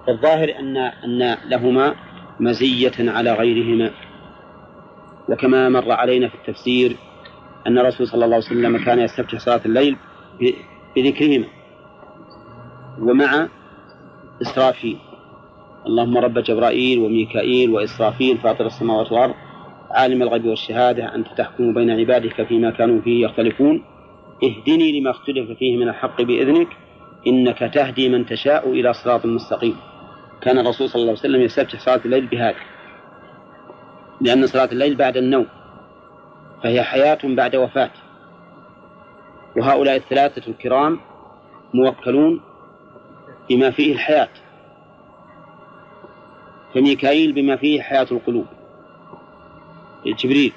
فالظاهر 0.07 0.59
أن 0.59 0.77
أن 0.77 1.37
لهما 1.45 1.95
مزية 2.39 2.91
على 2.99 3.33
غيرهما. 3.33 3.91
وكما 5.29 5.69
مر 5.69 5.91
علينا 5.91 6.27
في 6.27 6.35
التفسير 6.35 6.95
أن 7.67 7.77
الرسول 7.77 8.07
صلى 8.07 8.25
الله 8.25 8.35
عليه 8.35 8.45
وسلم 8.45 8.85
كان 8.85 8.99
يستفتح 8.99 9.39
صلاة 9.39 9.61
الليل 9.65 9.97
بذكرهما. 10.95 11.45
ومع 12.99 13.47
إسرافيل 14.41 14.97
اللهم 15.85 16.17
رب 16.17 16.39
جبرائيل 16.39 16.99
وميكائيل 16.99 17.69
وإسرافيل 17.69 18.37
فاطر 18.37 18.65
السماوات 18.65 19.11
والأرض 19.11 19.35
عالم 19.91 20.21
الغيب 20.21 20.45
والشهادة 20.45 21.15
أنت 21.15 21.27
تحكم 21.37 21.73
بين 21.73 21.89
عبادك 21.89 22.47
فيما 22.47 22.71
كانوا 22.71 23.01
فيه 23.01 23.25
يختلفون. 23.25 23.83
اهدني 24.43 24.99
لما 24.99 25.11
اختلف 25.11 25.51
فيه 25.51 25.77
من 25.77 25.89
الحق 25.89 26.21
بإذنك 26.21 26.67
إنك 27.27 27.59
تهدي 27.73 28.09
من 28.09 28.25
تشاء 28.25 28.69
إلى 28.71 28.93
صراط 28.93 29.25
مستقيم. 29.25 29.75
كان 30.41 30.59
الرسول 30.59 30.89
صلى 30.89 30.99
الله 31.01 31.11
عليه 31.11 31.19
وسلم 31.19 31.41
يستفتح 31.41 31.79
صلاة 31.79 32.01
الليل 32.05 32.25
بهذا 32.27 32.55
لأن 34.21 34.47
صلاة 34.47 34.69
الليل 34.71 34.95
بعد 34.95 35.17
النوم 35.17 35.45
فهي 36.63 36.83
حياة 36.83 37.19
بعد 37.23 37.55
وفاة. 37.55 37.91
وهؤلاء 39.57 39.95
الثلاثة 39.95 40.51
الكرام 40.51 40.99
موكلون 41.73 42.41
بما 43.51 43.71
فيه 43.71 43.93
الحياة. 43.93 44.29
فميكائيل 46.73 47.31
بما 47.31 47.55
فيه 47.55 47.81
حياة 47.81 48.07
القلوب. 48.11 48.45
جبريل 50.05 50.53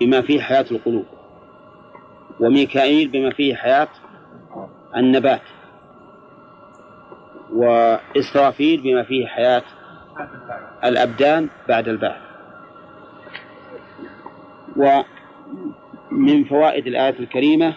بما 0.00 0.20
فيه 0.20 0.40
حياة 0.40 0.66
القلوب. 0.70 1.06
وميكائيل 2.40 3.08
بما 3.08 3.30
فيه 3.30 3.54
حياة 3.54 3.88
النبات. 4.96 5.42
وإسرافيل 7.52 8.80
بما 8.80 9.02
فيه 9.02 9.26
حياة 9.26 9.62
الأبدان 10.84 11.48
بعد 11.68 11.88
البعث. 11.88 12.22
ومن 14.76 16.44
فوائد 16.44 16.86
الآية 16.86 17.18
الكريمة 17.20 17.76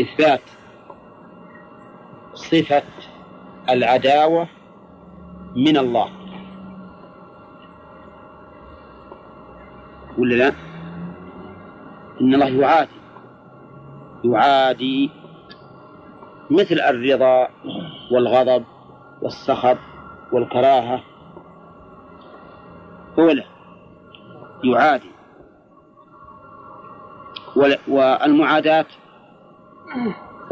إثبات 0.00 0.40
صفة 2.34 2.82
العداوة 3.70 4.48
من 5.56 5.76
الله. 5.76 6.08
ولا 10.18 10.34
لا؟ 10.34 10.48
إن 12.20 12.34
الله 12.34 12.48
يعادي. 12.48 12.98
يعادي 14.24 15.10
مثل 16.50 16.74
الرضا 16.74 17.48
والغضب 18.12 18.64
والسخط 19.22 19.78
والكراهة. 20.32 21.00
أولى 23.18 23.44
يعادي. 24.64 25.10
وال- 27.56 27.78
والمعاداة 27.88 28.86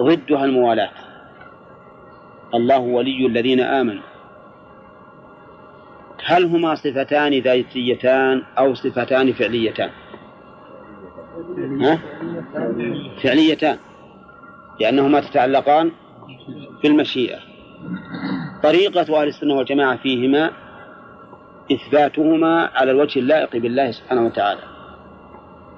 ضدها 0.00 0.44
الموالاة. 0.44 0.90
الله 2.54 2.78
ولي 2.78 3.26
الذين 3.26 3.60
آمنوا. 3.60 4.02
هل 6.24 6.44
هما 6.44 6.74
صفتان 6.74 7.38
ذاتيتان 7.38 8.42
أو 8.58 8.74
صفتان 8.74 9.32
فعليتان؟ 9.32 9.90
ها؟ 11.80 11.98
فعليتان. 13.22 13.78
لأنهما 14.80 15.20
تتعلقان 15.20 15.92
بالمشيئة. 16.82 17.38
طريقة 18.62 19.20
أهل 19.20 19.28
السنة 19.28 19.54
والجماعة 19.54 19.96
فيهما 19.96 20.50
إثباتهما 21.72 22.70
على 22.74 22.90
الوجه 22.90 23.18
اللائق 23.18 23.56
بالله 23.56 23.90
سبحانه 23.90 24.26
وتعالى. 24.26 24.60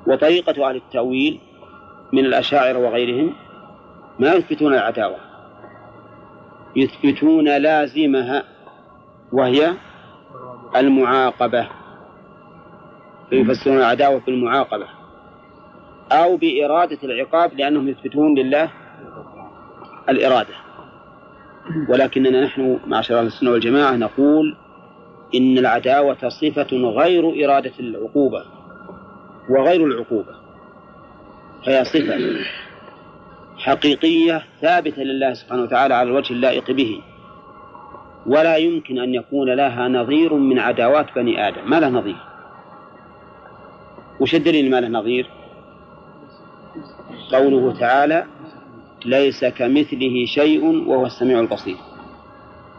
وطريقة 0.07 0.69
أهل 0.69 0.77
التأويل 0.77 1.41
من 2.13 2.25
الأشاعرة 2.25 2.79
وغيرهم 2.79 3.35
ما 4.19 4.35
يثبتون 4.35 4.75
العداوة؟ 4.75 5.17
يثبتون 6.77 7.57
لازمها 7.57 8.45
وهي 9.33 9.75
المعاقبة. 10.77 11.69
فيفسرون 13.31 13.79
العداوة 13.79 14.21
بالمعاقبة 14.21 14.87
أو 16.13 16.37
بإرادة 16.37 16.99
العقاب 17.05 17.55
لأنهم 17.55 17.89
يثبتون 17.89 18.39
لله 18.39 18.71
الإرادة. 20.09 20.55
ولكننا 21.89 22.45
نحن 22.45 22.79
معشر 22.87 23.19
أهل 23.19 23.27
السنة 23.27 23.51
والجماعة 23.51 23.97
نقول 23.97 24.57
إن 25.35 25.59
العداوة 25.59 26.29
صفة 26.29 26.77
غير 26.77 27.45
إرادة 27.45 27.73
العقوبة 27.81 28.45
وغير 29.51 29.87
العقوبة. 29.87 30.35
فهي 31.67 31.85
صفة. 31.85 32.19
حقيقية 33.59 34.45
ثابتة 34.61 35.03
لله 35.03 35.35
سبحانه 35.35 35.63
وتعالى 35.63 35.95
على 35.95 36.11
الوجه 36.11 36.33
اللائق 36.33 36.71
به. 36.71 37.03
ولا 38.27 38.57
يمكن 38.57 38.99
أن 38.99 39.15
يكون 39.15 39.55
لها 39.55 39.89
نظير 39.89 40.35
من 40.35 40.59
عداوات 40.59 41.07
بني 41.17 41.49
آدم. 41.49 41.71
ما 41.71 41.81
له 41.81 41.89
نظير؟ 41.89 42.17
وش 44.21 44.35
الدليل 44.35 44.71
ما 44.71 44.81
له 44.81 44.89
نظير؟ 44.89 45.31
قوله 47.33 47.79
تعالى 47.79 48.27
ليس 49.05 49.45
كمثله 49.45 50.25
شيء 50.27 50.89
وهو 50.89 51.07
السميع 51.07 51.41
البصير. 51.41 51.77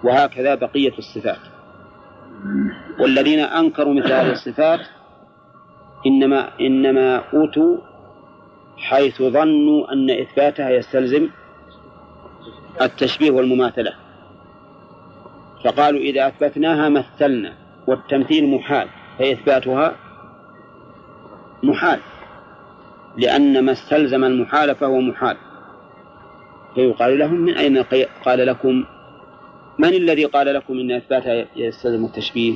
وهكذا 0.03 0.55
بقية 0.55 0.97
الصفات. 0.97 1.39
والذين 2.99 3.39
أنكروا 3.39 3.93
مثل 3.93 4.11
هذه 4.11 4.31
الصفات 4.31 4.79
إنما 6.05 6.59
إنما 6.61 7.23
أوتوا 7.33 7.77
حيث 8.79 9.21
ظنوا 9.21 9.93
أن 9.93 10.09
إثباتها 10.09 10.69
يستلزم 10.69 11.29
التشبيه 12.81 13.31
والمماثلة. 13.31 13.93
فقالوا 15.63 15.99
إذا 15.99 16.27
أثبتناها 16.27 16.89
مثلنا 16.89 17.53
والتمثيل 17.87 18.47
محال 18.49 18.87
فإثباتها 19.19 19.95
محال. 21.63 21.99
لأن 23.17 23.65
ما 23.65 23.71
استلزم 23.71 24.23
المحال 24.23 24.75
فهو 24.75 25.01
محال. 25.01 25.37
فيقال 26.75 27.19
لهم 27.19 27.35
من 27.35 27.57
أين 27.57 27.83
قال 28.25 28.47
لكم؟ 28.47 28.85
من 29.79 29.93
الذي 29.93 30.25
قال 30.25 30.53
لكم 30.53 30.79
إن 30.79 30.91
إثباتها 30.91 31.45
يستلزم 31.55 32.05
التشبيه؟ 32.05 32.55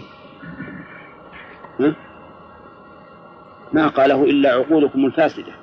ما 3.73 3.87
قاله 3.87 4.23
إلا 4.23 4.53
عقولكم 4.53 5.05
الفاسدة. 5.05 5.62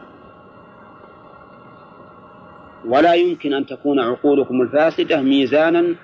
ولا 2.84 3.14
يمكن 3.14 3.54
أن 3.54 3.66
تكون 3.66 4.00
عقولكم 4.00 4.62
الفاسدة 4.62 5.20
ميزانا 5.20 5.94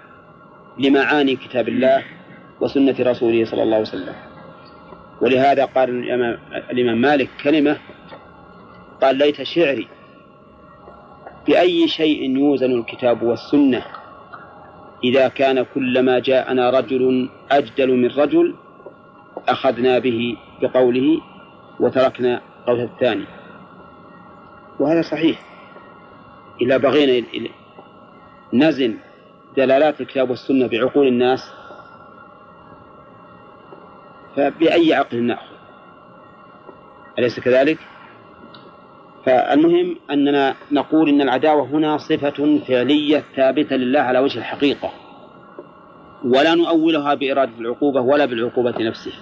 لمعاني 0.78 1.36
كتاب 1.36 1.68
الله 1.68 2.04
وسنة 2.60 2.94
رسوله 3.00 3.44
صلى 3.44 3.62
الله 3.62 3.76
عليه 3.76 3.86
وسلم. 3.86 4.14
ولهذا 5.20 5.64
قال 5.64 5.90
الإمام, 6.70 7.00
مالك 7.00 7.28
كلمة 7.44 7.78
قال 9.02 9.16
ليت 9.16 9.42
شعري 9.42 9.88
بأي 11.46 11.88
شيء 11.88 12.36
يوزن 12.36 12.72
الكتاب 12.72 13.22
والسنة 13.22 13.82
إذا 15.04 15.28
كان 15.28 15.62
كلما 15.74 16.18
جاءنا 16.18 16.70
رجل 16.70 17.28
أجدل 17.50 17.96
من 17.96 18.10
رجل 18.10 18.54
أخذنا 19.48 19.98
به 19.98 20.36
بقوله 20.62 21.20
وتركنا 21.80 22.40
قول 22.66 22.80
الثاني. 22.80 23.24
وهذا 24.80 25.02
صحيح. 25.02 25.55
إذا 26.60 26.76
بغينا 26.76 27.26
نزن 28.52 28.96
دلالات 29.56 30.00
الكتاب 30.00 30.30
والسنة 30.30 30.66
بعقول 30.66 31.06
الناس 31.06 31.50
فبأي 34.36 34.94
عقل 34.94 35.22
نأخذ؟ 35.22 35.56
أليس 37.18 37.40
كذلك؟ 37.40 37.78
فالمهم 39.26 39.96
أننا 40.10 40.54
نقول 40.72 41.08
إن 41.08 41.20
العداوة 41.20 41.64
هنا 41.64 41.96
صفة 41.98 42.60
فعلية 42.68 43.24
ثابتة 43.36 43.76
لله 43.76 44.00
على 44.00 44.18
وجه 44.18 44.38
الحقيقة 44.38 44.92
ولا 46.24 46.54
نؤولها 46.54 47.14
بإرادة 47.14 47.52
العقوبة 47.58 48.00
ولا 48.00 48.24
بالعقوبة 48.24 48.74
نفسها 48.78 49.20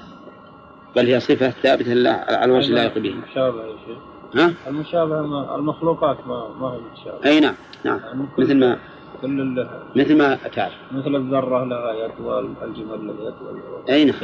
بل 0.97 1.07
هي 1.07 1.21
صفة 1.21 1.51
ثابتة 1.51 1.95
لله 1.95 2.11
على 2.11 2.53
وجه 2.53 2.69
اللائق 2.69 2.99
به. 2.99 3.09
المشابهة 3.09 3.65
يا 3.65 3.77
شيخ. 3.87 4.14
ها؟ 4.37 4.53
المشابهة 4.67 5.23
ما 5.23 5.55
المخلوقات 5.57 6.27
ما 6.27 6.49
ما 6.61 6.67
هي 6.75 6.79
متشابهة 6.79 7.25
أي 7.31 7.41
نعم 7.41 7.55
نعم 7.85 7.99
يعني 8.01 8.27
مثل 8.39 8.55
ما 8.59 8.79
كل 9.23 9.41
ال- 9.41 9.69
مثل 9.97 10.17
ما 10.19 10.35
تعرف 10.37 10.73
مثل 10.93 11.17
الذرة 11.17 11.65
لها 11.65 11.93
يد 11.93 12.11
والجمل 12.21 13.07
له 13.07 13.15
يد 13.29 13.35
أي 13.91 14.05
نعم. 14.05 14.15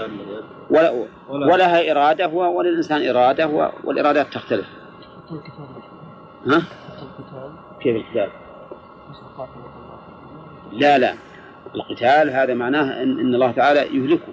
ولا 0.70 1.06
ولها 1.30 1.90
إرادة 1.90 2.28
وللإنسان 2.28 3.08
إرادة 3.08 3.72
والإرادات 3.84 4.32
تختلف 4.34 4.66
ها؟ 6.46 6.62
كيف 7.80 7.96
القتال؟ 7.96 8.28
لا 10.72 10.98
لا 10.98 11.14
القتال 11.74 12.30
هذا 12.30 12.54
معناه 12.54 13.02
إن 13.02 13.34
الله 13.34 13.52
تعالى 13.52 13.80
يهلكه 13.80 14.32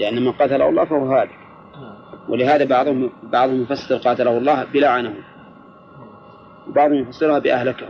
لأن 0.00 0.24
من 0.24 0.32
قتله 0.32 0.68
الله 0.68 0.84
فهو 0.84 1.06
هالك 1.12 1.38
ولهذا 2.28 2.64
بعضهم 2.64 3.10
بعضهم 3.22 3.62
يفسر 3.62 3.96
قاتله 3.96 4.38
الله 4.38 4.64
بلعنه 4.64 5.14
وبعضهم 6.68 6.98
يفسرها 6.98 7.38
بأهلكه. 7.38 7.86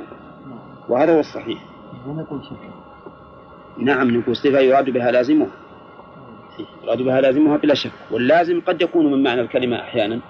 وهذا 0.89 1.15
هو 1.15 1.21
الصحيح. 1.21 1.59
نعم 3.79 4.11
نقول 4.11 4.37
صفة 4.37 4.61
يراد 4.61 4.91
بها 4.91 5.11
لازمها 5.11 5.49
يراد 6.85 7.03
بها 7.03 7.21
لازمها 7.21 7.57
بلا 7.57 7.75
شك. 7.75 7.91
واللازم 8.11 8.61
قد 8.61 8.83
يكون 8.83 9.13
من 9.13 9.23
معنى 9.23 9.41
الكلمة 9.41 9.81
أحيانا. 9.81 10.21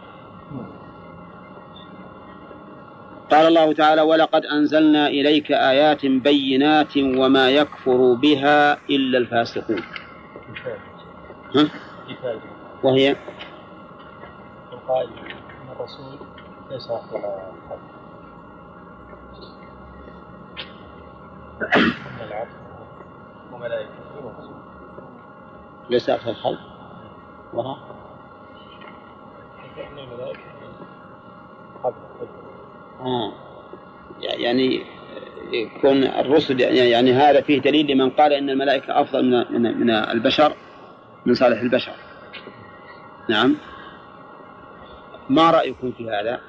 قال 3.30 3.46
الله 3.46 3.72
تعالى 3.72 4.02
ولقد 4.02 4.44
أنزلنا 4.44 5.06
إليك 5.06 5.52
آيات 5.52 6.06
بينات 6.06 6.96
وما 6.96 7.50
يكفر 7.50 8.14
بها 8.14 8.78
إلا 8.90 9.18
الفاسقون. 9.18 9.82
ها؟ 11.54 11.68
وهي؟ 12.82 13.16
القائل 14.88 15.08
ان 15.08 15.72
الرسول 15.76 16.18
ليس 16.70 16.90
افضل 16.90 17.16
الخلق 17.16 17.80
ان 21.76 22.26
العبد 22.26 22.50
وملائكته 23.52 24.24
ورسوله 24.24 24.62
ليس 25.90 26.10
أكثر 26.10 26.30
الخلق 26.30 26.58
وها 27.52 27.78
فان 29.76 29.98
الملائكة 29.98 30.40
قبل 31.84 31.94
آه. 33.00 33.32
يعني 34.20 34.84
يكون 35.52 36.04
الرسل 36.04 36.60
يعني, 36.60 36.76
يعني 36.76 37.12
هذا 37.12 37.40
فيه 37.40 37.60
دليل 37.60 37.86
لمن 37.86 38.10
قال 38.10 38.32
إن 38.32 38.50
الملائكة 38.50 39.00
أفضل 39.00 39.24
من 39.24 39.62
من, 39.62 39.80
من 39.80 39.90
البشر 39.90 40.52
من 41.26 41.34
صالح 41.34 41.60
البشر. 41.60 41.94
نعم. 43.28 43.56
ما 45.28 45.50
رأيكم 45.50 45.92
في 45.92 46.10
هذا؟ 46.10 46.40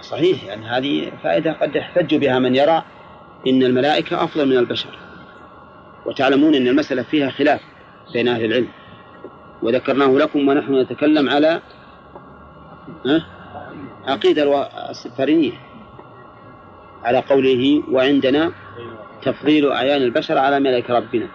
صحيح 0.00 0.44
يعني 0.44 0.66
هذه 0.66 1.12
فائدة 1.22 1.52
قد 1.52 1.76
يحتج 1.76 2.14
بها 2.14 2.38
من 2.38 2.56
يرى 2.56 2.82
إن 3.46 3.62
الملائكة 3.62 4.24
أفضل 4.24 4.46
من 4.46 4.56
البشر. 4.56 4.98
وتعلمون 6.06 6.54
إن 6.54 6.66
المسألة 6.66 7.02
فيها 7.02 7.30
خلاف 7.30 7.60
بين 8.12 8.28
أهل 8.28 8.44
العلم. 8.44 8.68
وذكرناه 9.62 10.06
لكم 10.06 10.48
ونحن 10.48 10.74
نتكلم 10.74 11.30
على؟ 11.30 11.60
عقيدة 14.06 14.68
السفارينية 14.90 15.52
على 17.04 17.18
قوله 17.18 17.82
وعندنا 17.90 18.52
تفضيل 19.22 19.72
أعيان 19.72 20.02
البشر 20.02 20.38
على 20.38 20.60
ملائكة 20.60 20.94
ربنا 20.94 21.28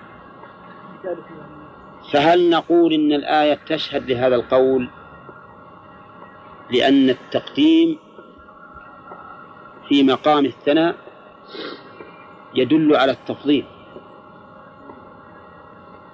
فهل 2.14 2.50
نقول 2.50 2.94
إن 2.94 3.12
الآية 3.12 3.60
تشهد 3.68 4.12
لهذا 4.12 4.36
القول 4.36 4.90
لأن 6.72 7.10
التقديم 7.10 7.98
في 9.90 10.04
مقام 10.04 10.46
الثناء 10.46 10.96
يدل 12.56 12.96
على 12.96 13.12
التفضيل 13.12 13.66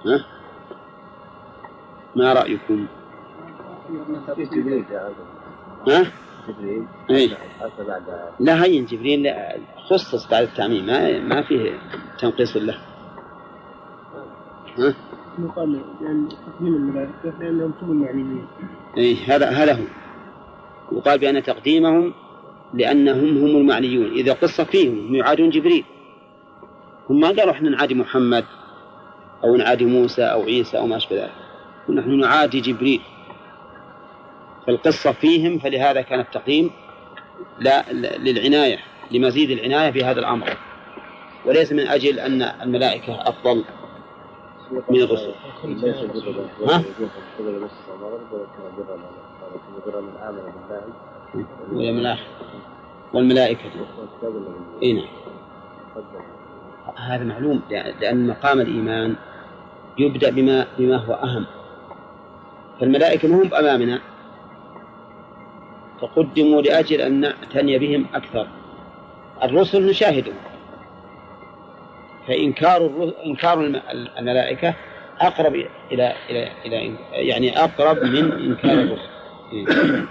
ها؟ 0.06 0.26
ما 2.16 2.34
رأيكم؟ 2.34 2.88
ها؟ 5.88 6.12
إيه؟ 7.10 7.38
لا 8.39 8.64
هين 8.64 8.86
جبريل 8.86 9.24
لا، 9.24 9.58
خصص 9.89 10.30
بعد 10.30 10.43
التعميم 10.43 10.86
ما 10.86 11.20
ما 11.20 11.43
فيه 11.43 11.80
تنقيص 12.20 12.58
له 12.58 12.78
ها؟ 14.78 14.93
يقال 15.39 15.82
لأن 16.01 16.30
تقديم 16.30 16.76
الملائكة 16.76 17.39
لأنهم 17.39 17.74
هم 17.82 17.91
المعنيين 17.91 18.47
إيه 18.97 19.36
هذا 19.36 19.49
هذا 19.49 19.74
هو 19.74 19.84
يقال 20.92 21.20
بأن 21.20 21.44
تقديمهم 21.44 22.14
لأنهم 22.74 23.38
هم 23.38 23.58
المعنيون. 23.58 24.12
إذا 24.12 24.34
قصة 24.34 24.64
فيهم 24.64 25.08
هم 25.08 25.16
يعادون 25.16 25.50
جبريل. 25.50 25.84
هم 27.10 27.20
ما 27.20 27.28
قالوا 27.28 27.52
إحنا 27.52 27.70
نعادي 27.70 27.96
محمد 27.96 28.46
أو 29.44 29.56
نعادي 29.56 29.86
موسى 29.86 30.24
أو 30.24 30.44
عيسى 30.44 30.78
أو 30.78 30.88
ما 30.88 30.98
أشبه 30.98 31.16
ذلك. 31.16 31.32
نحن 31.90 32.20
نعادي 32.20 32.62
جبريل. 32.62 33.02
فالقصة 34.68 35.12
فيهم 35.12 35.60
فلهذا 35.60 36.02
كان 36.02 36.20
التقديم 36.20 36.72
لا 37.60 37.92
لا- 37.92 38.18
للعناية 38.18 38.78
لمزيد 39.12 39.52
العناية 39.52 39.92
في 39.92 40.04
هذا 40.04 40.20
الأمر. 40.20 40.58
وليس 41.46 41.72
من 41.72 41.88
أجل 41.88 42.20
أن 42.20 42.42
الملائكة 42.42 43.22
أفضل. 43.22 43.64
من 44.89 45.01
الرسل. 45.01 45.32
ها؟ 46.68 46.84
الآخر. 51.80 52.24
والملائكة. 53.14 53.59
إي 54.84 54.93
نعم. 54.93 55.05
هذا 56.95 57.24
معلوم 57.24 57.61
لأ- 57.70 58.01
لأن 58.01 58.28
مقام 58.28 58.61
الإيمان 58.61 59.16
يبدأ 59.97 60.30
بما 60.30 60.68
بما 60.78 60.95
هو 60.97 61.14
أهم. 61.14 61.45
فالملائكة 62.80 63.28
ما 63.28 63.36
هم 63.43 63.53
أمامنا 63.53 63.99
فقدموا 66.01 66.61
لأجل 66.61 67.01
أن 67.01 67.20
نعتني 67.20 67.80
بهم 67.80 68.05
أكثر. 68.14 68.47
الرسل 69.43 69.88
نشاهدهم. 69.89 70.36
فإنكار 72.28 73.11
إنكار 73.26 73.61
الم- 73.61 73.82
الملائكة 74.19 74.74
أقرب 75.21 75.55
إلى 75.91 76.13
إلى 76.30 76.51
إلى 76.65 76.95
يعني 77.11 77.59
أقرب 77.63 78.03
من 78.03 78.32
إنكار 78.32 78.71
الرسل. 78.74 80.05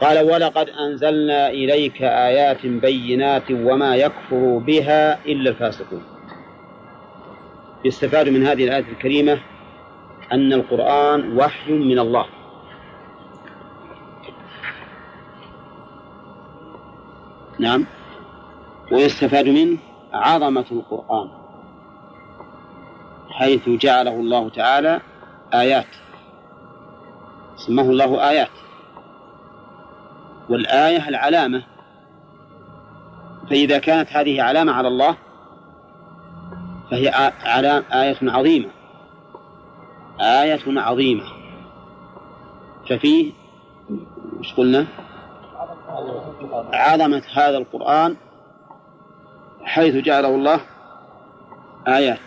قال 0.00 0.18
ولقد 0.32 0.68
أنزلنا 0.68 1.50
إليك 1.50 2.02
آيات 2.02 2.66
بينات 2.66 3.50
وما 3.50 3.96
يكفر 3.96 4.58
بها 4.66 5.24
إلا 5.26 5.50
الفاسقون. 5.50 6.02
يستفاد 7.84 8.28
من 8.28 8.46
هذه 8.46 8.64
الآية 8.64 8.84
الكريمة 8.92 9.38
أن 10.32 10.52
القرآن 10.52 11.36
وحي 11.38 11.72
من 11.72 11.98
الله. 11.98 12.26
نعم. 17.58 17.86
ويستفاد 18.92 19.48
منه 19.48 19.78
عظمة 20.12 20.64
القرآن 20.72 21.28
حيث 23.30 23.68
جعله 23.68 24.14
الله 24.14 24.48
تعالى 24.48 25.00
آيات 25.54 25.86
سماه 27.56 27.82
الله 27.84 28.28
آيات. 28.28 28.50
والآية 30.48 31.08
العلامة 31.08 31.62
فإذا 33.50 33.78
كانت 33.78 34.08
هذه 34.12 34.42
علامة 34.42 34.72
على 34.72 34.88
الله 34.88 35.16
فهي 36.90 37.08
آية 37.92 38.16
عظيمة 38.22 38.68
آية 40.20 40.80
عظيمة. 40.80 41.24
ففيه 42.88 43.32
مش 44.40 44.54
قلنا؟ 44.54 44.86
عظمة 46.72 47.22
هذا 47.34 47.58
القرآن 47.58 48.16
حيث 49.64 49.96
جعله 49.96 50.28
الله 50.28 50.60
آيات. 51.88 52.20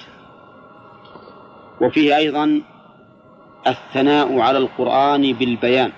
وفيه 1.82 2.18
أيضا 2.18 2.62
الثناء 3.68 4.40
على 4.40 4.58
القرآن 4.58 5.34
بالبيان 5.34 5.92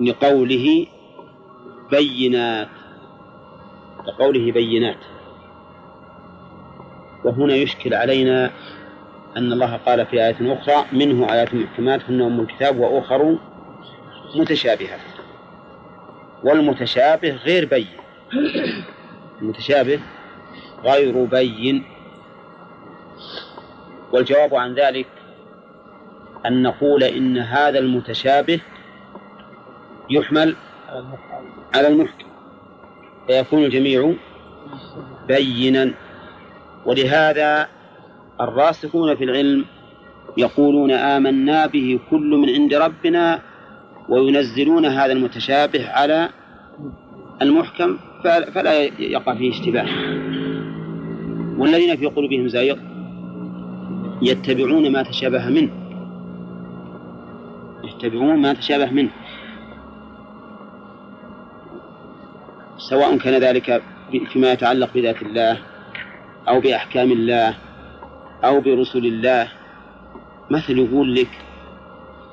لقوله 0.00 0.86
بينات 1.90 2.68
لقوله 4.06 4.52
بينات. 4.52 4.98
وهنا 7.24 7.54
يشكل 7.54 7.94
علينا 7.94 8.50
أن 9.36 9.52
الله 9.52 9.76
قال 9.76 10.06
في 10.06 10.26
آية 10.26 10.36
أخرى 10.40 10.84
منه 10.92 11.32
آيات 11.32 11.54
محكمات 11.54 12.00
هن 12.08 12.22
أم 12.22 12.40
الكتاب 12.40 12.78
وأخر 12.78 13.38
متشابهات 14.36 15.00
والمتشابه 16.44 17.30
غير 17.30 17.68
بين. 17.68 18.05
المتشابه 19.42 20.00
غير 20.84 21.24
بين. 21.24 21.84
والجواب 24.12 24.54
عن 24.54 24.74
ذلك 24.74 25.06
أن 26.46 26.62
نقول 26.62 27.02
إن 27.04 27.38
هذا 27.38 27.78
المتشابه 27.78 28.60
يحمل 30.10 30.56
على 31.74 31.88
المحكم 31.88 32.26
فيكون 33.26 33.64
الجميع 33.64 34.14
بينا. 35.28 35.94
ولهذا 36.86 37.68
الراسخون 38.40 39.16
في 39.16 39.24
العلم 39.24 39.64
يقولون 40.36 40.90
آمنا 40.90 41.66
به 41.66 42.00
كل 42.10 42.30
من 42.36 42.50
عند 42.50 42.74
ربنا 42.74 43.42
وينزلون 44.08 44.86
هذا 44.86 45.12
المتشابه 45.12 45.90
على 45.90 46.28
المحكم. 47.42 47.98
فلا 48.26 48.82
يقع 48.98 49.34
فيه 49.34 49.50
اشتباه. 49.50 49.86
والذين 51.58 51.96
في 51.96 52.06
قلوبهم 52.06 52.48
زيغ 52.48 52.76
يتبعون 54.22 54.92
ما 54.92 55.02
تشابه 55.02 55.48
منه. 55.48 55.70
يتبعون 57.84 58.42
ما 58.42 58.52
تشابه 58.52 58.90
منه. 58.90 59.10
سواء 62.78 63.16
كان 63.18 63.34
ذلك 63.42 63.82
فيما 64.32 64.52
يتعلق 64.52 64.94
بذات 64.94 65.22
الله 65.22 65.58
أو 66.48 66.60
بأحكام 66.60 67.12
الله 67.12 67.54
أو 68.44 68.60
برسل 68.60 69.06
الله. 69.06 69.48
مثل 70.50 70.78
يقول 70.78 71.14
لك 71.14 71.28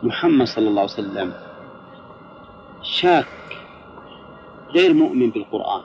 محمد 0.03 0.47
صلى 0.47 0.67
الله 0.67 0.81
عليه 0.81 0.91
وسلم 0.91 1.33
شاك 2.81 3.25
غير 4.75 4.93
مؤمن 4.93 5.29
بالقرآن. 5.29 5.81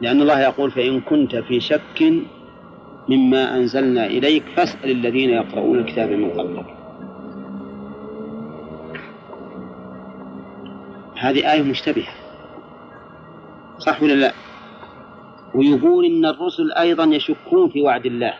لأن 0.00 0.20
الله 0.20 0.40
يقول 0.40 0.70
فإن 0.70 1.00
كنت 1.00 1.36
في 1.36 1.60
شك 1.60 2.12
مما 3.08 3.56
أنزلنا 3.56 4.06
إليك 4.06 4.44
فاسأل 4.56 4.90
الذين 4.90 5.30
يقرؤون 5.30 5.78
الكتاب 5.78 6.10
من 6.10 6.30
قبلك. 6.30 6.76
هذه 11.16 11.52
آية 11.52 11.62
مشتبهة. 11.62 12.14
صح 13.78 14.02
ولا 14.02 14.12
لا؟ 14.12 14.32
ويقول 15.54 16.04
إن 16.04 16.26
الرسل 16.26 16.72
أيضا 16.72 17.04
يشكون 17.04 17.68
في 17.68 17.82
وعد 17.82 18.06
الله. 18.06 18.34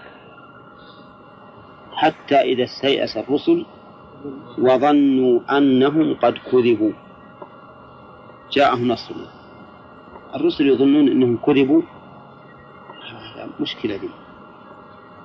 حتى 1.92 2.36
إذا 2.36 2.64
استيأس 2.64 3.16
الرسل 3.16 3.66
وظنوا 4.58 5.40
أنهم 5.58 6.14
قد 6.14 6.38
كذبوا. 6.52 6.92
جاءهم 8.52 8.88
نصرنا 8.88 9.26
الرسل 10.34 10.68
يظنون 10.68 11.08
أنهم 11.08 11.36
كذبوا. 11.36 11.82
مشكلة 13.60 13.96
دي 13.96 14.08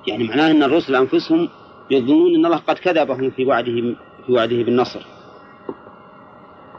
يعني 0.06 0.24
معناه 0.24 0.50
أن 0.50 0.62
الرسل 0.62 0.94
أنفسهم 0.94 1.48
يظنون 1.90 2.34
أن 2.34 2.46
الله 2.46 2.56
قد 2.56 2.78
كذبهم 2.78 3.30
في 3.30 3.44
وعده 3.44 3.96
في 4.26 4.32
وعده 4.32 4.56
بالنصر. 4.56 5.06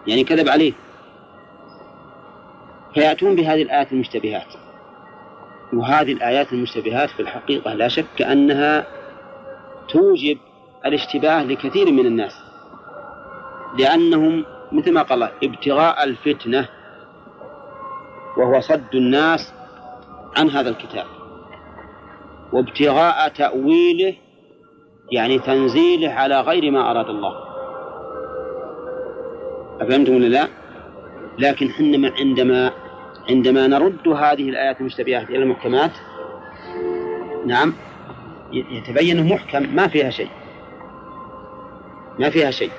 يعني 0.08 0.24
كذب 0.24 0.50
عليه. 0.50 0.74
فيأتون 2.94 3.36
بهذه 3.36 3.62
الآيات 3.62 3.92
المشتبهات. 3.92 4.54
وهذه 5.74 6.12
الآيات 6.12 6.54
المشتبهات 6.54 7.10
في 7.10 7.20
الحقيقة 7.20 7.74
لا 7.74 7.88
شك 7.88 8.22
أنها 8.22 8.88
توجب 9.90 10.38
الاشتباه 10.86 11.44
لكثير 11.44 11.92
من 11.92 12.06
الناس. 12.06 12.34
لأنهم 13.80 14.46
مثل 14.72 14.94
ما 14.94 15.02
قال 15.02 15.30
ابتغاء 15.44 16.04
الفتنة 16.04 16.70
وهو 18.38 18.60
صد 18.60 18.96
الناس 18.96 19.54
عن 20.38 20.50
هذا 20.50 20.70
الكتاب. 20.70 21.06
وابتغاء 22.54 23.28
تأويله 23.28 24.16
يعني 25.12 25.40
تنزيله 25.40 26.10
على 26.10 26.42
غير 26.42 26.72
ما 26.72 26.92
أراد 26.92 27.10
الله. 27.10 27.34
أفهمتم 29.82 30.16
ولا 30.16 30.28
لا؟ 30.28 30.48
لكن 31.40 31.70
حنا 31.70 32.12
عندما 32.20 32.72
عندما 33.30 33.68
نرد 33.68 34.08
هذه 34.08 34.50
الآيات 34.50 34.80
المشتبهات 34.82 35.30
إلى 35.30 35.38
المحكمات 35.38 35.92
نعم 37.46 37.74
يتبين 38.52 39.34
محكم 39.34 39.76
ما 39.76 39.88
فيها 39.88 40.10
شيء. 40.10 40.30
ما 42.20 42.30
فيها 42.30 42.52
شيء. 42.52 42.72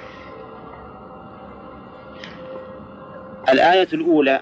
الآية 3.53 3.89
الأولى 3.93 4.41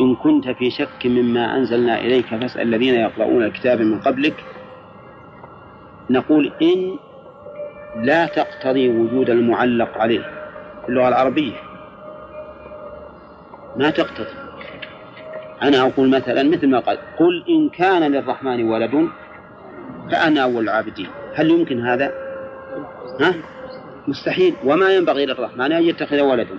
إن 0.00 0.16
كنت 0.16 0.48
في 0.48 0.70
شك 0.70 1.06
مما 1.06 1.56
أنزلنا 1.56 1.98
إليك 2.00 2.26
فاسأل 2.26 2.62
الذين 2.62 2.94
يقرؤون 2.94 3.44
الكتاب 3.44 3.80
من 3.80 4.00
قبلك 4.00 4.44
نقول 6.10 6.52
إن 6.62 6.98
لا 7.96 8.26
تقتضي 8.26 8.88
وجود 8.88 9.30
المعلق 9.30 9.98
عليه. 9.98 10.20
في 10.82 10.88
اللغة 10.88 11.08
العربية. 11.08 11.52
ما 13.76 13.90
تقتضي. 13.90 14.36
أنا 15.62 15.80
أقول 15.80 16.08
مثلا 16.08 16.42
مثل 16.42 16.68
ما 16.68 16.78
قال 16.78 16.98
قل 17.18 17.44
إن 17.48 17.68
كان 17.68 18.12
للرحمن 18.12 18.68
ولد 18.68 19.08
فأنا 20.10 20.42
أول 20.42 20.64
العابدين 20.64 21.08
هل 21.34 21.50
يمكن 21.50 21.86
هذا؟ 21.86 22.12
ها؟ 23.20 23.34
مستحيل. 24.08 24.54
وما 24.64 24.94
ينبغي 24.94 25.26
للرحمن 25.26 25.72
أن 25.72 25.82
يتخذ 25.82 26.20
ولدا. 26.20 26.56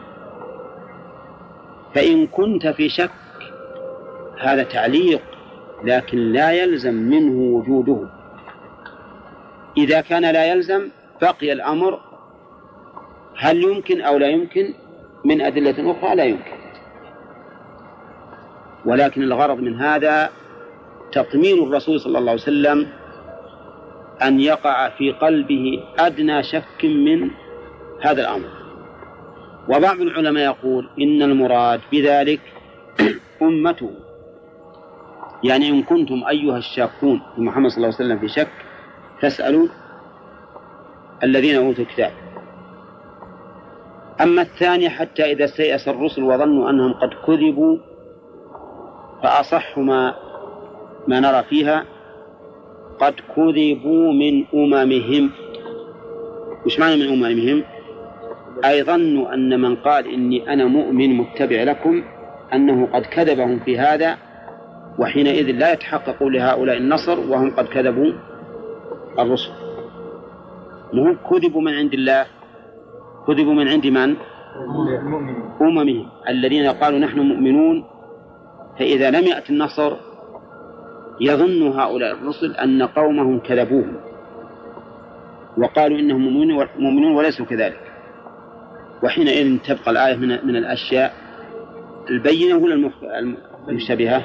فإن 1.98 2.28
كنت 2.28 2.68
في 2.68 2.90
شك 2.90 3.12
هذا 4.40 4.64
تعليق 4.64 5.22
لكن 5.84 6.18
لا 6.18 6.52
يلزم 6.52 6.94
منه 6.94 7.56
وجوده. 7.56 8.10
إذا 9.78 10.02
كان 10.02 10.32
لا 10.32 10.46
يلزم 10.46 10.90
بقي 11.22 11.52
الأمر 11.52 12.00
هل 13.38 13.64
يمكن 13.64 14.02
أو 14.02 14.18
لا 14.18 14.28
يمكن؟ 14.28 14.74
من 15.26 15.42
أدلة 15.42 15.92
أخرى 15.92 16.16
لا 16.16 16.24
يمكن. 16.24 16.58
ولكن 18.86 19.24
الغرض 19.24 19.58
من 19.58 19.82
هذا 19.82 20.30
تطمين 21.12 21.64
الرسول 21.64 22.00
صلى 22.00 22.18
الله 22.18 22.32
عليه 22.32 22.42
وسلم 22.42 22.88
أن 24.22 24.40
يقع 24.40 24.90
في 24.90 25.12
قلبه 25.12 25.84
أدنى 26.00 26.44
شك 26.44 26.86
من 26.86 27.32
هذا 28.02 28.22
الأمر. 28.22 28.57
وبعض 29.70 30.02
العلماء 30.02 30.44
يقول 30.44 30.90
إن 31.00 31.22
المراد 31.22 31.82
بذلك 31.92 32.40
أمته 33.42 33.92
يعني 35.44 35.70
إن 35.70 35.84
كنتم 35.84 36.24
أيها 36.30 36.58
الشاكون 36.58 37.22
في 37.36 37.42
محمد 37.42 37.70
صلى 37.70 37.78
الله 37.78 37.96
عليه 38.00 38.06
وسلم 38.06 38.20
في 38.20 38.28
شك 38.28 38.52
فاسألوا 39.22 39.68
الذين 41.24 41.56
أوتوا 41.56 41.84
الكتاب. 41.84 42.12
أما 44.22 44.42
الثانية 44.42 44.90
حتى 44.90 45.32
إذا 45.32 45.46
استيأس 45.46 45.88
الرسل 45.88 46.24
وظنوا 46.24 46.70
أنهم 46.70 46.94
قد 46.94 47.10
كذبوا 47.28 47.78
فأصح 49.24 49.78
ما 49.78 50.16
ما 51.08 51.20
نرى 51.20 51.44
فيها 51.44 51.86
قد 53.00 53.14
كذبوا 53.36 54.14
من 54.14 54.46
أممهم. 54.54 55.32
وش 56.66 56.80
معنى 56.80 56.96
من 56.96 57.14
أممهم؟ 57.14 57.64
أي 58.66 58.84
ظنوا 58.84 59.34
أن 59.34 59.62
من 59.62 59.76
قال 59.76 60.14
إني 60.14 60.54
أنا 60.54 60.66
مؤمن 60.66 61.18
متبع 61.18 61.64
لكم 61.64 62.04
أنه 62.54 62.86
قد 62.86 63.02
كذبهم 63.02 63.60
في 63.60 63.80
هذا 63.80 64.18
وحينئذ 65.00 65.52
لا 65.52 65.72
يتحقق 65.72 66.24
لهؤلاء 66.24 66.78
النصر 66.78 67.20
وهم 67.20 67.56
قد 67.56 67.66
كذبوا 67.66 68.14
الرسل 69.20 69.52
مو 70.94 71.16
كذبوا 71.30 71.62
من 71.62 71.74
عند 71.74 71.94
الله 71.94 72.26
كذبوا 73.28 73.54
من 73.54 73.68
عند 73.68 73.88
من؟ 73.88 74.16
أممهم 75.62 76.10
الذين 76.30 76.68
قالوا 76.68 77.00
نحن 77.00 77.20
مؤمنون 77.20 77.84
فإذا 78.80 79.12
لم 79.12 79.28
يأتي 79.28 79.54
النصر 79.54 79.94
يظن 81.22 81.68
هؤلاء 81.68 82.14
الرسل 82.14 82.56
أن 82.56 82.84
قومهم 82.84 83.40
كذبوهم 83.40 83.98
وقالوا 85.58 86.00
إنهم 86.00 86.22
مؤمنون 86.78 87.16
وليسوا 87.16 87.46
كذلك 87.46 87.87
وحينئذ 89.04 89.58
تبقى 89.58 89.92
الآية 89.92 90.16
من, 90.16 90.28
من 90.28 90.56
الأشياء 90.56 91.14
البينة 92.10 92.56
ولا 92.56 92.92
المشتبهة؟ 93.68 94.24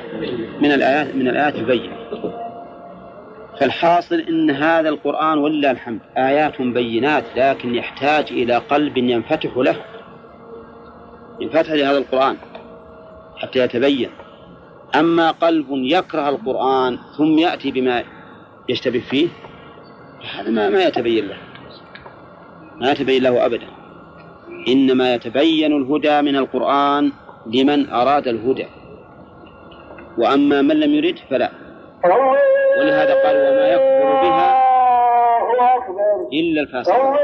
من 0.61 0.73
الآيات 0.73 1.15
من 1.15 1.29
الآيات 1.29 1.55
البينة. 1.55 1.97
فالحاصل 3.61 4.15
إن 4.15 4.51
هذا 4.51 4.89
القرآن 4.89 5.39
ولله 5.39 5.71
الحمد. 5.71 6.01
آيات 6.17 6.63
بينات 6.63 7.25
لكن 7.37 7.75
يحتاج 7.75 8.27
إلى 8.31 8.57
قلب 8.57 8.97
ينفتح 8.97 9.57
له. 9.57 9.77
ينفتح 11.41 11.71
لهذا 11.71 11.99
القرآن 11.99 12.37
حتى 13.37 13.59
يتبين. 13.59 14.11
أما 14.95 15.31
قلب 15.31 15.67
يكره 15.71 16.29
القرآن 16.29 16.99
ثم 17.19 17.39
يأتي 17.39 17.71
بما 17.71 18.05
يشتبه 18.69 19.03
فيه 19.11 19.29
هذا 20.35 20.51
ما 20.51 20.69
ما 20.69 20.85
يتبين 20.85 21.29
له. 21.29 21.37
ما 22.77 22.91
يتبين 22.91 23.23
له 23.23 23.47
أبدا. 23.47 23.82
إنما 24.69 25.15
يتبين 25.15 25.73
الهدى 25.73 26.23
من 26.23 26.37
القرآن 26.37 27.13
لمن 27.47 27.91
أراد 27.91 28.29
الهدى. 28.29 28.67
وأما 30.19 30.63
من 30.63 30.81
لم 30.81 30.95
يرد 30.95 31.19
فلا. 31.31 31.51
ولهذا 32.79 33.15
قال 33.25 33.37
وما 33.37 33.69
يكفر 33.69 34.13
بها 34.23 34.63
إلا 36.33 36.61
الفاسقون. 36.61 37.17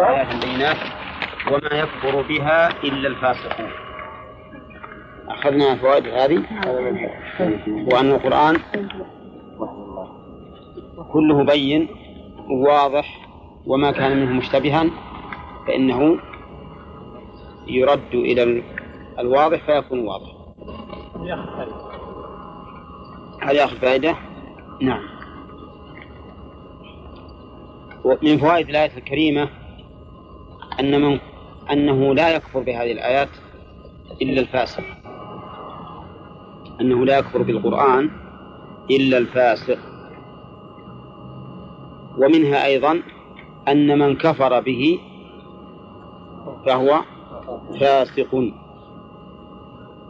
آيات 0.00 0.28
بينات. 0.44 0.76
وما 1.52 1.78
يكفر 1.78 2.22
بها 2.22 2.68
إلا 2.84 3.08
الفاسقون. 3.08 3.70
أخذنا 5.28 5.76
فوائد 5.76 6.06
هذه. 6.06 6.42
وأن 7.92 8.10
القرآن 8.10 8.56
كله 11.12 11.44
بين 11.44 11.88
واضح 12.50 13.28
وما 13.66 13.90
كان 13.90 14.20
منه 14.20 14.32
مشتبها 14.32 14.90
فإنه 15.66 16.18
يرد 17.66 18.14
إلى 18.14 18.62
الواضح 19.18 19.66
فيكون 19.66 19.98
واضح. 19.98 20.34
هل 23.42 23.56
يأخذ 23.56 23.76
فائدة؟ 23.76 24.16
نعم. 24.82 25.02
ومن 28.04 28.38
فوائد 28.38 28.68
الآية 28.68 28.98
الكريمة 28.98 29.48
أن 30.80 31.02
من 31.02 31.18
أنه 31.70 32.14
لا 32.14 32.36
يكفر 32.36 32.60
بهذه 32.60 32.92
الآيات 32.92 33.28
إلا 34.22 34.40
الفاسق. 34.40 34.84
أنه 36.80 37.06
لا 37.06 37.18
يكفر 37.18 37.42
بالقرآن 37.42 38.10
إلا 38.90 39.18
الفاسق. 39.18 39.93
ومنها 42.18 42.64
أيضا 42.64 43.02
أن 43.68 43.98
من 43.98 44.16
كفر 44.16 44.60
به 44.60 45.00
فهو 46.66 47.00
فاسق. 47.80 48.52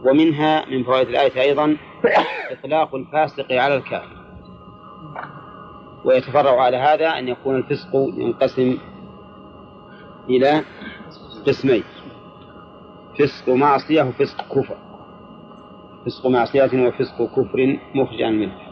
ومنها 0.05 0.65
من 0.69 0.83
فوائد 0.83 1.07
الآية 1.07 1.41
أيضا 1.41 1.77
إطلاق 2.51 2.95
الفاسق 2.95 3.51
على 3.51 3.75
الكافر. 3.75 4.17
ويتفرع 6.05 6.61
على 6.61 6.77
هذا 6.77 7.09
أن 7.19 7.27
يكون 7.27 7.55
الفسق 7.55 7.95
ينقسم 7.95 8.77
إلى 10.29 10.61
قسمين. 11.47 11.83
فسق 13.19 13.49
معصية 13.49 14.03
وفسق 14.03 14.41
كفر. 14.41 14.77
فسق 16.05 16.27
معصية 16.27 16.87
وفسق 16.87 17.23
كفر 17.23 17.79
مخرج 17.95 18.23
منه. 18.23 18.64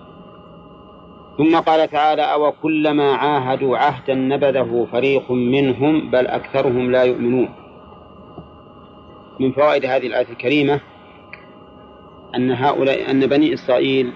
ثم 1.37 1.59
قال 1.59 1.89
تعالى 1.89 2.21
أو 2.21 2.51
كلما 2.51 3.13
عاهدوا 3.13 3.77
عهدا 3.77 4.13
نبذه 4.13 4.87
فريق 4.91 5.31
منهم 5.31 6.11
بل 6.11 6.27
أكثرهم 6.27 6.91
لا 6.91 7.03
يؤمنون. 7.03 7.49
من 9.39 9.51
فوائد 9.51 9.85
هذه 9.85 10.07
الآية 10.07 10.29
الكريمة 10.29 10.79
أن 12.35 12.51
هؤلاء 12.51 13.11
أن 13.11 13.27
بني 13.27 13.53
إسرائيل 13.53 14.11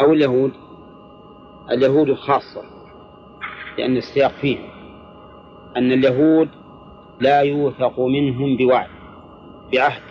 أو 0.00 0.12
اليهود 0.12 0.52
اليهود 1.70 2.14
خاصة 2.14 2.62
لأن 3.78 3.96
السياق 3.96 4.32
فيه 4.40 4.58
أن 5.76 5.92
اليهود 5.92 6.48
لا 7.20 7.40
يوثق 7.40 8.00
منهم 8.00 8.56
بوعد 8.56 8.88
بعهد 9.72 10.02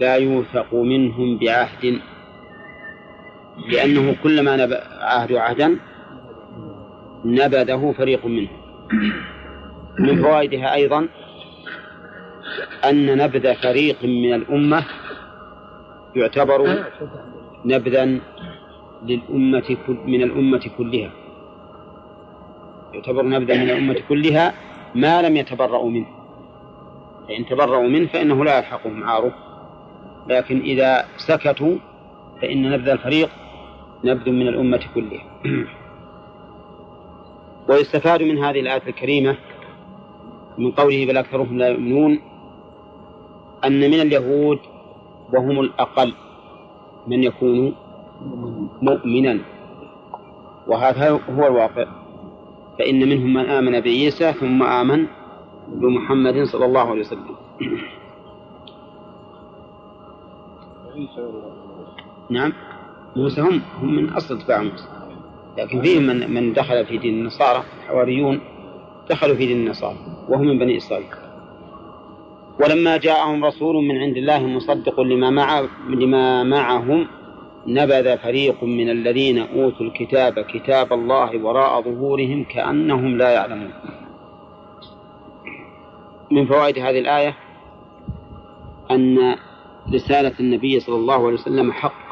لا 0.00 0.14
يوثق 0.16 0.74
منهم 0.74 1.38
بعهد. 1.38 2.00
لأنه 3.66 4.16
كلما 4.22 4.56
نب- 4.56 4.80
عاهدوا 5.00 5.40
عهدا 5.40 5.76
نبذه 7.24 7.94
فريق 7.98 8.26
منهم 8.26 8.56
من 9.98 10.22
فوائدها 10.22 10.74
أيضا 10.74 11.08
أن 12.88 13.16
نبذ 13.18 13.54
فريق 13.54 14.04
من 14.04 14.34
الأمة 14.34 14.84
يعتبر 16.16 16.84
نبذا 17.64 18.18
للأمة 19.06 19.76
من 20.06 20.22
الأمة 20.22 20.70
كلها. 20.78 21.10
يعتبر 22.94 23.22
نبذا 23.22 23.54
من 23.56 23.70
الأمة 23.70 23.96
كلها 24.08 24.54
ما 24.94 25.22
لم 25.22 25.36
يتبرأوا 25.36 25.90
منه. 25.90 26.06
فإن 27.28 27.46
تبرأوا 27.46 27.88
منه 27.88 28.06
فإنه 28.06 28.44
لا 28.44 28.58
يلحقهم 28.58 29.04
عاره 29.04 29.32
لكن 30.28 30.60
إذا 30.60 31.04
سكتوا 31.16 31.76
فإن 32.42 32.70
نبذ 32.70 32.88
الفريق 32.88 33.30
نبذ 34.04 34.30
من 34.30 34.48
الأمة 34.48 34.80
كلها. 34.94 35.24
ويستفاد 37.68 38.22
من 38.22 38.38
هذه 38.38 38.60
الآية 38.60 38.82
الكريمة 38.86 39.36
من 40.58 40.70
قوله 40.70 41.06
بل 41.06 41.16
أكثرهم 41.16 41.58
لا 41.58 41.68
يؤمنون 41.68 42.20
أن 43.64 43.80
من 43.80 44.00
اليهود 44.00 44.58
وهم 45.32 45.60
الأقل 45.60 46.14
من 47.06 47.22
يكون 47.22 47.74
مؤمنا. 48.82 49.38
وهذا 50.66 51.10
هو 51.10 51.46
الواقع. 51.46 51.86
فإن 52.78 53.08
منهم 53.08 53.34
من 53.34 53.46
آمن 53.46 53.80
بعيسى 53.80 54.32
ثم 54.32 54.62
آمن 54.62 55.06
بمحمد 55.68 56.44
صلى 56.44 56.64
الله 56.64 56.90
عليه 56.90 57.00
وسلم. 57.00 57.36
نعم. 62.30 62.52
موسى 63.16 63.40
هم 63.40 63.62
من 63.82 64.10
أصل 64.10 64.38
اتباع 64.38 64.62
موسى. 64.62 64.88
لكن 65.58 65.82
فيهم 65.82 66.02
من 66.02 66.30
من 66.34 66.52
دخل 66.52 66.86
في 66.86 66.98
دين 66.98 67.14
النصارى 67.14 67.64
الحواريون 67.82 68.40
دخلوا 69.10 69.36
في 69.36 69.46
دين 69.46 69.56
النصارى 69.56 69.96
وهم 70.28 70.46
من 70.46 70.58
بني 70.58 70.76
إسرائيل. 70.76 71.06
ولما 72.60 72.96
جاءهم 72.96 73.44
رسول 73.44 73.84
من 73.84 73.98
عند 73.98 74.16
الله 74.16 74.46
مصدق 74.46 75.00
لما 75.00 75.30
مع 75.30 75.62
لما 75.88 76.42
معهم 76.44 77.08
نبذ 77.66 78.18
فريق 78.18 78.64
من 78.64 78.90
الذين 78.90 79.38
أوتوا 79.38 79.86
الكتاب 79.86 80.40
كتاب 80.40 80.92
الله 80.92 81.44
وراء 81.44 81.82
ظهورهم 81.82 82.44
كأنهم 82.44 83.18
لا 83.18 83.30
يعلمون. 83.30 83.72
من 86.30 86.46
فوائد 86.46 86.78
هذه 86.78 86.98
الآية 86.98 87.36
أن 88.90 89.36
رسالة 89.94 90.32
النبي 90.40 90.80
صلى 90.80 90.96
الله 90.96 91.26
عليه 91.26 91.34
وسلم 91.34 91.72
حق. 91.72 92.07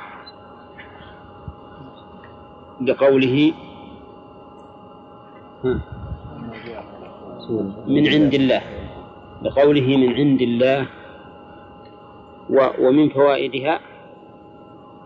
بقوله 2.81 3.53
من 7.86 8.05
عند 8.09 8.35
الله. 8.35 8.62
بقوله 9.43 9.86
من 9.97 10.11
عند 10.15 10.40
الله 10.43 10.86
ومن 12.78 13.09
فوائدها 13.09 13.81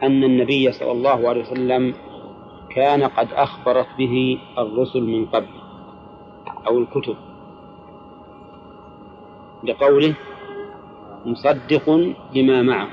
أن 0.03 0.25
النبي 0.25 0.73
صلى 0.73 0.93
الله 0.93 1.29
عليه 1.29 1.43
وسلم 1.43 1.95
كان 2.71 3.03
قد 3.05 3.29
أخبرت 3.33 3.87
به 3.99 4.39
الرسل 4.59 5.03
من 5.03 5.27
قبل 5.27 5.55
أو 6.67 6.79
الكتب. 6.79 7.17
لقوله 9.65 10.15
مصدق 11.27 11.87
لما 12.35 12.63
معه. 12.63 12.89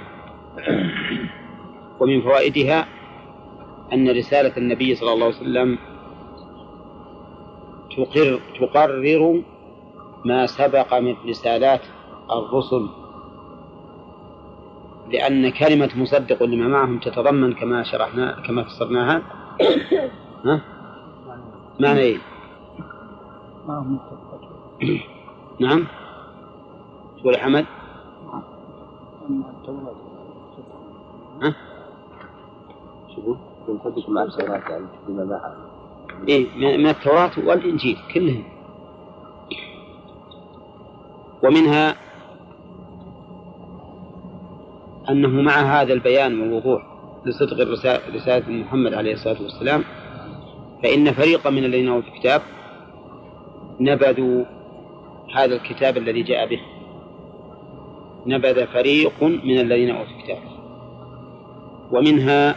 ومن 2.00 2.22
فوائدها 2.22 2.88
أن 3.94 4.10
رسالة 4.10 4.58
النبي 4.58 4.96
صلى 4.96 5.14
الله 5.14 5.26
عليه 5.26 5.36
وسلم 5.36 5.78
تقر 7.98 8.40
تقرر 8.60 9.42
ما 10.26 10.46
سبق 10.46 10.94
من 10.94 11.16
رسالات 11.28 11.82
الرسل 12.32 12.88
لأن 15.12 15.50
كلمة 15.52 15.90
مصدق 15.96 16.44
لما 16.44 16.68
معهم 16.68 17.00
تتضمن 17.00 17.54
كما 17.54 17.84
شرحنا 17.84 18.42
كما 18.48 18.64
فسرناها 18.64 19.22
ها؟ 20.46 20.62
معنى 21.80 22.00
إيه؟ 22.00 22.18
نعم 25.60 25.88
تقول 27.20 27.38
حمد 27.38 27.66
ها؟ 31.44 31.56
شو 33.68 33.72
ينطبق 33.72 34.10
مع 34.10 34.24
التوراة 34.24 34.70
يعني 34.70 34.86
بما 35.08 35.24
معها 35.24 35.56
إيه 36.28 36.48
من 36.56 36.80
من 36.80 36.90
التوراة 36.90 37.32
والإنجيل 37.38 37.98
كلهم. 38.14 38.44
ومنها 41.44 41.96
أنه 45.10 45.42
مع 45.42 45.82
هذا 45.82 45.94
البيان 45.94 46.42
والوضوح 46.42 46.82
لصدق 47.26 47.68
رسالة 48.16 48.50
محمد 48.50 48.94
عليه 48.94 49.14
الصلاة 49.14 49.42
والسلام 49.42 49.84
فإن 50.84 51.12
فريقا 51.12 51.50
من 51.50 51.66
الذين 51.66 51.90
أوتوا 51.90 52.10
الكتاب 52.10 52.42
نبذوا 53.80 54.46
هذا 55.36 55.56
الكتاب 55.56 55.98
الذي 55.98 56.24
جاء 56.24 56.48
به. 56.48 56.62
نبذ 58.26 58.68
فريق 58.68 59.24
من 59.24 59.60
الذين 59.60 59.90
أوتوا 59.96 60.12
الكتاب. 60.18 60.40
ومنها 61.92 62.56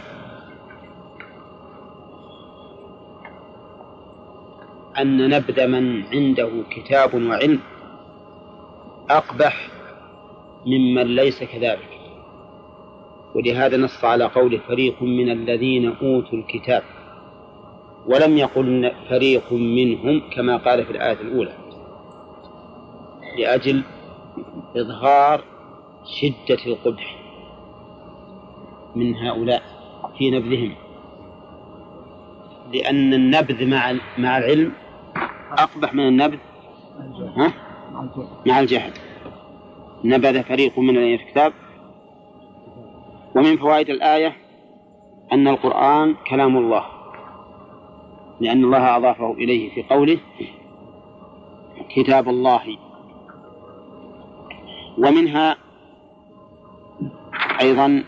أن 4.99 5.29
نبذ 5.29 5.67
من 5.67 6.03
عنده 6.13 6.49
كتاب 6.69 7.13
وعلم 7.13 7.59
أقبح 9.09 9.67
ممن 10.65 11.15
ليس 11.15 11.43
كذلك. 11.43 11.91
ولهذا 13.35 13.77
نص 13.77 14.05
على 14.05 14.25
قول 14.25 14.59
فريق 14.59 15.03
من 15.03 15.29
الذين 15.29 15.87
أوتوا 15.87 16.37
الكتاب 16.37 16.83
ولم 18.05 18.37
يقل 18.37 18.91
فريق 19.09 19.53
منهم 19.53 20.21
كما 20.35 20.57
قال 20.57 20.85
في 20.85 20.91
الآية 20.91 21.21
الأولى 21.21 21.53
لأجل 23.39 23.83
إظهار 24.75 25.43
شدة 26.05 26.65
القبح 26.67 27.17
من 28.95 29.15
هؤلاء 29.15 29.63
في 30.17 30.31
نبذهم 30.31 30.75
لأن 32.73 33.13
النبذ 33.13 33.65
مع 33.65 33.93
مع 34.17 34.37
العلم 34.37 34.71
أقبح 35.57 35.93
من 35.93 36.07
النبذ؟ 36.07 36.37
ها؟ 37.37 37.53
مع 38.45 38.59
الجهل. 38.59 38.91
نبذ 40.03 40.43
فريق 40.43 40.79
من 40.79 40.97
الكتاب. 40.97 41.53
ومن 43.35 43.57
فوائد 43.57 43.89
الآية 43.89 44.35
أن 45.33 45.47
القرآن 45.47 46.15
كلام 46.29 46.57
الله 46.57 46.85
لأن 48.39 48.63
الله 48.63 48.97
أضافه 48.97 49.31
إليه 49.31 49.73
في 49.73 49.83
قوله 49.83 50.19
كتاب 51.95 52.29
الله. 52.29 52.77
ومنها 54.97 55.57
أيضا 57.61 58.03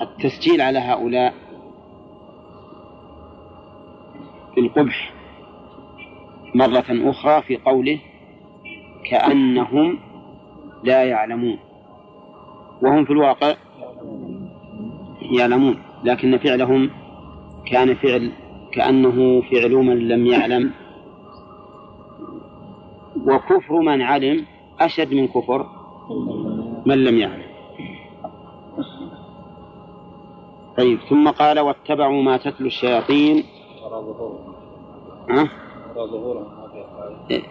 التسجيل 0.00 0.60
على 0.60 0.78
هؤلاء 0.78 1.34
بالقبح 4.56 5.15
مرة 6.56 7.10
أخرى 7.10 7.42
في 7.42 7.56
قوله 7.56 7.98
كأنهم 9.10 9.98
لا 10.84 11.04
يعلمون. 11.04 11.58
وهم 12.82 13.04
في 13.04 13.10
الواقع 13.10 13.54
يعلمون 15.38 15.78
لكن 16.04 16.38
فعلهم 16.38 16.90
كان 17.66 17.94
فعل 17.94 18.32
كأنه 18.72 19.40
فعل 19.40 19.72
من 19.72 20.08
لم 20.08 20.26
يعلم. 20.26 20.72
وكفر 23.26 23.80
من 23.80 24.02
علم 24.02 24.44
أشد 24.80 25.14
من 25.14 25.28
كفر 25.28 25.66
من 26.86 27.04
لم 27.04 27.18
يعلم. 27.18 27.46
طيب 30.76 30.98
ثم 31.10 31.30
قال 31.30 31.60
واتبعوا 31.60 32.22
ما 32.22 32.36
تتلو 32.36 32.66
الشياطين. 32.66 33.44
وراء 33.84 35.65
ظهورهم 36.04 36.44
ها؟ 36.44 36.62
وراء 36.62 36.62
ظهورهم 36.62 36.62
ما 36.62 36.68
فيها 36.72 36.86
فائدة. 37.28 37.46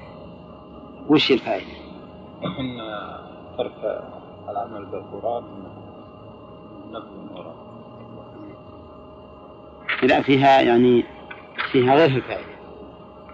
وش 1.10 1.32
الفائدة؟ 1.32 1.66
إن 2.44 2.78
ترك 3.58 4.04
العمل 4.50 4.86
بالقرآن 4.86 5.44
نبذ 6.92 7.06
لا 10.04 10.22
فيها 10.22 10.62
يعني 10.62 11.04
فيها 11.72 11.96
غير 11.96 12.06
الفائدة. 12.06 12.56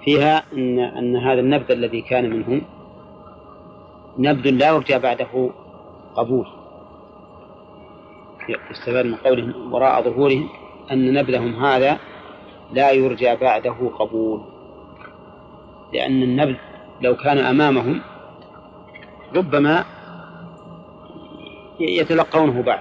فيها 0.03 0.43
أن 0.53 0.79
أن 0.79 1.15
هذا 1.15 1.39
النبذ 1.39 1.71
الذي 1.71 2.01
كان 2.01 2.29
منهم 2.29 2.61
نبذ 4.17 4.49
لا 4.49 4.69
يرجى 4.69 4.99
بعده 4.99 5.49
قبول. 6.15 6.47
يستفاد 8.71 9.05
من 9.05 9.15
قولهم 9.15 9.73
وراء 9.73 10.03
ظهورهم 10.03 10.49
أن 10.91 11.13
نبذهم 11.13 11.65
هذا 11.65 11.99
لا 12.73 12.91
يرجى 12.91 13.35
بعده 13.35 13.89
قبول. 13.99 14.50
لأن 15.93 16.23
النبذ 16.23 16.55
لو 17.01 17.15
كان 17.15 17.37
أمامهم 17.37 18.01
ربما 19.35 19.85
يتلقونه 21.79 22.61
بعد. 22.61 22.79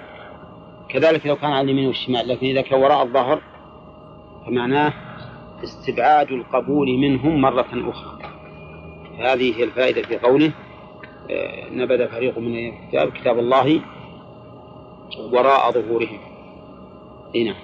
كذلك 0.88 1.26
لو 1.26 1.36
كان 1.36 1.50
على 1.50 1.64
اليمين 1.64 1.86
والشمال 1.86 2.28
لكن 2.28 2.46
إذا 2.46 2.60
كان 2.60 2.82
وراء 2.82 3.02
الظهر 3.02 3.42
فمعناه 4.46 4.92
استبعاد 5.64 6.32
القبول 6.32 6.98
منهم 6.98 7.40
مرة 7.40 7.68
أخرى. 7.72 8.18
هذه 9.18 9.58
هي 9.58 9.64
الفائدة 9.64 10.02
في 10.02 10.18
قوله 10.18 10.52
آه، 11.30 11.70
نبذ 11.70 12.08
فريق 12.08 12.38
من 12.38 12.68
الكتاب 12.68 13.12
كتاب 13.12 13.38
الله 13.38 13.80
وراء 15.32 15.72
ظهورهم. 15.72 16.18
هنا 17.34 17.54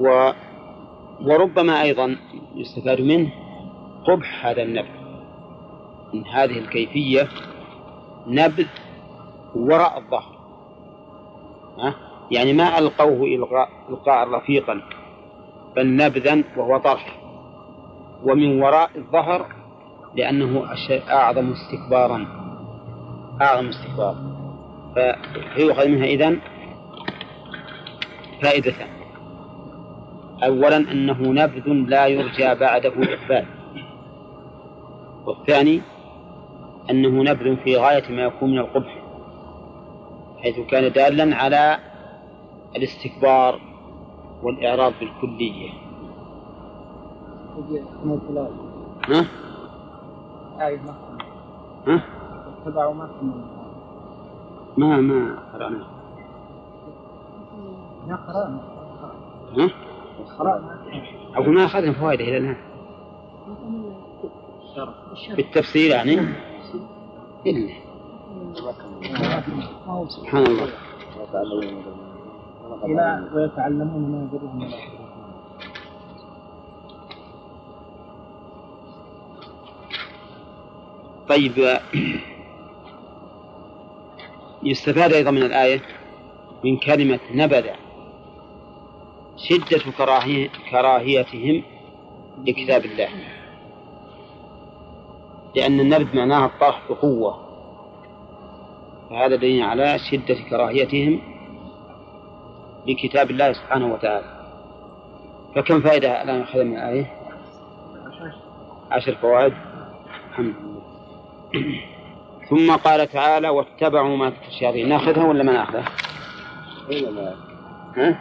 و 0.00 0.30
وربما 1.20 1.82
أيضا 1.82 2.16
يستفاد 2.56 3.00
منه 3.00 3.30
قبح 4.08 4.46
هذا 4.46 4.62
النبذ. 4.62 4.98
من 6.14 6.26
هذه 6.26 6.58
الكيفية 6.58 7.28
نبذ 8.26 8.66
وراء 9.54 9.98
الظهر. 9.98 10.38
ها؟ 11.78 11.94
يعني 12.30 12.52
ما 12.52 12.78
ألقوه 12.78 13.26
إلقاء 13.90 14.28
رفيقا 14.28 14.82
بل 15.76 15.96
نبذا 15.96 16.44
وهو 16.56 16.78
طرح. 16.78 17.18
ومن 18.24 18.62
وراء 18.62 18.90
الظهر 18.96 19.46
لأنه 20.16 20.64
أعظم 21.10 21.52
استكبارا. 21.52 22.26
أعظم 23.42 23.68
استكبارا 23.68 24.38
فيؤخذ 25.54 25.88
منها 25.88 26.04
إذن 26.04 26.40
فائدتان 28.42 28.88
أولا 30.44 30.76
أنه 30.76 31.18
نبذ 31.22 31.68
لا 31.68 32.06
يرجى 32.06 32.54
بعده 32.54 32.92
إقبال. 32.98 33.57
والثاني 35.28 35.82
أنه 36.90 37.22
نبذ 37.30 37.56
في 37.56 37.76
غاية 37.76 38.12
ما 38.12 38.22
يكون 38.22 38.50
من 38.50 38.58
القبح 38.58 39.02
حيث 40.38 40.60
كان 40.60 40.92
دالا 40.92 41.36
على 41.36 41.78
الاستكبار 42.76 43.60
والإعراض 44.42 44.92
بالكلية. 45.00 45.70
ها؟ 49.08 49.26
ها؟ 51.86 52.04
ما 54.76 55.00
ما 55.00 55.38
قرأنا. 55.52 55.86
ما 58.08 58.16
قرأنا. 58.16 58.60
ها؟ 59.58 59.70
أقول 61.34 61.54
ما 61.54 61.64
أخذنا 61.64 61.92
فوائد 61.92 62.20
إلى 62.20 62.36
الآن. 62.36 62.56
بالتفسير 65.36 65.90
يعني؟ 65.90 66.18
إلا. 67.46 67.72
سبحان 70.08 70.46
الله. 70.46 70.68
إلى 72.84 73.28
ويتعلمون 73.34 74.02
ما 74.10 74.28
يضرهم 74.32 74.62
ولا 74.62 74.76
طيب 81.28 81.78
يستفاد 84.62 85.12
أيضا 85.12 85.30
من 85.30 85.42
الآية 85.42 85.80
من 86.64 86.76
كلمة 86.76 87.20
نبذ 87.34 87.66
شدة 89.36 89.92
كراهيتهم 90.70 91.62
لكتاب 92.46 92.84
الله. 92.84 93.37
لأن 95.56 95.80
النبذ 95.80 96.16
معناها 96.16 96.46
الطرح 96.46 96.82
بقوة. 96.90 97.48
فهذا 99.10 99.36
دليل 99.36 99.62
على 99.62 99.98
شدة 99.98 100.36
كراهيتهم 100.50 101.20
لكتاب 102.86 103.30
الله 103.30 103.52
سبحانه 103.52 103.94
وتعالى. 103.94 104.38
فكم 105.54 105.80
فائدة 105.80 106.22
الآن 106.22 106.40
أخذ 106.40 106.64
من 106.64 106.76
الآية؟ 106.76 107.12
عشر 108.90 109.14
فوائد. 109.14 109.52
الحمد 110.30 110.54
لله. 111.54 111.80
ثم 112.50 112.76
قال 112.76 113.08
تعالى 113.08 113.48
واتبعوا 113.48 114.16
ما 114.16 114.30
تتلو 114.30 114.48
الشياطين. 114.48 114.88
نأخذها 114.88 115.24
ولا 115.24 115.42
ما 115.42 115.52
نأخذها؟ 115.52 115.84
ها؟ 117.96 118.18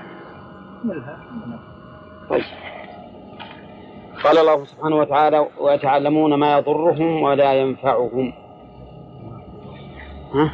طيب. 2.29 2.43
قال 4.23 4.37
الله 4.37 4.65
سبحانه 4.65 4.95
وتعالى 4.95 5.47
ويتعلمون 5.59 6.33
ما 6.33 6.57
يضرهم 6.57 7.21
ولا 7.21 7.53
ينفعهم. 7.53 8.33
ها؟ 10.33 10.53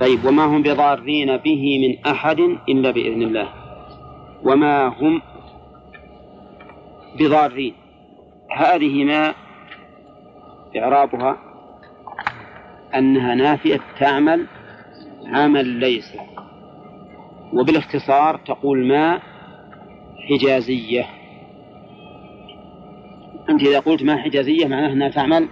طيب 0.00 0.24
وما 0.24 0.44
هم 0.44 0.62
بضارين 0.62 1.36
به 1.36 1.78
من 1.78 2.12
أحد 2.12 2.38
إلا 2.68 2.90
بإذن 2.90 3.22
الله. 3.22 3.48
وما 4.44 4.86
هم 4.86 5.22
بضارين. 7.18 7.74
هذه 8.56 9.04
ما 9.04 9.34
إعرابها 10.76 11.36
أنها 12.94 13.34
نافية 13.34 13.80
تعمل 13.98 14.46
عمل 15.26 15.66
ليس. 15.66 16.12
وبالاختصار 17.52 18.36
تقول 18.36 18.86
ما 18.86 19.31
حجازية. 20.28 21.06
أنت 23.50 23.62
إذا 23.62 23.78
قلت 23.78 24.02
ما 24.02 24.16
حجازية 24.16 24.66
معناها 24.66 24.92
أنها 24.92 25.08
تعمل 25.08 25.48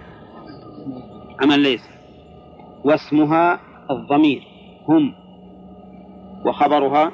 عمل 1.41 1.59
ليس. 1.59 1.89
واسمها 2.83 3.59
الضمير. 3.91 4.43
هم. 4.87 5.13
وخبرها 6.45 7.11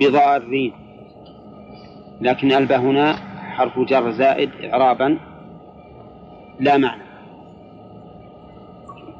بضارين. 0.00 0.72
لكن 2.20 2.52
الباء 2.52 2.78
هنا 2.78 3.16
حرف 3.40 3.78
جر 3.78 4.10
زائد 4.10 4.50
إعرابا. 4.64 5.18
لا 6.60 6.76
معنى. 6.76 7.02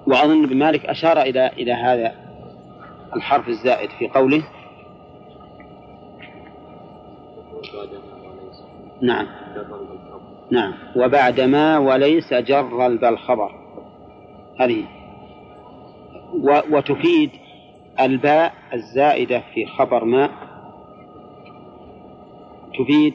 وأظن 0.06 0.44
ابن 0.44 0.56
مالك 0.56 0.86
أشار 0.86 1.22
إلى 1.22 1.46
إلى 1.46 1.72
هذا 1.72 2.14
الحرف 3.16 3.48
الزائد 3.48 3.90
في 3.90 4.08
قوله. 4.08 4.42
نعم. 9.02 9.26
نعم. 10.50 10.74
وبعدما 10.96 11.78
وليس 11.78 12.34
جر 12.34 12.86
البل 12.86 13.18
خبر 13.18 13.50
هذه 14.60 14.84
وتفيد 16.70 17.30
الباء 18.00 18.52
الزائدة 18.74 19.42
في 19.54 19.66
خبر 19.66 20.04
ما. 20.04 20.30
تفيد 22.78 23.14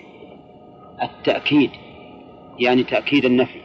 التأكيد. 1.03 1.69
يعني 2.59 2.83
تأكيد 2.83 3.25
النفي. 3.25 3.61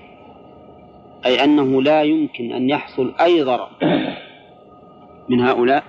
أي 1.27 1.45
أنه 1.45 1.83
لا 1.83 2.03
يمكن 2.03 2.53
أن 2.53 2.71
يحصل 2.71 3.15
أي 3.21 3.43
ضرر 3.43 3.69
من 5.29 5.41
هؤلاء 5.41 5.85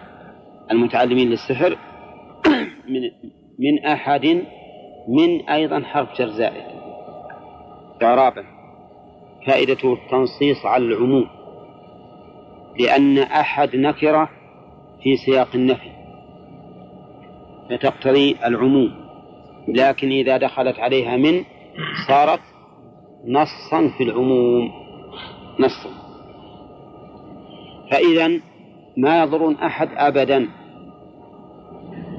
المتعلمين 0.71 1.29
للسحر 1.29 1.77
من 2.89 3.01
من 3.59 3.85
أحد 3.85 4.43
من 5.07 5.49
أيضا 5.49 5.79
حرف 5.79 6.17
جر 6.17 6.27
زائد. 6.27 6.63
إعرابا 8.03 8.43
فائدته 9.47 9.93
التنصيص 9.93 10.65
على 10.65 10.85
العموم. 10.85 11.27
لأن 12.79 13.17
أحد 13.17 13.75
نكرة 13.75 14.29
في 15.03 15.17
سياق 15.17 15.47
النفي. 15.55 15.91
فتقتضي 17.69 18.35
العموم. 18.45 18.91
لكن 19.67 20.11
إذا 20.11 20.37
دخلت 20.37 20.79
عليها 20.79 21.17
من 21.17 21.43
صارت 22.07 22.41
نصا 23.27 23.91
في 23.97 24.03
العموم. 24.03 24.71
نصا. 25.59 25.89
فإذا 27.91 28.39
ما 28.97 29.23
يضر 29.23 29.55
أحد 29.65 29.89
أبدا. 29.95 30.47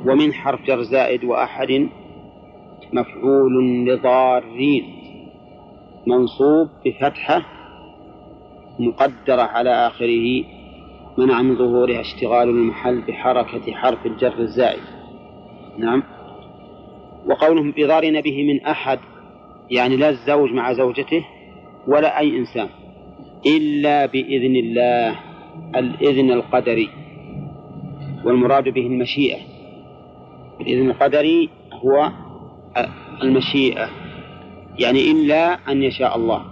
ومن 0.07 0.33
حرف 0.33 0.63
جر 0.63 0.83
زائد 0.83 1.25
وأحد 1.25 1.89
مفعول 2.93 3.87
لضارين. 3.87 4.85
منصوب 6.07 6.69
بفتحة 6.87 7.43
مقدرة 8.79 9.43
على 9.43 9.71
آخره. 9.71 10.45
منع 11.19 11.43
من 11.43 11.57
ظهورها 11.57 12.01
اشتغال 12.01 12.49
المحل 12.49 13.01
بحركة 13.01 13.73
حرف 13.73 14.07
الجر 14.07 14.39
الزائد. 14.39 14.83
نعم. 15.79 16.03
وقولهم 17.27 17.73
بضارين 17.77 18.21
به 18.21 18.45
من 18.45 18.61
أحد 18.61 18.99
يعني 19.71 19.97
لا 19.97 20.09
الزوج 20.09 20.53
مع 20.53 20.73
زوجته 20.73 21.25
ولا 21.89 22.19
أي 22.19 22.39
إنسان 22.39 22.69
إلا 23.47 24.07
بإذن 24.07 24.57
الله 24.57 25.17
الإذن 25.77 26.31
القدري. 26.31 26.89
والمراد 28.25 28.69
به 28.69 28.87
المشيئة. 28.87 29.39
الإذن 30.61 30.91
القدري 30.91 31.49
هو 31.73 32.13
المشيئة. 33.23 33.89
يعني 34.79 35.11
إلا 35.11 35.73
أن 35.73 35.83
يشاء 35.83 36.17
الله. 36.17 36.43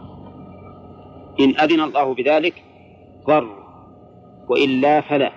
إن 1.41 1.51
أذن 1.61 1.81
الله 1.81 2.15
بذلك 2.15 2.55
ضر. 3.27 3.49
وإلا 4.49 5.01
فلا. 5.01 5.33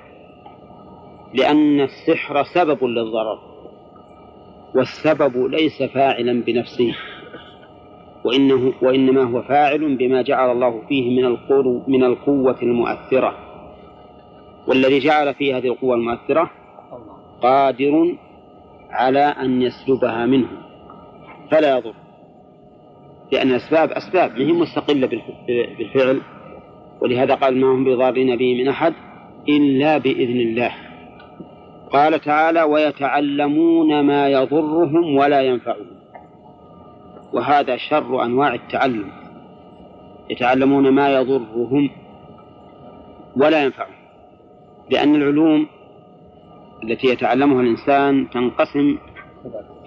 لأن 1.34 1.82
السحر 1.82 2.44
سبب 2.44 2.84
للضرر. 2.84 3.40
والسبب 4.76 5.38
ليس 5.38 5.84
فاعلا 5.84 6.44
بنفسه. 6.44 6.96
وإنه 8.26 8.74
وإنما 8.82 9.24
هو 9.24 9.42
فاعل 9.42 9.96
بما 9.96 10.22
جعل 10.22 10.52
الله 10.52 10.82
فيه 10.88 11.22
من 11.22 11.26
القوة 11.26 11.84
من 11.88 12.04
القوة 12.04 12.62
المؤثرة. 12.62 13.38
والذي 14.68 15.00
جعل 15.00 15.34
فيه 15.34 15.58
هذه 15.58 15.68
القوة 15.68 15.96
المؤثرة 15.96 16.50
قادر 17.42 18.16
على 18.90 19.20
أن 19.20 19.62
يسلبها 19.62 20.26
منه. 20.26 20.73
فلا 21.54 21.78
يضر. 21.78 21.94
لأن 23.32 23.50
الأسباب 23.50 23.92
أسباب 23.92 24.32
ما 24.32 24.46
هي 24.46 24.52
مستقلة 24.52 25.10
بالفعل. 25.78 26.22
ولهذا 27.02 27.36
قال 27.36 27.58
ما 27.58 27.68
هم 27.68 27.84
بضارين 27.84 28.36
به 28.36 28.64
من 28.64 28.68
أحد 28.68 28.94
إلا 29.50 29.98
بإذن 29.98 30.40
الله. 30.40 30.72
قال 31.92 32.20
تعالى 32.20 32.64
ويتعلمون 32.64 34.02
ما 34.02 34.28
يضرهم 34.28 35.18
ولا 35.18 35.42
ينفعهم. 35.42 35.88
وهذا 37.34 37.78
شر 37.78 38.24
أنواع 38.24 38.54
التعلم. 38.54 39.12
يتعلمون 40.30 40.90
ما 40.90 41.10
يضرهم 41.10 41.90
ولا 43.38 43.64
ينفعهم. 43.64 43.96
لأن 44.90 45.16
العلوم 45.16 45.68
التي 46.84 47.08
يتعلمها 47.08 47.62
الإنسان 47.62 48.30
تنقسم 48.30 48.98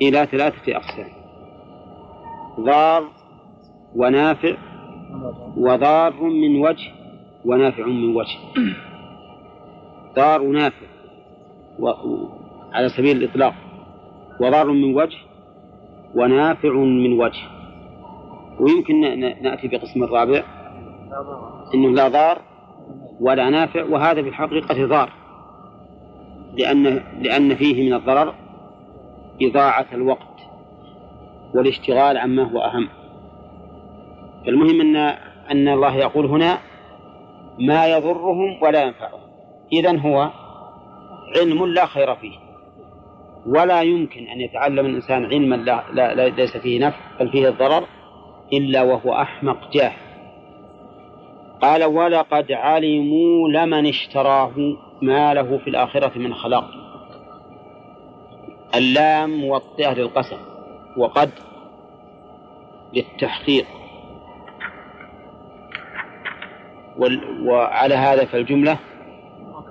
إلى 0.02 0.26
ثلاثة 0.30 0.76
أقسام. 0.76 1.26
ضار 2.61 3.09
ونافع 3.97 4.57
وضار 5.57 6.23
من 6.23 6.57
وجه 6.57 6.93
ونافع 7.45 7.87
من 7.87 8.16
وجه. 8.16 8.39
ضار 10.16 10.43
ونافع 10.43 10.87
و... 11.78 11.93
على 12.73 12.89
سبيل 12.89 13.16
الإطلاق. 13.16 13.55
وضار 14.41 14.66
من 14.66 14.95
وجه 14.95 15.19
ونافع 16.15 16.73
من 16.73 17.12
وجه. 17.20 17.43
ويمكن 18.61 19.20
نأتي 19.43 19.69
بقسم 19.69 20.05
الرابع 20.05 20.43
أنه 21.74 21.89
لا 21.91 22.09
ضار 22.09 22.39
ولا 23.20 23.51
نافع 23.51 23.85
وهذا 23.85 24.23
في 24.23 24.28
الحقيقة 24.28 24.87
ضار. 24.87 25.12
لأن 26.59 26.85
لأن 27.23 27.55
فيه 27.55 27.89
من 27.89 27.95
الضرر 27.95 28.35
إضاعة 29.43 29.87
الوقت. 29.93 30.26
والاشتغال 31.55 32.18
عما 32.18 32.43
هو 32.43 32.59
أهم. 32.59 32.89
المهم 34.48 34.81
أن 34.81 34.97
أن 35.51 35.68
الله 35.68 35.97
يقول 35.97 36.27
هنا 36.27 36.59
ما 37.59 37.86
يضرهم 37.86 38.62
ولا 38.62 38.82
ينفعهم. 38.82 39.20
إذا 39.73 39.98
هو 39.98 40.31
علم 41.36 41.66
لا 41.66 41.86
خير 41.86 42.14
فيه. 42.14 42.39
ولا 43.47 43.82
يمكن 43.82 44.27
أن 44.27 44.40
يتعلم 44.40 44.86
الإنسان 44.86 45.24
علما 45.24 45.56
لا, 45.56 45.85
لا, 45.93 46.14
لا 46.14 46.28
ليس 46.28 46.56
فيه 46.56 46.86
نفع 46.86 46.98
بل 47.20 47.28
فيه 47.28 47.48
الضرر 47.48 47.85
إلا 48.52 48.82
وهو 48.82 49.12
أحمق 49.12 49.70
جاهل 49.73 50.06
قال 51.62 51.85
ولقد 51.85 52.52
علموا 52.52 53.48
لمن 53.48 53.86
اشتراه 53.86 54.77
ما 55.02 55.35
له 55.35 55.59
في 55.59 55.70
الآخرة 55.70 56.18
من 56.18 56.35
خلاق. 56.35 56.70
اللام 58.74 59.31
موطئة 59.31 59.93
للقسم 59.93 60.36
وقد 60.97 61.31
للتحقيق. 62.94 63.66
وعلى 67.47 67.94
هذا 67.94 68.24
فالجملة 68.24 68.78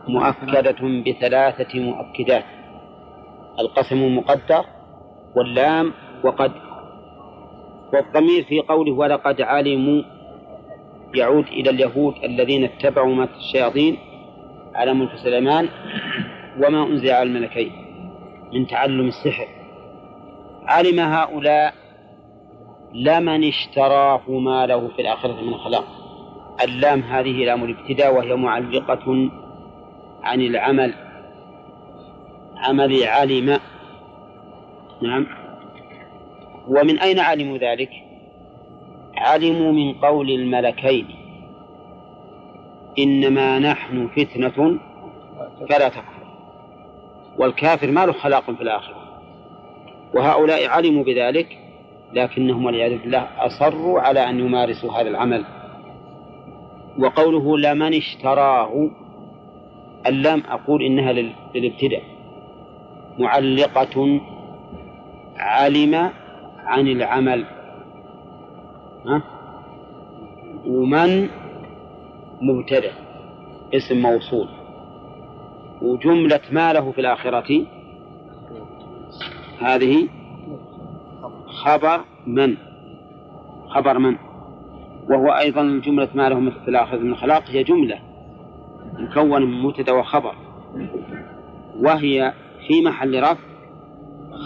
مؤكدة 0.07 1.01
بثلاثة 1.05 1.79
مؤكدات. 1.79 2.45
القسم 3.59 4.17
مقدر 4.17 4.65
واللام 5.35 5.93
وقد 6.23 6.51
والضمير 7.93 8.43
في 8.43 8.59
قوله 8.59 8.91
ولقد 8.91 9.41
علموا 9.41 10.03
يعود 11.15 11.47
إلى 11.47 11.69
اليهود 11.69 12.13
الذين 12.23 12.63
اتبعوا 12.63 13.15
ما 13.15 13.27
الشياطين 13.37 13.97
على 14.75 14.93
ملك 14.93 15.15
سليمان 15.23 15.69
وما 16.57 16.83
أنزل 16.83 17.09
على 17.09 17.23
الملكين 17.29 17.71
من 18.53 18.67
تعلم 18.67 19.07
السحر. 19.07 19.47
علم 20.67 20.99
هؤلاء 20.99 21.73
لمن 22.93 23.47
اشتراه 23.47 24.29
ما 24.29 24.65
له 24.65 24.87
في 24.87 25.01
الآخرة 25.01 25.41
من 25.41 25.57
خلاق 25.57 25.85
اللام 26.63 27.01
هذه 27.01 27.45
لام 27.45 27.63
الابتداء 27.63 28.15
وهي 28.15 28.35
معلقة 28.35 29.29
عن 30.23 30.41
العمل. 30.41 30.93
عمل 32.57 33.03
علم. 33.03 33.59
نعم. 35.01 35.27
ومن 36.67 36.99
أين 36.99 37.19
علموا 37.19 37.57
ذلك؟ 37.57 37.89
علموا 39.17 39.71
من 39.71 39.93
قول 39.93 40.31
الملكين. 40.31 41.07
إنما 42.99 43.59
نحن 43.59 44.07
فتنة 44.07 44.79
فلا 45.69 45.89
تكفر. 45.89 46.25
والكافر 47.37 47.91
ما 47.91 48.05
له 48.05 48.13
خلاق 48.13 48.51
في 48.51 48.61
الآخرة. 48.61 49.04
وهؤلاء 50.15 50.67
علموا 50.67 51.03
بذلك 51.03 51.57
لكنهم 52.13 52.65
والعياذ 52.65 52.97
بالله 52.97 53.27
أصروا 53.37 54.01
على 54.01 54.29
أن 54.29 54.39
يمارسوا 54.39 54.91
هذا 54.91 55.09
العمل. 55.09 55.45
وقوله 56.99 57.57
لمن 57.57 57.93
اشتراه 57.93 58.89
اللام 60.07 60.43
أقول 60.49 60.83
إنها 60.83 61.13
للابتداء. 61.13 62.03
معلقة 63.19 64.21
علم 65.37 65.95
عن 66.57 66.87
العمل. 66.87 67.45
ها؟ 69.07 69.21
ومن 70.67 71.29
مبتدأ 72.41 72.91
اسم 73.73 74.01
موصول. 74.01 74.47
وجملة 75.81 76.41
ما 76.51 76.73
له 76.73 76.91
في 76.91 77.01
الآخرة 77.01 77.65
هذه 79.59 80.07
خبر 81.47 82.01
من؟ 82.27 82.57
خبر 83.67 83.97
من؟ 83.97 84.15
وهو 85.09 85.27
أيضا 85.27 85.81
جملة 85.85 86.09
ما 86.15 86.29
له 86.29 86.49
في 86.49 86.67
الآخرة 86.67 86.97
من 86.97 87.15
خلاق 87.15 87.43
هي 87.49 87.63
جملة 87.63 87.99
مكونة 88.99 89.45
من 89.45 89.61
مبتدأ 89.61 89.91
وخبر. 89.91 90.35
وهي 91.79 92.33
في 92.67 92.81
محل 92.81 93.23
رفع 93.23 93.55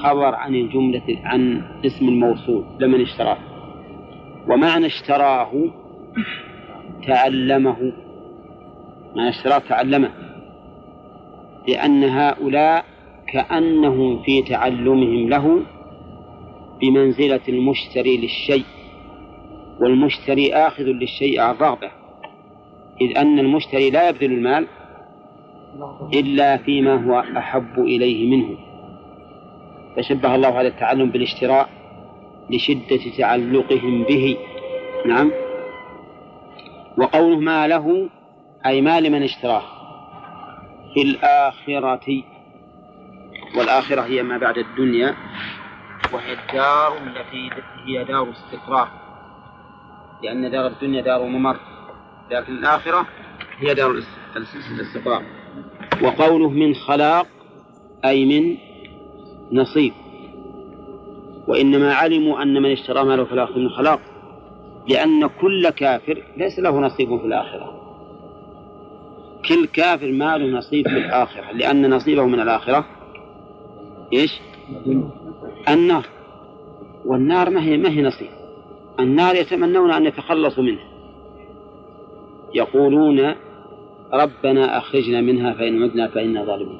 خبر 0.04 0.36
عن 0.36 0.56
الجملة 0.56 1.20
عن 1.24 1.62
اسم 1.86 2.08
الموصول 2.08 2.66
لمن 2.80 3.02
اشتراه. 3.02 3.38
ومعنى 4.48 4.86
اشتراه 4.86 5.52
تعلمه. 7.08 7.94
معنى 9.16 9.30
اشتراه 9.30 9.58
تعلمه. 9.58 10.12
لأن 11.68 12.04
هؤلاء 12.04 12.86
كأنهم 13.34 14.22
في 14.24 14.42
تعلمهم 14.42 15.30
له 15.30 15.62
بمنزلة 16.82 17.42
المشتري 17.50 18.18
للشيء 18.18 18.66
والمشتري 19.82 20.54
آخذ 20.54 20.84
للشيء 20.84 21.42
عن 21.42 21.56
رغبة 21.56 21.92
إذ 23.02 23.18
أن 23.18 23.40
المشتري 23.40 23.90
لا 23.90 24.10
يبذل 24.10 24.32
المال 24.32 24.68
إلا 26.14 26.58
فيما 26.58 27.06
هو 27.06 27.24
أحب 27.38 27.80
إليه 27.80 28.30
منه. 28.36 28.58
فشبه 29.96 30.36
الله 30.36 30.62
هذا 30.62 30.68
التعلم 30.68 31.10
بالاشتراء 31.10 31.70
لشدة 32.50 33.00
تعلقهم 33.18 34.04
به. 34.04 34.38
نعم. 35.06 35.32
وقوله 36.98 37.40
ما 37.40 37.68
له 37.68 38.10
أي 38.66 38.82
ما 38.82 39.00
لمن 39.00 39.24
اشتراه 39.24 39.62
في 40.94 41.02
الآخرة 41.02 42.24
والآخرة 43.56 44.02
هي 44.02 44.24
ما 44.24 44.38
بعد 44.38 44.58
الدنيا. 44.58 45.16
وهي 46.14 46.34
الدار 46.34 46.98
التي 46.98 47.50
هي 47.86 48.04
دار 48.04 48.30
استقرار. 48.32 48.88
لأن 50.24 50.52
دار 50.52 50.68
الدنيا 50.68 51.02
دار 51.02 51.24
ممر 51.24 51.60
لكن 52.32 52.54
الآخرة 52.54 53.06
هي 53.58 53.74
دار 53.74 53.92
الاستقرار. 54.36 55.24
وقوله 56.04 56.50
من 56.50 56.76
خلاق 56.76 57.28
أي 58.06 58.26
من 58.26 58.58
نصيب. 59.52 59.94
وإنما 61.48 61.94
علموا 61.94 62.42
أن 62.42 62.62
من 62.62 62.72
اشترى 62.72 63.04
ماله 63.04 63.24
في 63.24 63.34
الآخرة 63.34 63.58
من 63.58 63.70
خلاق. 63.70 64.00
لأن 64.88 65.28
كل 65.28 65.70
كافر 65.70 66.24
ليس 66.38 66.60
له 66.60 66.80
نصيب 66.80 67.18
في 67.20 67.26
الآخرة. 67.26 67.80
كل 69.50 69.68
كافر 69.68 70.12
ما 70.12 70.38
له 70.38 70.58
نصيب 70.58 70.88
في 70.88 70.98
الآخرة 70.98 71.52
لأن 71.52 71.90
نصيبه 71.90 72.26
من 72.26 72.40
الآخرة 72.40 72.86
إيش؟ 74.14 74.42
النار. 75.70 76.06
والنار 77.06 77.50
ما 77.50 77.64
هي 77.64 77.78
ما 77.78 77.90
هي 77.90 78.02
نصيب. 78.02 78.30
النار 79.00 79.36
يتمنون 79.36 79.92
أن 79.92 80.06
يتخلصوا 80.06 80.64
منها 80.64 80.90
يقولون 82.54 83.36
ربنا 84.14 84.78
أخرجنا 84.78 85.22
منها 85.22 85.54
فإن 85.54 85.84
عدنا 85.84 86.08
فإنا 86.08 86.46
ظالمون. 86.46 86.80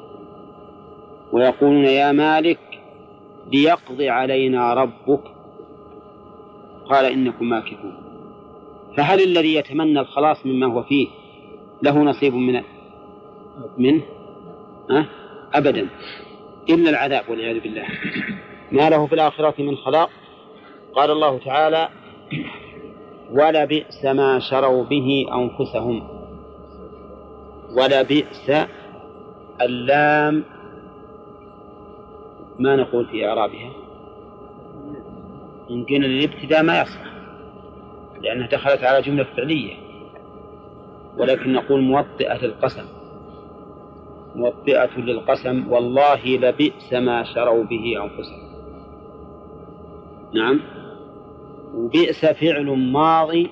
ويقولون 1.32 1.84
يا 1.84 2.12
مالك 2.12 2.80
ليقضي 3.52 4.08
علينا 4.08 4.74
ربك. 4.74 5.22
قال 6.90 7.04
إنكم 7.04 7.48
ماكثون. 7.48 7.94
فهل 8.96 9.22
الذي 9.22 9.54
يتمنى 9.54 10.00
الخلاص 10.00 10.46
مما 10.46 10.66
هو 10.66 10.82
فيه 10.82 11.08
له 11.82 11.98
نصيب 11.98 12.34
من 12.34 12.62
منه؟ 13.78 14.02
أه؟ 14.90 15.06
أبدا. 15.54 15.88
إلا 16.74 16.90
العذاب 16.90 17.24
والعياذ 17.28 17.60
بالله. 17.60 17.86
ما 18.72 18.90
له 18.90 19.06
في 19.06 19.12
الآخرة 19.14 19.54
من 19.62 19.76
خلاق. 19.76 20.10
قال 20.94 21.10
الله 21.10 21.38
تعالى 21.38 21.88
ولبئس 23.30 24.04
ما 24.04 24.38
شروا 24.38 24.84
به 24.84 25.26
أنفسهم. 25.34 26.08
ولبئس 27.76 28.50
اللام 29.60 30.44
ما 32.58 32.76
نقول 32.76 33.06
في 33.06 33.28
إعرابها. 33.28 33.70
إن 35.70 35.84
قلنا 35.84 36.06
للابتداء 36.06 36.62
ما 36.62 36.80
يصلح 36.80 37.12
لأنها 38.20 38.46
دخلت 38.46 38.84
على 38.84 39.02
جملة 39.02 39.24
فعلية. 39.24 39.74
ولكن 41.18 41.52
نقول 41.52 41.80
موطئة 41.80 42.38
للقسم 42.44 42.99
موطئة 44.34 44.98
للقسم 44.98 45.72
والله 45.72 46.26
لبئس 46.26 46.92
ما 46.92 47.24
شروا 47.24 47.64
به 47.64 48.04
أنفسهم. 48.04 48.50
نعم. 50.34 50.60
وبئس 51.74 52.26
فعل 52.26 52.92
ماضي 52.92 53.50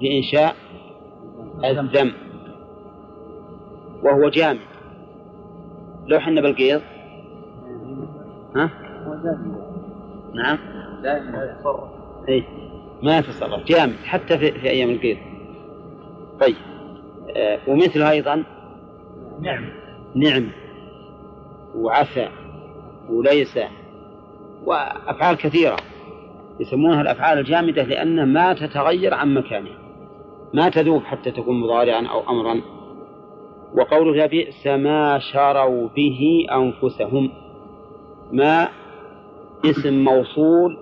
لإنشاء 0.00 0.56
الذم. 1.64 2.12
وهو 4.02 4.28
جامد 4.28 4.60
لو 6.06 6.20
حنا 6.20 6.40
بالقيض. 6.40 6.80
ها؟ 8.56 8.70
نعم. 10.34 10.58
يتصرف 11.04 11.90
إيه؟ 12.28 12.42
ما 13.02 13.18
يتصرف. 13.18 13.64
جامد 13.64 13.96
حتى 14.04 14.38
في, 14.38 14.52
في 14.52 14.70
أيام 14.70 14.90
القيض. 14.90 15.16
طيب. 16.40 16.56
آه 17.36 17.58
ومثله 17.68 18.10
أيضا؟ 18.10 18.44
نعم. 19.40 19.79
نعم 20.14 20.48
وعسى 21.76 22.28
وليس 23.10 23.58
وأفعال 24.64 25.36
كثيرة. 25.36 25.76
يسمونها 26.60 27.00
الأفعال 27.00 27.38
الجامدة 27.38 27.82
لأنها 27.82 28.24
ما 28.24 28.52
تتغير 28.52 29.14
عن 29.14 29.34
مكانها 29.34 29.78
ما 30.54 30.68
تذوب 30.68 31.02
حتى 31.02 31.30
تكون 31.30 31.60
مضارعا 31.60 32.06
أو 32.06 32.30
أمرا. 32.30 32.60
وقوله 33.74 34.24
لبئس 34.24 34.66
ما 34.66 35.18
شروا 35.18 35.88
به 35.96 36.46
أنفسهم 36.52 37.30
ما 38.32 38.68
اسم 39.64 40.04
موصول 40.04 40.78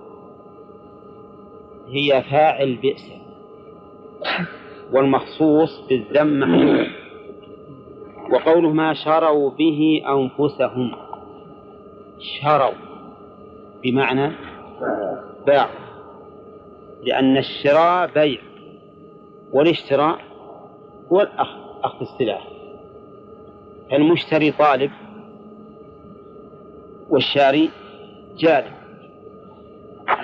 هي 1.87 2.23
فاعل 2.31 2.75
بئس 2.75 3.11
والمخصوص 4.93 5.87
بالذم 5.89 6.39
محذوف 6.39 6.87
وقوله 8.31 8.69
ما 8.69 8.93
شروا 8.93 9.49
به 9.49 10.01
أنفسهم. 10.07 10.91
شروا 12.19 12.73
بمعنى 13.83 14.31
باع. 15.47 15.69
لأن 17.03 17.37
الشراء 17.37 18.11
بيع 18.13 18.41
والاشتراء 19.53 20.19
هو 21.11 21.21
الأخذ 21.21 21.59
أخذ 21.83 22.01
السلعة 22.01 22.41
المشتري 23.93 24.51
طالب 24.51 24.91
والشاري 27.09 27.69
جالب 28.37 28.73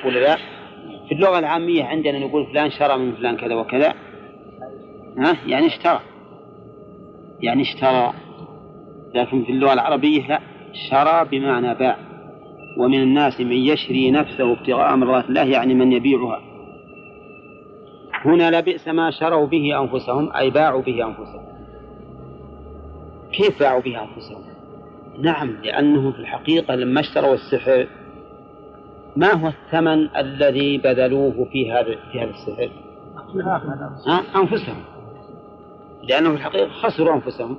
ولا 0.06 0.19
لا؟ 0.19 0.36
في 1.07 1.11
اللغة 1.11 1.40
العامية 1.40 1.84
عندنا 1.84 2.19
نقول 2.19 2.45
فلان 2.45 2.69
شرى 2.69 2.98
من 2.98 3.15
فلان 3.15 3.38
كذا 3.38 3.56
وكذا. 3.56 3.94
ها؟ 5.18 5.38
يعني 5.48 5.68
اشترى. 5.68 5.99
يعني 7.41 7.62
اشترى 7.62 8.14
لكن 9.16 9.44
في 9.44 9.52
اللغة 9.52 9.74
العربية 9.74 10.28
لا 10.28 10.40
شرى 10.90 11.26
بمعنى 11.32 11.76
باع 11.76 11.98
ومن 12.78 13.02
الناس 13.02 13.41
من 13.41 13.52
يشري 13.52 14.12
نفسه 14.12 14.52
ابتغاء 14.52 14.95
مرضات 14.95 15.30
الله 15.30 15.44
يعني 15.44 15.74
من 15.74 15.91
يبيعها. 15.91 16.41
هنا 18.26 18.60
لبئس 18.60 18.88
ما 18.88 19.12
شروا 19.12 19.48
به 19.48 19.82
أنفسهم 19.82 20.32
أي 20.36 20.49
باعوا 20.49 20.82
به 20.82 21.06
أنفسهم. 21.06 21.45
كيف 23.32 23.60
باعوا 23.60 23.82
به 23.82 24.02
أنفسهم؟ 24.02 24.41
نعم 25.20 25.57
لأنهم 25.64 26.12
في 26.12 26.20
الحقيقة 26.20 26.76
لما 26.76 26.99
اشتروا 26.99 27.34
السحر 27.34 27.88
ما 29.16 29.34
هو 29.34 29.48
الثمن 29.48 30.18
الذي 30.18 30.78
بذلوه 30.78 31.48
في 31.52 31.72
هذا 31.72 31.95
في 32.12 32.20
هذا 32.20 32.30
السحر؟ 32.30 32.70
أنفسهم. 34.36 34.95
لأنه 36.07 36.30
في 36.30 36.36
الحقيقة 36.36 36.69
خسروا 36.69 37.15
أنفسهم. 37.15 37.57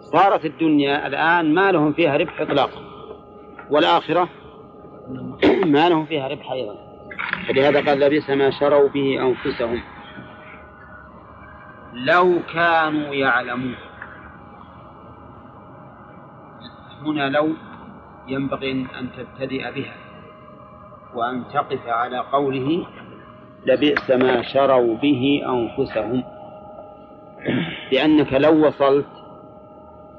صارت 0.00 0.44
الدنيا 0.44 1.06
الآن 1.06 1.54
ما 1.54 1.72
لهم 1.72 1.92
فيها 1.92 2.16
ربح 2.16 2.40
إطلاقا 2.40 2.80
والآخرة 3.70 4.28
ما 5.74 5.88
لهم 5.88 6.06
فيها 6.06 6.28
ربح 6.28 6.52
أيضا. 6.52 6.76
فلهذا 7.48 7.90
قال 7.90 8.00
لبئس 8.00 8.30
ما 8.30 8.50
شروا 8.50 8.88
به 8.88 9.20
أنفسهم. 9.22 9.80
لو 11.92 12.38
كانوا 12.54 13.14
يعلمون. 13.14 13.74
هنا 17.02 17.28
لو 17.28 17.52
ينبغي 18.28 18.72
أن 18.72 19.08
تبتدئ 19.16 19.72
بها 19.72 19.96
وأن 21.14 21.44
تقف 21.54 21.86
على 21.86 22.18
قوله 22.18 22.86
لبئس 23.66 24.10
ما 24.10 24.42
شروا 24.42 24.96
به 24.96 25.42
أنفسهم. 25.48 26.33
لأنك 27.92 28.32
لو 28.32 28.66
وصلت 28.66 29.06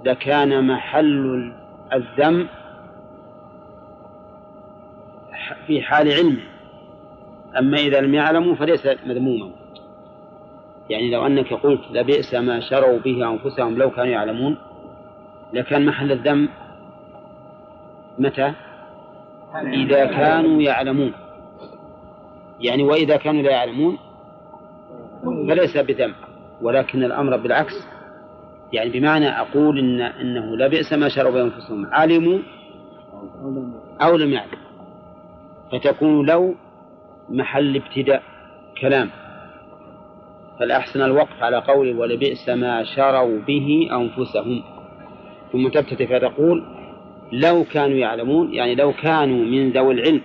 لكان 0.06 0.68
محل 0.68 1.54
الذم 1.94 2.48
في 5.68 5.82
حال 5.82 6.12
علمه. 6.12 6.42
أما 7.58 7.78
إذا 7.78 8.02
لم 8.02 8.14
يعلموا 8.14 8.56
فليس 8.56 8.88
مذموما. 9.06 9.50
يعني 10.90 11.12
لو 11.12 11.26
أنك 11.26 11.54
قلت 11.54 11.82
لبئس 11.92 12.34
ما 12.34 12.60
شروا 12.60 13.00
به 13.00 13.30
أنفسهم 13.32 13.78
لو 13.78 13.90
كانوا 13.90 14.12
يعلمون 14.12 14.58
لكان 15.54 15.86
محل 15.86 16.12
الذم 16.12 16.50
متى؟ 18.20 18.54
إذا 19.56 20.06
كانوا 20.06 20.62
يعلمون. 20.62 21.14
يعني 22.60 22.84
وإذا 22.84 23.18
كانوا 23.18 23.42
لا 23.42 23.52
يعلمون 23.52 23.98
فليس 25.24 25.78
بذنب 25.78 26.16
ولكن 26.62 27.04
الأمر 27.04 27.38
بالعكس. 27.38 27.88
يعني 28.74 28.90
بمعنى 28.90 29.30
أقول 29.30 29.80
إن 29.80 30.02
إنه 30.02 30.58
لبئس 30.58 30.94
ما 30.94 31.10
شروا 31.10 31.32
بأنفسهم 31.32 31.86
علموا 31.86 32.40
أو 34.02 34.18
لم 34.18 34.34
يعلموا 34.34 34.66
فتكون 35.72 36.26
لو 36.26 36.56
محل 37.30 37.76
ابتداء 37.76 38.24
كلام. 38.82 39.10
فالأحسن 40.60 41.02
الوقف 41.02 41.44
على 41.44 41.58
قوله 41.58 42.00
ولبئس 42.00 42.50
ما 42.50 42.84
شروا 42.84 43.40
به 43.48 43.90
أنفسهم. 43.92 44.64
ثم 45.52 45.68
تبتدئ 45.68 46.08
فتقول 46.08 46.64
لو 47.32 47.64
كانوا 47.64 47.98
يعلمون 47.98 48.54
يعني 48.54 48.76
لو 48.76 48.94
كانوا 48.94 49.46
من 49.46 49.70
ذوي 49.72 49.94
العلم 49.94 50.22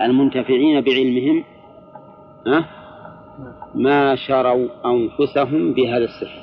المنتفعين 0.00 0.80
بعلمهم 0.80 1.44
أه؟ 2.46 2.64
ما 3.76 4.16
شروا 4.16 4.68
أنفسهم 4.86 5.72
بهذا 5.72 6.04
السحر. 6.04 6.40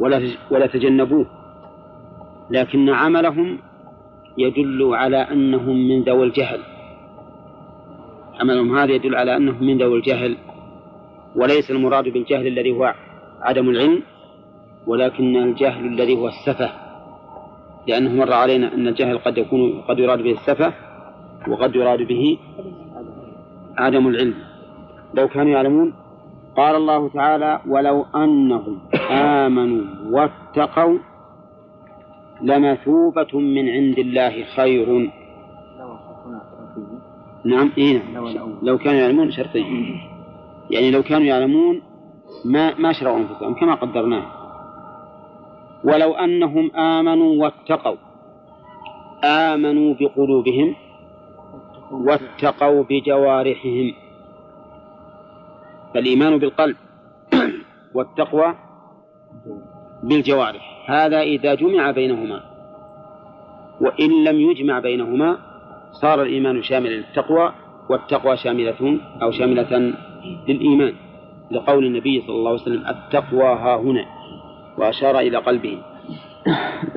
ولا 0.00 0.30
ولا 0.50 0.66
تجنبوه. 0.66 1.26
لكن 2.50 2.88
عملهم 2.88 3.58
يدل 4.38 4.94
على 4.94 5.16
أنهم 5.16 5.88
من 5.88 6.02
ذوي 6.02 6.26
الجهل. 6.26 6.60
عملهم 8.40 8.78
هذا 8.78 8.92
يدل 8.92 9.14
على 9.14 9.36
أنهم 9.36 9.64
من 9.64 9.78
ذوي 9.78 9.98
الجهل. 9.98 10.36
وليس 11.36 11.70
المراد 11.70 12.08
بالجهل 12.08 12.46
الذي 12.46 12.72
هو 12.72 12.94
عدم 13.40 13.70
العلم 13.70 14.02
ولكن 14.86 15.36
الجهل 15.36 15.86
الذي 15.86 16.16
هو 16.16 16.28
السفه. 16.28 16.70
لأنه 17.86 18.14
مر 18.14 18.32
علينا 18.32 18.74
أن 18.74 18.88
الجهل 18.88 19.18
قد 19.18 19.38
يكون 19.38 19.80
قد 19.80 19.98
يراد 19.98 20.22
به 20.22 20.32
السفه 20.32 20.72
وقد 21.48 21.76
يراد 21.76 22.02
به 22.02 22.38
عدم 23.78 24.08
العلم. 24.08 24.49
لو 25.14 25.28
كانوا 25.28 25.52
يعلمون. 25.52 25.94
قال 26.56 26.76
الله 26.76 27.08
تعالى 27.08 27.60
ولو 27.68 28.06
أنهم 28.14 28.78
آمنوا 29.10 29.84
واتقوا 30.10 30.98
لمثوبة 32.42 33.32
من 33.34 33.68
عند 33.68 33.98
الله 33.98 34.44
خير. 34.56 35.10
نعم 37.44 37.70
إيه 37.78 38.02
نعم. 38.14 38.58
لو 38.62 38.78
كانوا 38.78 39.00
يعلمون 39.00 39.30
شرطي 39.30 39.64
يعني 40.70 40.90
لو 40.90 41.02
كانوا 41.02 41.26
يعلمون 41.26 41.82
ما 42.44 42.74
ما 42.78 42.92
شروا 42.92 43.16
أنفسهم 43.16 43.54
كما 43.54 43.74
قدرناه. 43.74 44.26
ولو 45.84 46.14
أنهم 46.14 46.70
آمنوا 46.76 47.42
واتقوا 47.42 47.96
آمنوا 49.24 49.94
بقلوبهم 50.00 50.74
واتقوا 51.90 52.84
بجوارحهم. 52.90 53.94
فالإيمان 55.94 56.38
بالقلب 56.38 56.76
والتقوى 57.94 58.54
بالجوارح. 60.02 60.90
هذا 60.90 61.20
إذا 61.20 61.54
جمع 61.54 61.90
بينهما. 61.90 62.40
وإن 63.80 64.24
لم 64.24 64.40
يجمع 64.40 64.78
بينهما 64.78 65.38
صار 65.92 66.22
الإيمان 66.22 66.62
شاملا 66.62 66.88
للتقوى 66.88 67.52
والتقوى 67.90 68.36
شاملة 68.36 68.98
أو 69.22 69.30
شاملة 69.30 69.94
للإيمان. 70.48 70.94
لقول 71.50 71.86
النبي 71.86 72.20
صلى 72.20 72.36
الله 72.36 72.50
عليه 72.50 72.62
وسلم 72.62 72.86
التقوى 72.86 73.44
ها 73.44 73.76
هنا 73.76 74.06
وأشار 74.78 75.18
إلى 75.18 75.36
قلبه. 75.36 75.78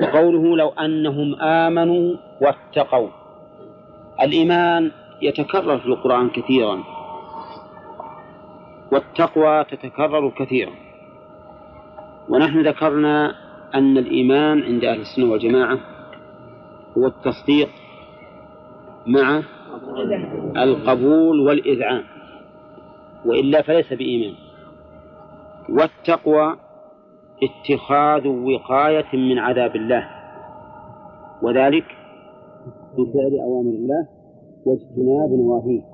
وقوله 0.00 0.56
لو 0.56 0.68
أنهم 0.68 1.34
آمنوا 1.40 2.16
واتقوا. 2.40 3.08
الإيمان 4.22 4.90
يتكرر 5.22 5.78
في 5.78 5.86
القرآن 5.86 6.28
كثيرا. 6.28 6.93
والتقوى 8.94 9.64
تتكرر 9.64 10.30
كثيرا. 10.30 10.72
ونحن 12.28 12.66
ذكرنا 12.66 13.34
أن 13.74 13.98
الإيمان 13.98 14.62
عند 14.62 14.84
أهل 14.84 15.00
السنة 15.00 15.30
والجماعة 15.30 15.78
هو 16.98 17.06
التصديق 17.06 17.68
مع 19.06 19.42
القبول 20.56 21.40
والإذعان 21.40 22.02
وإلا 23.26 23.62
فليس 23.62 23.92
بإيمان. 23.92 24.34
والتقوى 25.68 26.56
اتخاذ 27.42 28.28
وقاية 28.28 29.16
من 29.16 29.38
عذاب 29.38 29.76
الله 29.76 30.08
وذلك 31.42 31.84
بفعل 32.92 33.40
أوامر 33.42 33.70
الله 33.70 34.08
واجتناب 34.66 35.30
نواهيه. 35.30 35.93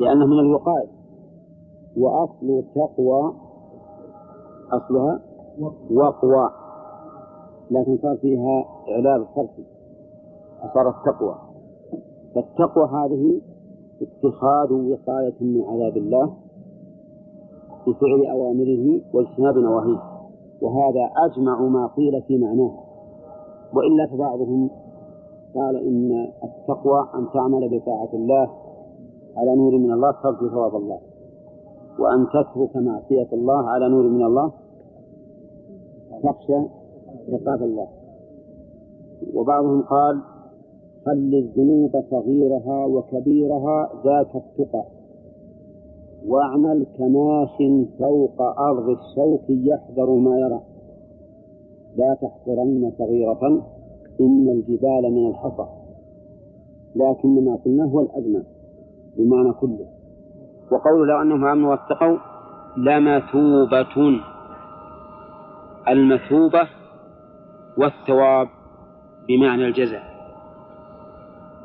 لأنه 0.00 0.26
من 0.26 0.38
الوقاية 0.38 0.88
وأصل 1.96 2.50
التقوى 2.50 3.34
أصلها 4.72 5.20
وقوى. 5.90 6.50
لكن 7.70 7.98
صار 8.02 8.16
فيها 8.16 8.64
إعلال 8.88 9.26
صرفي 9.34 9.64
فصارت 10.62 10.94
تقوى. 11.06 11.34
فالتقوى 12.34 12.88
هذه 12.88 13.40
اتخاذ 14.02 14.72
وقاية 14.72 15.34
من 15.40 15.62
عذاب 15.62 15.96
الله 15.96 16.34
بفعل 17.86 18.26
أوامره 18.30 19.00
واجتناب 19.14 19.58
نواهيه. 19.58 20.02
وهذا 20.62 21.10
أجمع 21.16 21.60
ما 21.60 21.86
قيل 21.86 22.22
في 22.22 22.38
معناه. 22.38 22.72
وإلا 23.74 24.06
فبعضهم 24.06 24.70
قال 25.54 25.76
إن 25.76 26.32
التقوى 26.44 27.08
أن 27.14 27.26
تعمل 27.34 27.78
بطاعة 27.78 28.10
الله 28.14 28.65
على 29.36 29.56
نور 29.56 29.78
من 29.78 29.92
الله 29.92 30.10
ترجو 30.10 30.48
ثواب 30.48 30.76
الله. 30.76 30.98
وأن 31.98 32.26
تترك 32.26 32.76
معصية 32.76 33.28
الله 33.32 33.68
على 33.68 33.88
نور 33.88 34.08
من 34.08 34.24
الله 34.24 34.52
تخشى 36.22 36.60
عقاب 37.32 37.62
الله. 37.62 37.88
وبعضهم 39.34 39.82
قال 39.82 40.20
خل 41.06 41.34
الذنوب 41.34 42.04
صغيرها 42.10 42.84
وكبيرها 42.84 43.90
ذاك 44.04 44.36
التقى. 44.36 44.84
واعمل 46.28 46.86
كماش 46.98 47.56
فوق 47.98 48.42
أرض 48.42 48.88
الشوك 48.88 49.50
يحذر 49.50 50.10
ما 50.10 50.38
يرى. 50.38 50.60
لا 51.96 52.14
تحقرن 52.14 52.92
صغيرة 52.98 53.62
إن 54.20 54.48
الجبال 54.48 55.12
من 55.12 55.26
الحصى. 55.26 55.66
لكن 56.96 57.44
ما 57.44 57.58
قلنا 57.64 57.84
هو 57.84 58.00
الأجمع 58.00 58.40
بمعنى 59.18 59.52
كله. 59.52 59.86
وقول 60.70 61.08
لو 61.08 61.22
أنهم 61.22 61.44
آمنوا 61.44 61.70
واتقوا 61.70 62.18
لمثوبة 62.76 64.20
المثوبة 65.88 66.68
والثواب 67.76 68.48
بمعنى 69.28 69.66
الجزاء. 69.66 70.16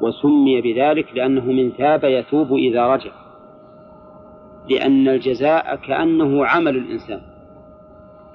وسمي 0.01 0.61
بذلك 0.61 1.15
لأنه 1.15 1.45
من 1.45 1.71
ثاب 1.71 2.03
يثوب 2.03 2.53
إذا 2.53 2.87
رجع. 2.87 3.11
لأن 4.69 5.07
الجزاء 5.07 5.75
كأنه 5.75 6.45
عمل 6.45 6.77
الإنسان. 6.77 7.21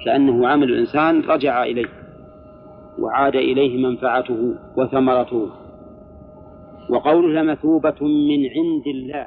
كأنه 0.04 0.48
عمل 0.48 0.70
الإنسان 0.70 1.20
رجع 1.20 1.62
إليه. 1.62 1.88
وعاد 2.98 3.36
إليه 3.36 3.86
منفعته 3.86 4.54
وثمرته. 4.76 5.50
وقوله 6.90 7.42
لمثوبة 7.42 8.00
من 8.02 8.40
عند 8.56 8.86
الله. 8.86 9.26